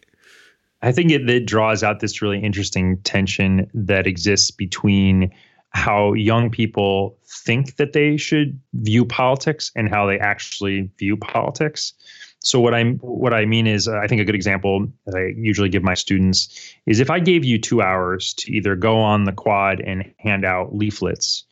I 0.82 0.92
think 0.92 1.10
it, 1.10 1.28
it 1.28 1.46
draws 1.46 1.82
out 1.82 2.00
this 2.00 2.20
really 2.20 2.38
interesting 2.38 2.98
tension 2.98 3.68
that 3.72 4.06
exists 4.06 4.50
between 4.50 5.32
how 5.76 6.14
young 6.14 6.48
people 6.50 7.18
think 7.26 7.76
that 7.76 7.92
they 7.92 8.16
should 8.16 8.58
view 8.72 9.04
politics 9.04 9.70
and 9.76 9.90
how 9.90 10.06
they 10.06 10.18
actually 10.18 10.90
view 10.98 11.18
politics. 11.18 11.92
So 12.40 12.60
what 12.60 12.74
I'm 12.74 12.96
what 12.98 13.34
I 13.34 13.44
mean 13.44 13.66
is 13.66 13.86
I 13.86 14.06
think 14.06 14.22
a 14.22 14.24
good 14.24 14.34
example 14.34 14.86
that 15.04 15.14
I 15.14 15.38
usually 15.38 15.68
give 15.68 15.82
my 15.82 15.92
students 15.92 16.48
is 16.86 16.98
if 16.98 17.10
I 17.10 17.20
gave 17.20 17.44
you 17.44 17.58
two 17.58 17.82
hours 17.82 18.32
to 18.38 18.52
either 18.52 18.74
go 18.74 19.00
on 19.00 19.24
the 19.24 19.32
quad 19.32 19.80
and 19.80 20.14
hand 20.18 20.46
out 20.46 20.74
leaflets 20.74 21.44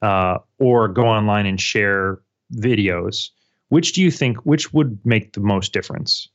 uh, 0.00 0.38
or 0.58 0.86
go 0.86 1.06
online 1.06 1.46
and 1.46 1.60
share 1.60 2.20
videos, 2.54 3.30
which 3.68 3.94
do 3.94 4.00
you 4.00 4.12
think 4.12 4.36
which 4.44 4.72
would 4.72 5.00
make 5.04 5.32
the 5.32 5.40
most 5.40 5.72
difference? 5.72 6.28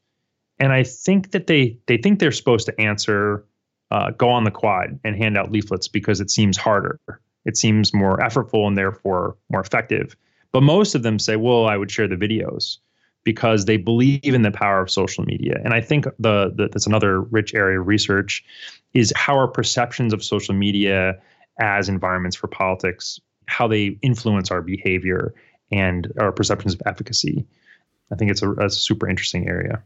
And 0.59 0.73
I 0.73 0.83
think 0.83 1.31
that 1.31 1.47
they 1.47 1.79
they 1.85 1.97
think 1.97 2.19
they're 2.19 2.33
supposed 2.33 2.65
to 2.65 2.81
answer 2.81 3.45
uh, 3.91 4.11
go 4.11 4.29
on 4.29 4.45
the 4.45 4.51
quad 4.51 4.99
and 5.03 5.15
hand 5.15 5.37
out 5.37 5.51
leaflets 5.51 5.87
because 5.87 6.21
it 6.21 6.31
seems 6.31 6.57
harder. 6.57 6.99
It 7.45 7.57
seems 7.57 7.93
more 7.93 8.17
effortful 8.17 8.67
and 8.67 8.77
therefore 8.77 9.35
more 9.51 9.61
effective. 9.61 10.15
But 10.51 10.63
most 10.63 10.95
of 10.95 11.03
them 11.03 11.19
say, 11.19 11.35
well, 11.35 11.67
I 11.67 11.77
would 11.77 11.91
share 11.91 12.07
the 12.07 12.15
videos 12.15 12.77
because 13.23 13.65
they 13.65 13.77
believe 13.77 14.33
in 14.33 14.41
the 14.41 14.51
power 14.51 14.81
of 14.81 14.89
social 14.89 15.23
media. 15.25 15.59
And 15.63 15.73
I 15.73 15.81
think 15.81 16.05
the, 16.19 16.51
the 16.55 16.69
that's 16.71 16.87
another 16.87 17.21
rich 17.21 17.53
area 17.53 17.79
of 17.79 17.87
research 17.87 18.43
is 18.93 19.13
how 19.15 19.35
our 19.35 19.47
perceptions 19.47 20.13
of 20.13 20.23
social 20.23 20.55
media 20.55 21.19
as 21.59 21.89
environments 21.89 22.35
for 22.35 22.47
politics, 22.47 23.19
how 23.45 23.67
they 23.67 23.97
influence 24.01 24.51
our 24.51 24.61
behavior 24.61 25.33
and 25.71 26.11
our 26.19 26.31
perceptions 26.31 26.73
of 26.73 26.81
efficacy. 26.85 27.45
I 28.11 28.15
think 28.15 28.31
it's 28.31 28.41
a, 28.41 28.51
a 28.53 28.69
super 28.69 29.07
interesting 29.07 29.47
area. 29.47 29.83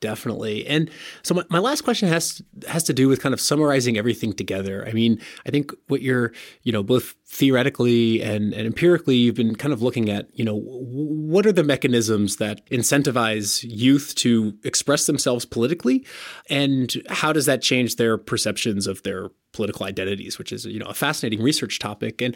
Definitely. 0.00 0.66
And 0.66 0.90
so 1.22 1.34
my, 1.34 1.44
my 1.50 1.58
last 1.58 1.82
question 1.82 2.08
has 2.08 2.40
has 2.66 2.82
to 2.84 2.94
do 2.94 3.06
with 3.06 3.20
kind 3.20 3.34
of 3.34 3.40
summarizing 3.40 3.98
everything 3.98 4.32
together. 4.32 4.86
I 4.88 4.92
mean, 4.92 5.20
I 5.46 5.50
think 5.50 5.72
what 5.88 6.00
you're, 6.00 6.32
you 6.62 6.72
know, 6.72 6.82
both 6.82 7.16
theoretically 7.26 8.22
and, 8.22 8.54
and 8.54 8.66
empirically, 8.66 9.16
you've 9.16 9.34
been 9.34 9.54
kind 9.54 9.74
of 9.74 9.82
looking 9.82 10.08
at, 10.08 10.28
you 10.32 10.44
know, 10.44 10.58
what 10.58 11.44
are 11.44 11.52
the 11.52 11.62
mechanisms 11.62 12.36
that 12.36 12.66
incentivize 12.70 13.62
youth 13.68 14.14
to 14.16 14.54
express 14.64 15.04
themselves 15.04 15.44
politically, 15.44 16.06
and 16.48 17.02
how 17.10 17.32
does 17.32 17.44
that 17.44 17.60
change 17.60 17.96
their 17.96 18.16
perceptions 18.16 18.86
of 18.86 19.02
their 19.02 19.28
political 19.52 19.84
identities, 19.84 20.38
which 20.38 20.52
is 20.52 20.64
you 20.64 20.78
know 20.78 20.86
a 20.86 20.94
fascinating 20.94 21.42
research 21.42 21.78
topic. 21.78 22.22
And 22.22 22.34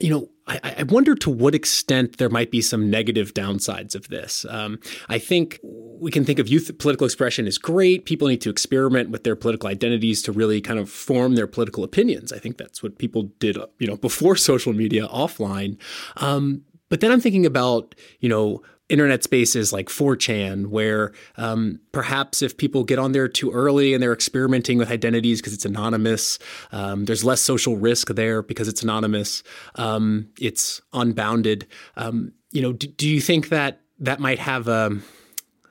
you 0.00 0.10
know, 0.10 0.28
I, 0.46 0.76
I 0.78 0.82
wonder 0.84 1.14
to 1.16 1.30
what 1.30 1.54
extent 1.54 2.18
there 2.18 2.28
might 2.28 2.50
be 2.50 2.62
some 2.62 2.88
negative 2.88 3.34
downsides 3.34 3.94
of 3.94 4.08
this. 4.08 4.46
Um, 4.48 4.78
I 5.08 5.18
think 5.18 5.58
we 5.62 6.10
can 6.10 6.24
think 6.24 6.38
of 6.38 6.48
youth 6.48 6.70
political 6.78 7.04
expression 7.04 7.46
as 7.46 7.58
great. 7.58 8.04
People 8.04 8.28
need 8.28 8.40
to 8.42 8.50
experiment 8.50 9.10
with 9.10 9.24
their 9.24 9.36
political 9.36 9.68
identities 9.68 10.22
to 10.22 10.32
really 10.32 10.60
kind 10.60 10.78
of 10.78 10.88
form 10.88 11.34
their 11.34 11.46
political 11.46 11.84
opinions. 11.84 12.32
I 12.32 12.38
think 12.38 12.56
that's 12.56 12.82
what 12.82 12.98
people 12.98 13.24
did, 13.40 13.58
you 13.78 13.86
know, 13.86 13.96
before 13.96 14.36
social 14.36 14.72
media 14.72 15.06
offline. 15.08 15.76
Um, 16.16 16.62
but 16.88 17.00
then 17.00 17.10
I'm 17.10 17.20
thinking 17.20 17.46
about, 17.46 17.94
you 18.20 18.28
know, 18.28 18.62
internet 18.88 19.22
spaces 19.22 19.72
like 19.72 19.88
4chan, 19.88 20.68
where 20.68 21.12
um, 21.36 21.80
perhaps 21.92 22.42
if 22.42 22.56
people 22.56 22.84
get 22.84 22.98
on 22.98 23.12
there 23.12 23.28
too 23.28 23.50
early 23.50 23.92
and 23.92 24.02
they're 24.02 24.12
experimenting 24.12 24.78
with 24.78 24.90
identities 24.90 25.40
because 25.40 25.52
it's 25.52 25.64
anonymous, 25.64 26.38
um, 26.72 27.04
there's 27.04 27.24
less 27.24 27.40
social 27.40 27.76
risk 27.76 28.08
there 28.08 28.42
because 28.42 28.68
it's 28.68 28.82
anonymous. 28.82 29.42
Um, 29.74 30.28
it's 30.40 30.80
unbounded. 30.92 31.66
Um, 31.96 32.32
you 32.50 32.62
know, 32.62 32.72
do, 32.72 32.86
do, 32.86 33.08
you 33.08 33.20
think 33.20 33.50
that 33.50 33.80
that 33.98 34.20
might 34.20 34.38
have 34.38 34.68
a, 34.68 34.98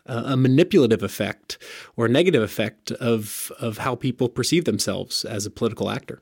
a 0.06 0.38
manipulative 0.38 1.02
effect 1.02 1.58
or 1.96 2.08
negative 2.08 2.44
effect 2.44 2.92
of 2.92 3.52
of 3.60 3.80
how 3.80 3.96
people 3.96 4.30
perceive 4.30 4.66
themselves 4.66 5.26
as 5.26 5.46
a 5.46 5.50
political 5.50 5.90
actor? 5.90 6.22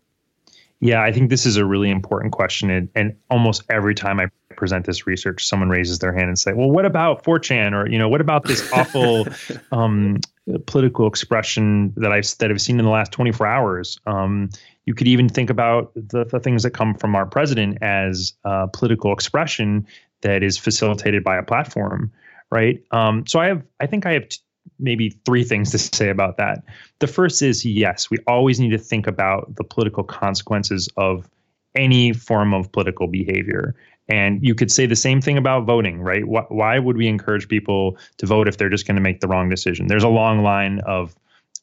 Yeah, 0.80 1.02
I 1.02 1.12
think 1.12 1.30
this 1.30 1.46
is 1.46 1.58
a 1.58 1.66
really 1.66 1.90
important 1.90 2.34
question. 2.34 2.70
And, 2.70 2.90
and, 2.96 3.16
almost 3.30 3.64
every 3.70 3.96
time 3.96 4.20
I 4.20 4.28
present 4.56 4.86
this 4.86 5.08
research, 5.08 5.46
someone 5.46 5.70
raises 5.70 6.00
their 6.00 6.14
hand 6.14 6.28
and 6.28 6.38
say, 6.38 6.54
well, 6.54 6.70
what 6.70 6.86
about 6.86 7.24
4chan? 7.24 7.74
Or, 7.74 7.90
you 7.90 7.98
know, 7.98 8.10
what 8.10 8.22
about 8.22 8.44
this 8.44 8.72
awful 8.74 9.26
um, 9.72 10.20
political 10.66 11.08
expression 11.08 11.94
that 11.98 12.12
I've, 12.12 12.28
that 12.40 12.52
I've 12.52 12.62
seen 12.62 12.80
in 12.80 12.86
the 12.86 12.92
last 12.92 13.12
24 13.14 13.48
hours? 13.48 14.00
Um, 14.06 14.50
you 14.86 14.94
could 14.94 15.08
even 15.08 15.30
think 15.30 15.50
about 15.50 15.92
the, 15.96 16.26
the, 16.26 16.40
things 16.40 16.64
that 16.64 16.72
come 16.72 16.94
from 16.94 17.16
our 17.16 17.26
president 17.26 17.80
as 17.82 18.34
uh, 18.44 18.68
political 18.68 19.12
expression 19.14 19.88
that 20.22 20.44
is 20.44 20.58
facilitated 20.58 21.24
by 21.24 21.38
a 21.38 21.44
platform, 21.44 22.12
right? 22.52 22.84
Um, 22.92 23.26
so 23.26 23.40
I 23.40 23.48
have, 23.48 23.64
I 23.80 23.88
think 23.88 24.06
I 24.06 24.14
have 24.14 24.30
t- 24.30 24.40
maybe 24.80 25.10
three 25.26 25.44
things 25.44 25.72
to 25.72 25.78
say 25.78 26.10
about 26.10 26.38
that. 26.38 26.64
The 27.00 27.08
first 27.08 27.42
is 27.42 27.66
yes, 27.66 28.10
we 28.10 28.18
always 28.28 28.60
need 28.60 28.72
to 28.72 28.78
think 28.78 29.08
about 29.08 29.56
the 29.56 29.64
political 29.64 30.04
consequences 30.04 30.90
of 30.98 31.30
any 31.76 32.14
form 32.14 32.54
of 32.54 32.72
political 32.72 33.08
behavior. 33.08 33.76
And 34.08 34.44
you 34.44 34.54
could 34.54 34.72
say 34.72 34.86
the 34.86 34.96
same 34.96 35.20
thing 35.20 35.38
about 35.38 35.66
voting, 35.66 36.02
right? 36.02 36.28
Why, 36.28 36.42
why 36.50 36.80
would 36.80 36.96
we 36.96 37.08
encourage 37.08 37.48
people 37.48 37.98
to 38.18 38.26
vote 38.26 38.48
if 38.48 38.58
they're 38.58 38.70
just 38.70 38.86
going 38.86 38.96
to 38.96 39.02
make 39.02 39.20
the 39.20 39.28
wrong 39.28 39.50
decision? 39.50 39.88
There's 39.88 40.04
a 40.04 40.10
long 40.10 40.44
line 40.44 40.80
of 40.86 41.16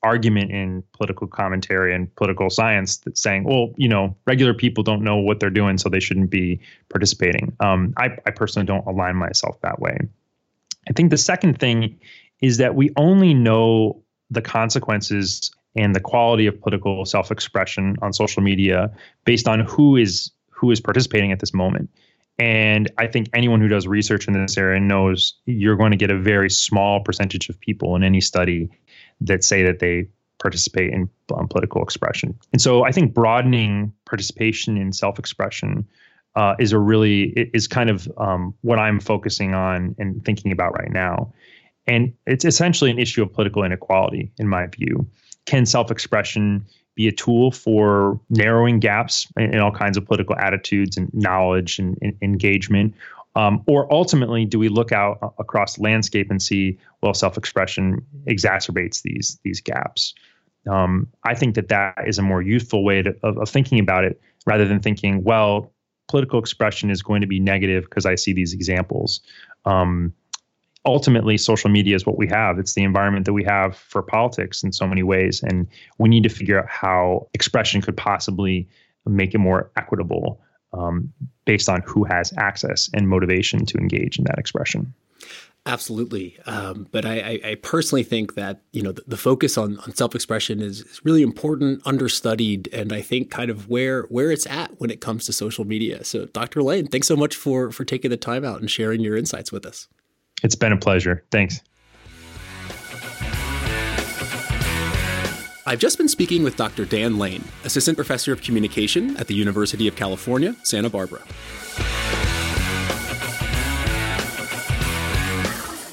argument 0.03 0.51
in 0.51 0.83
political 0.93 1.29
commentary 1.29 1.95
and 1.95 2.13
political 2.17 2.51
science 2.51 2.97
that's 2.99 3.23
saying, 3.23 3.45
well, 3.45 3.73
you 3.77 3.89
know, 3.89 4.17
regular 4.27 4.53
people 4.53 4.83
don't 4.83 5.03
know 5.03 5.17
what 5.17 5.39
they're 5.39 5.51
doing, 5.51 5.79
so 5.79 5.89
they 5.89 6.01
shouldn't 6.01 6.31
be 6.31 6.61
participating. 6.89 7.57
Um, 7.61 7.95
I, 7.97 8.19
I 8.27 8.33
personally 8.33 8.67
don't 8.67 8.85
align 8.87 9.15
myself 9.15 9.61
that 9.61 9.79
way. 9.79 9.97
I 10.89 10.93
think 10.93 11.11
the 11.11 11.17
second 11.17 11.61
thing 11.61 12.01
is 12.43 12.59
that 12.59 12.75
we 12.75 12.91
only 12.97 13.33
know 13.33 14.03
the 14.31 14.43
consequences 14.43 15.51
and 15.75 15.95
the 15.95 16.01
quality 16.01 16.47
of 16.47 16.61
political 16.61 17.07
self-expression 17.07 17.97
on 18.03 18.13
social 18.13 18.43
media 18.43 18.91
based 19.25 19.49
on 19.49 19.61
who 19.61 19.97
is 19.97 20.31
who 20.51 20.71
is 20.71 20.81
participating 20.81 21.33
at 21.33 21.41
this 21.41 21.55
moment. 21.55 21.89
And 22.39 22.91
I 22.99 23.07
think 23.07 23.29
anyone 23.35 23.61
who 23.61 23.69
does 23.69 23.87
research 23.87 24.27
in 24.27 24.35
this 24.35 24.57
area 24.57 24.81
knows 24.81 25.35
you're 25.47 25.77
going 25.77 25.91
to 25.91 25.97
get 25.97 26.11
a 26.11 26.19
very 26.19 26.51
small 26.51 27.01
percentage 27.01 27.49
of 27.49 27.59
people 27.61 27.97
in 27.97 28.03
any 28.03 28.21
study 28.21 28.71
that 29.21 29.45
say 29.45 29.63
that 29.65 29.81
they 29.81 30.09
participate 30.41 30.93
in 30.93 31.09
um, 31.35 31.47
political 31.49 31.83
expression. 31.83 32.39
And 32.53 32.61
so 32.61 32.85
I 32.85 32.93
think 32.93 33.15
broadening 33.15 33.93
participation 34.07 34.77
in 34.77 34.93
self-expression 34.93 35.87
uh, 36.35 36.55
is 36.59 36.73
a 36.73 36.79
really 36.79 37.51
is 37.55 37.69
kind 37.69 37.91
of 37.91 38.11
um, 38.17 38.55
what 38.63 38.79
I'm 38.79 38.99
focusing 39.01 39.55
on 39.55 39.95
and 39.99 40.25
thinking 40.25 40.53
about 40.53 40.73
right 40.75 40.91
now. 40.91 41.33
And 41.87 42.13
it's 42.27 42.45
essentially 42.45 42.91
an 42.91 42.99
issue 42.99 43.23
of 43.23 43.33
political 43.33 43.65
inequality, 43.65 44.33
in 44.39 44.49
my 44.49 44.67
view. 44.67 45.07
Can 45.47 45.67
self 45.67 45.91
expression 45.91 46.65
be 46.95 47.09
a 47.09 47.13
tool 47.13 47.51
for 47.51 48.21
narrowing 48.31 48.79
gaps 48.79 49.27
in, 49.37 49.55
in, 49.55 49.61
all 49.61 49.73
kinds 49.73 49.97
of 49.97 50.05
political 50.05 50.37
attitudes 50.37 50.97
and 50.97 51.13
knowledge 51.15 51.79
and, 51.79 51.99
and 52.03 52.17
engagement? 52.23 52.95
Um, 53.35 53.63
or 53.67 53.93
ultimately, 53.93 54.45
do 54.45 54.59
we 54.59 54.69
look 54.69 54.93
out 54.93 55.35
across 55.39 55.77
the 55.77 55.83
landscape 55.83 56.31
and 56.31 56.41
see, 56.41 56.79
well, 57.03 57.15
self 57.15 57.37
expression 57.37 58.05
exacerbates 58.29 59.03
these, 59.03 59.39
these 59.43 59.61
gaps? 59.61 60.15
Um, 60.71 61.09
I 61.25 61.35
think 61.35 61.57
that 61.57 61.69
that 61.69 61.97
is 62.07 62.19
a 62.19 62.23
more 62.23 62.43
useful 62.43 62.85
way 62.85 63.03
to, 63.03 63.17
of, 63.23 63.39
of 63.39 63.49
thinking 63.49 63.81
about 63.81 64.05
it 64.05 64.21
rather 64.47 64.67
than 64.67 64.81
thinking, 64.81 65.25
well, 65.25 65.73
political 66.09 66.39
expression 66.39 66.91
is 66.91 67.03
going 67.03 67.21
to 67.21 67.27
be 67.27 67.41
negative 67.41 67.85
because 67.85 68.07
I 68.07 68.15
see 68.15 68.33
these 68.33 68.53
examples. 68.53 69.21
Um, 69.65 70.13
ultimately 70.85 71.37
social 71.37 71.71
media 71.71 71.95
is 71.95 72.05
what 72.05 72.19
we 72.19 72.27
have 72.27 72.59
it's 72.59 72.75
the 72.75 72.83
environment 72.83 73.25
that 73.25 73.33
we 73.33 73.45
have 73.45 73.77
for 73.77 74.03
politics 74.03 74.63
in 74.63 74.73
so 74.73 74.87
many 74.87 75.03
ways 75.03 75.43
and 75.43 75.67
we 75.99 76.09
need 76.09 76.23
to 76.23 76.29
figure 76.29 76.59
out 76.59 76.69
how 76.69 77.27
expression 77.35 77.81
could 77.81 77.97
possibly 77.97 78.69
make 79.07 79.35
it 79.35 79.39
more 79.39 79.71
equitable 79.77 80.41
um, 80.73 81.13
based 81.45 81.69
on 81.69 81.83
who 81.83 82.05
has 82.05 82.33
access 82.37 82.89
and 82.95 83.09
motivation 83.09 83.65
to 83.67 83.79
engage 83.79 84.19
in 84.19 84.25
that 84.25 84.39
expression 84.39 84.93
Absolutely, 85.65 86.37
um, 86.47 86.89
but 86.91 87.07
I, 87.07 87.39
I, 87.45 87.55
personally 87.55 88.03
think 88.03 88.35
that 88.35 88.63
you 88.73 88.83
know 88.83 88.91
the, 88.91 89.05
the 89.07 89.17
focus 89.17 89.57
on, 89.57 89.79
on 89.79 89.95
self 89.95 90.13
expression 90.17 90.61
is, 90.61 90.81
is, 90.81 91.01
really 91.05 91.23
important, 91.23 91.81
understudied, 91.85 92.69
and 92.73 92.93
I 92.93 93.01
think 93.01 93.31
kind 93.31 93.49
of 93.49 93.69
where 93.69 94.03
where 94.05 94.33
it's 94.33 94.45
at 94.49 94.81
when 94.81 94.91
it 94.91 95.01
comes 95.01 95.25
to 95.27 95.33
social 95.33 95.65
media. 95.65 96.03
So, 96.03 96.27
Dr. 96.27 96.65
Lane, 96.65 96.89
thanks 96.89 97.07
so 97.07 97.15
much 97.15 97.37
for 97.37 97.71
for 97.71 97.85
taking 97.85 98.11
the 98.11 98.17
time 98.17 98.45
out 98.45 98.59
and 98.61 98.69
sharing 98.69 99.03
your 99.03 99.17
insights 99.17 99.53
with 99.53 99.65
us. 99.65 99.87
It's 100.43 100.55
been 100.55 100.73
a 100.73 100.77
pleasure. 100.77 101.25
Thanks. 101.31 101.61
I've 105.65 105.79
just 105.79 105.97
been 105.97 106.09
speaking 106.09 106.43
with 106.43 106.57
Dr. 106.57 106.85
Dan 106.85 107.19
Lane, 107.19 107.45
Assistant 107.65 107.97
Professor 107.97 108.33
of 108.33 108.43
Communication 108.43 109.17
at 109.17 109.29
the 109.29 109.35
University 109.35 109.87
of 109.87 109.95
California, 109.95 110.57
Santa 110.65 110.91
Barbara. 110.91 111.23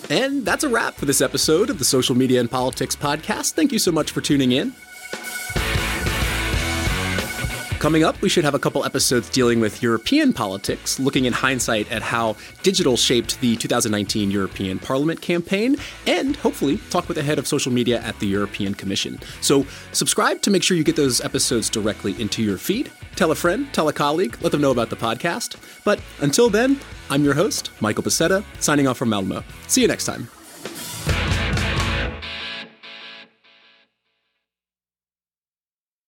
And 0.09 0.43
that's 0.43 0.63
a 0.63 0.69
wrap 0.69 0.95
for 0.95 1.05
this 1.05 1.21
episode 1.21 1.69
of 1.69 1.77
the 1.77 1.85
Social 1.85 2.15
Media 2.15 2.39
and 2.39 2.49
Politics 2.49 2.95
Podcast. 2.95 3.53
Thank 3.53 3.71
you 3.71 3.77
so 3.77 3.91
much 3.91 4.09
for 4.09 4.21
tuning 4.21 4.51
in. 4.53 4.73
Coming 7.79 8.03
up, 8.03 8.21
we 8.21 8.27
should 8.27 8.43
have 8.43 8.55
a 8.55 8.59
couple 8.59 8.83
episodes 8.83 9.29
dealing 9.29 9.61
with 9.61 9.81
European 9.81 10.33
politics, 10.33 10.99
looking 10.99 11.23
in 11.23 11.31
hindsight 11.31 11.89
at 11.89 12.01
how 12.01 12.35
digital 12.61 12.97
shaped 12.97 13.39
the 13.39 13.55
2019 13.55 14.29
European 14.29 14.79
Parliament 14.79 15.21
campaign, 15.21 15.77
and 16.05 16.35
hopefully 16.35 16.77
talk 16.89 17.07
with 17.07 17.15
the 17.15 17.23
head 17.23 17.39
of 17.39 17.47
social 17.47 17.71
media 17.71 18.01
at 18.01 18.19
the 18.19 18.27
European 18.27 18.73
Commission. 18.73 19.17
So, 19.39 19.65
subscribe 19.93 20.41
to 20.41 20.51
make 20.51 20.61
sure 20.61 20.75
you 20.75 20.83
get 20.83 20.97
those 20.97 21.21
episodes 21.21 21.69
directly 21.69 22.21
into 22.21 22.43
your 22.43 22.57
feed. 22.57 22.91
Tell 23.15 23.31
a 23.31 23.35
friend, 23.35 23.73
tell 23.73 23.87
a 23.87 23.93
colleague, 23.93 24.37
let 24.41 24.51
them 24.51 24.59
know 24.59 24.71
about 24.71 24.89
the 24.89 24.97
podcast. 24.97 25.55
But 25.85 26.01
until 26.19 26.49
then, 26.49 26.81
I'm 27.09 27.23
your 27.23 27.33
host, 27.33 27.71
Michael 27.79 28.03
Bossetta, 28.03 28.43
signing 28.59 28.87
off 28.87 28.97
from 28.97 29.07
Malmo. 29.07 29.41
See 29.67 29.81
you 29.81 29.87
next 29.87 30.03
time. 30.03 30.27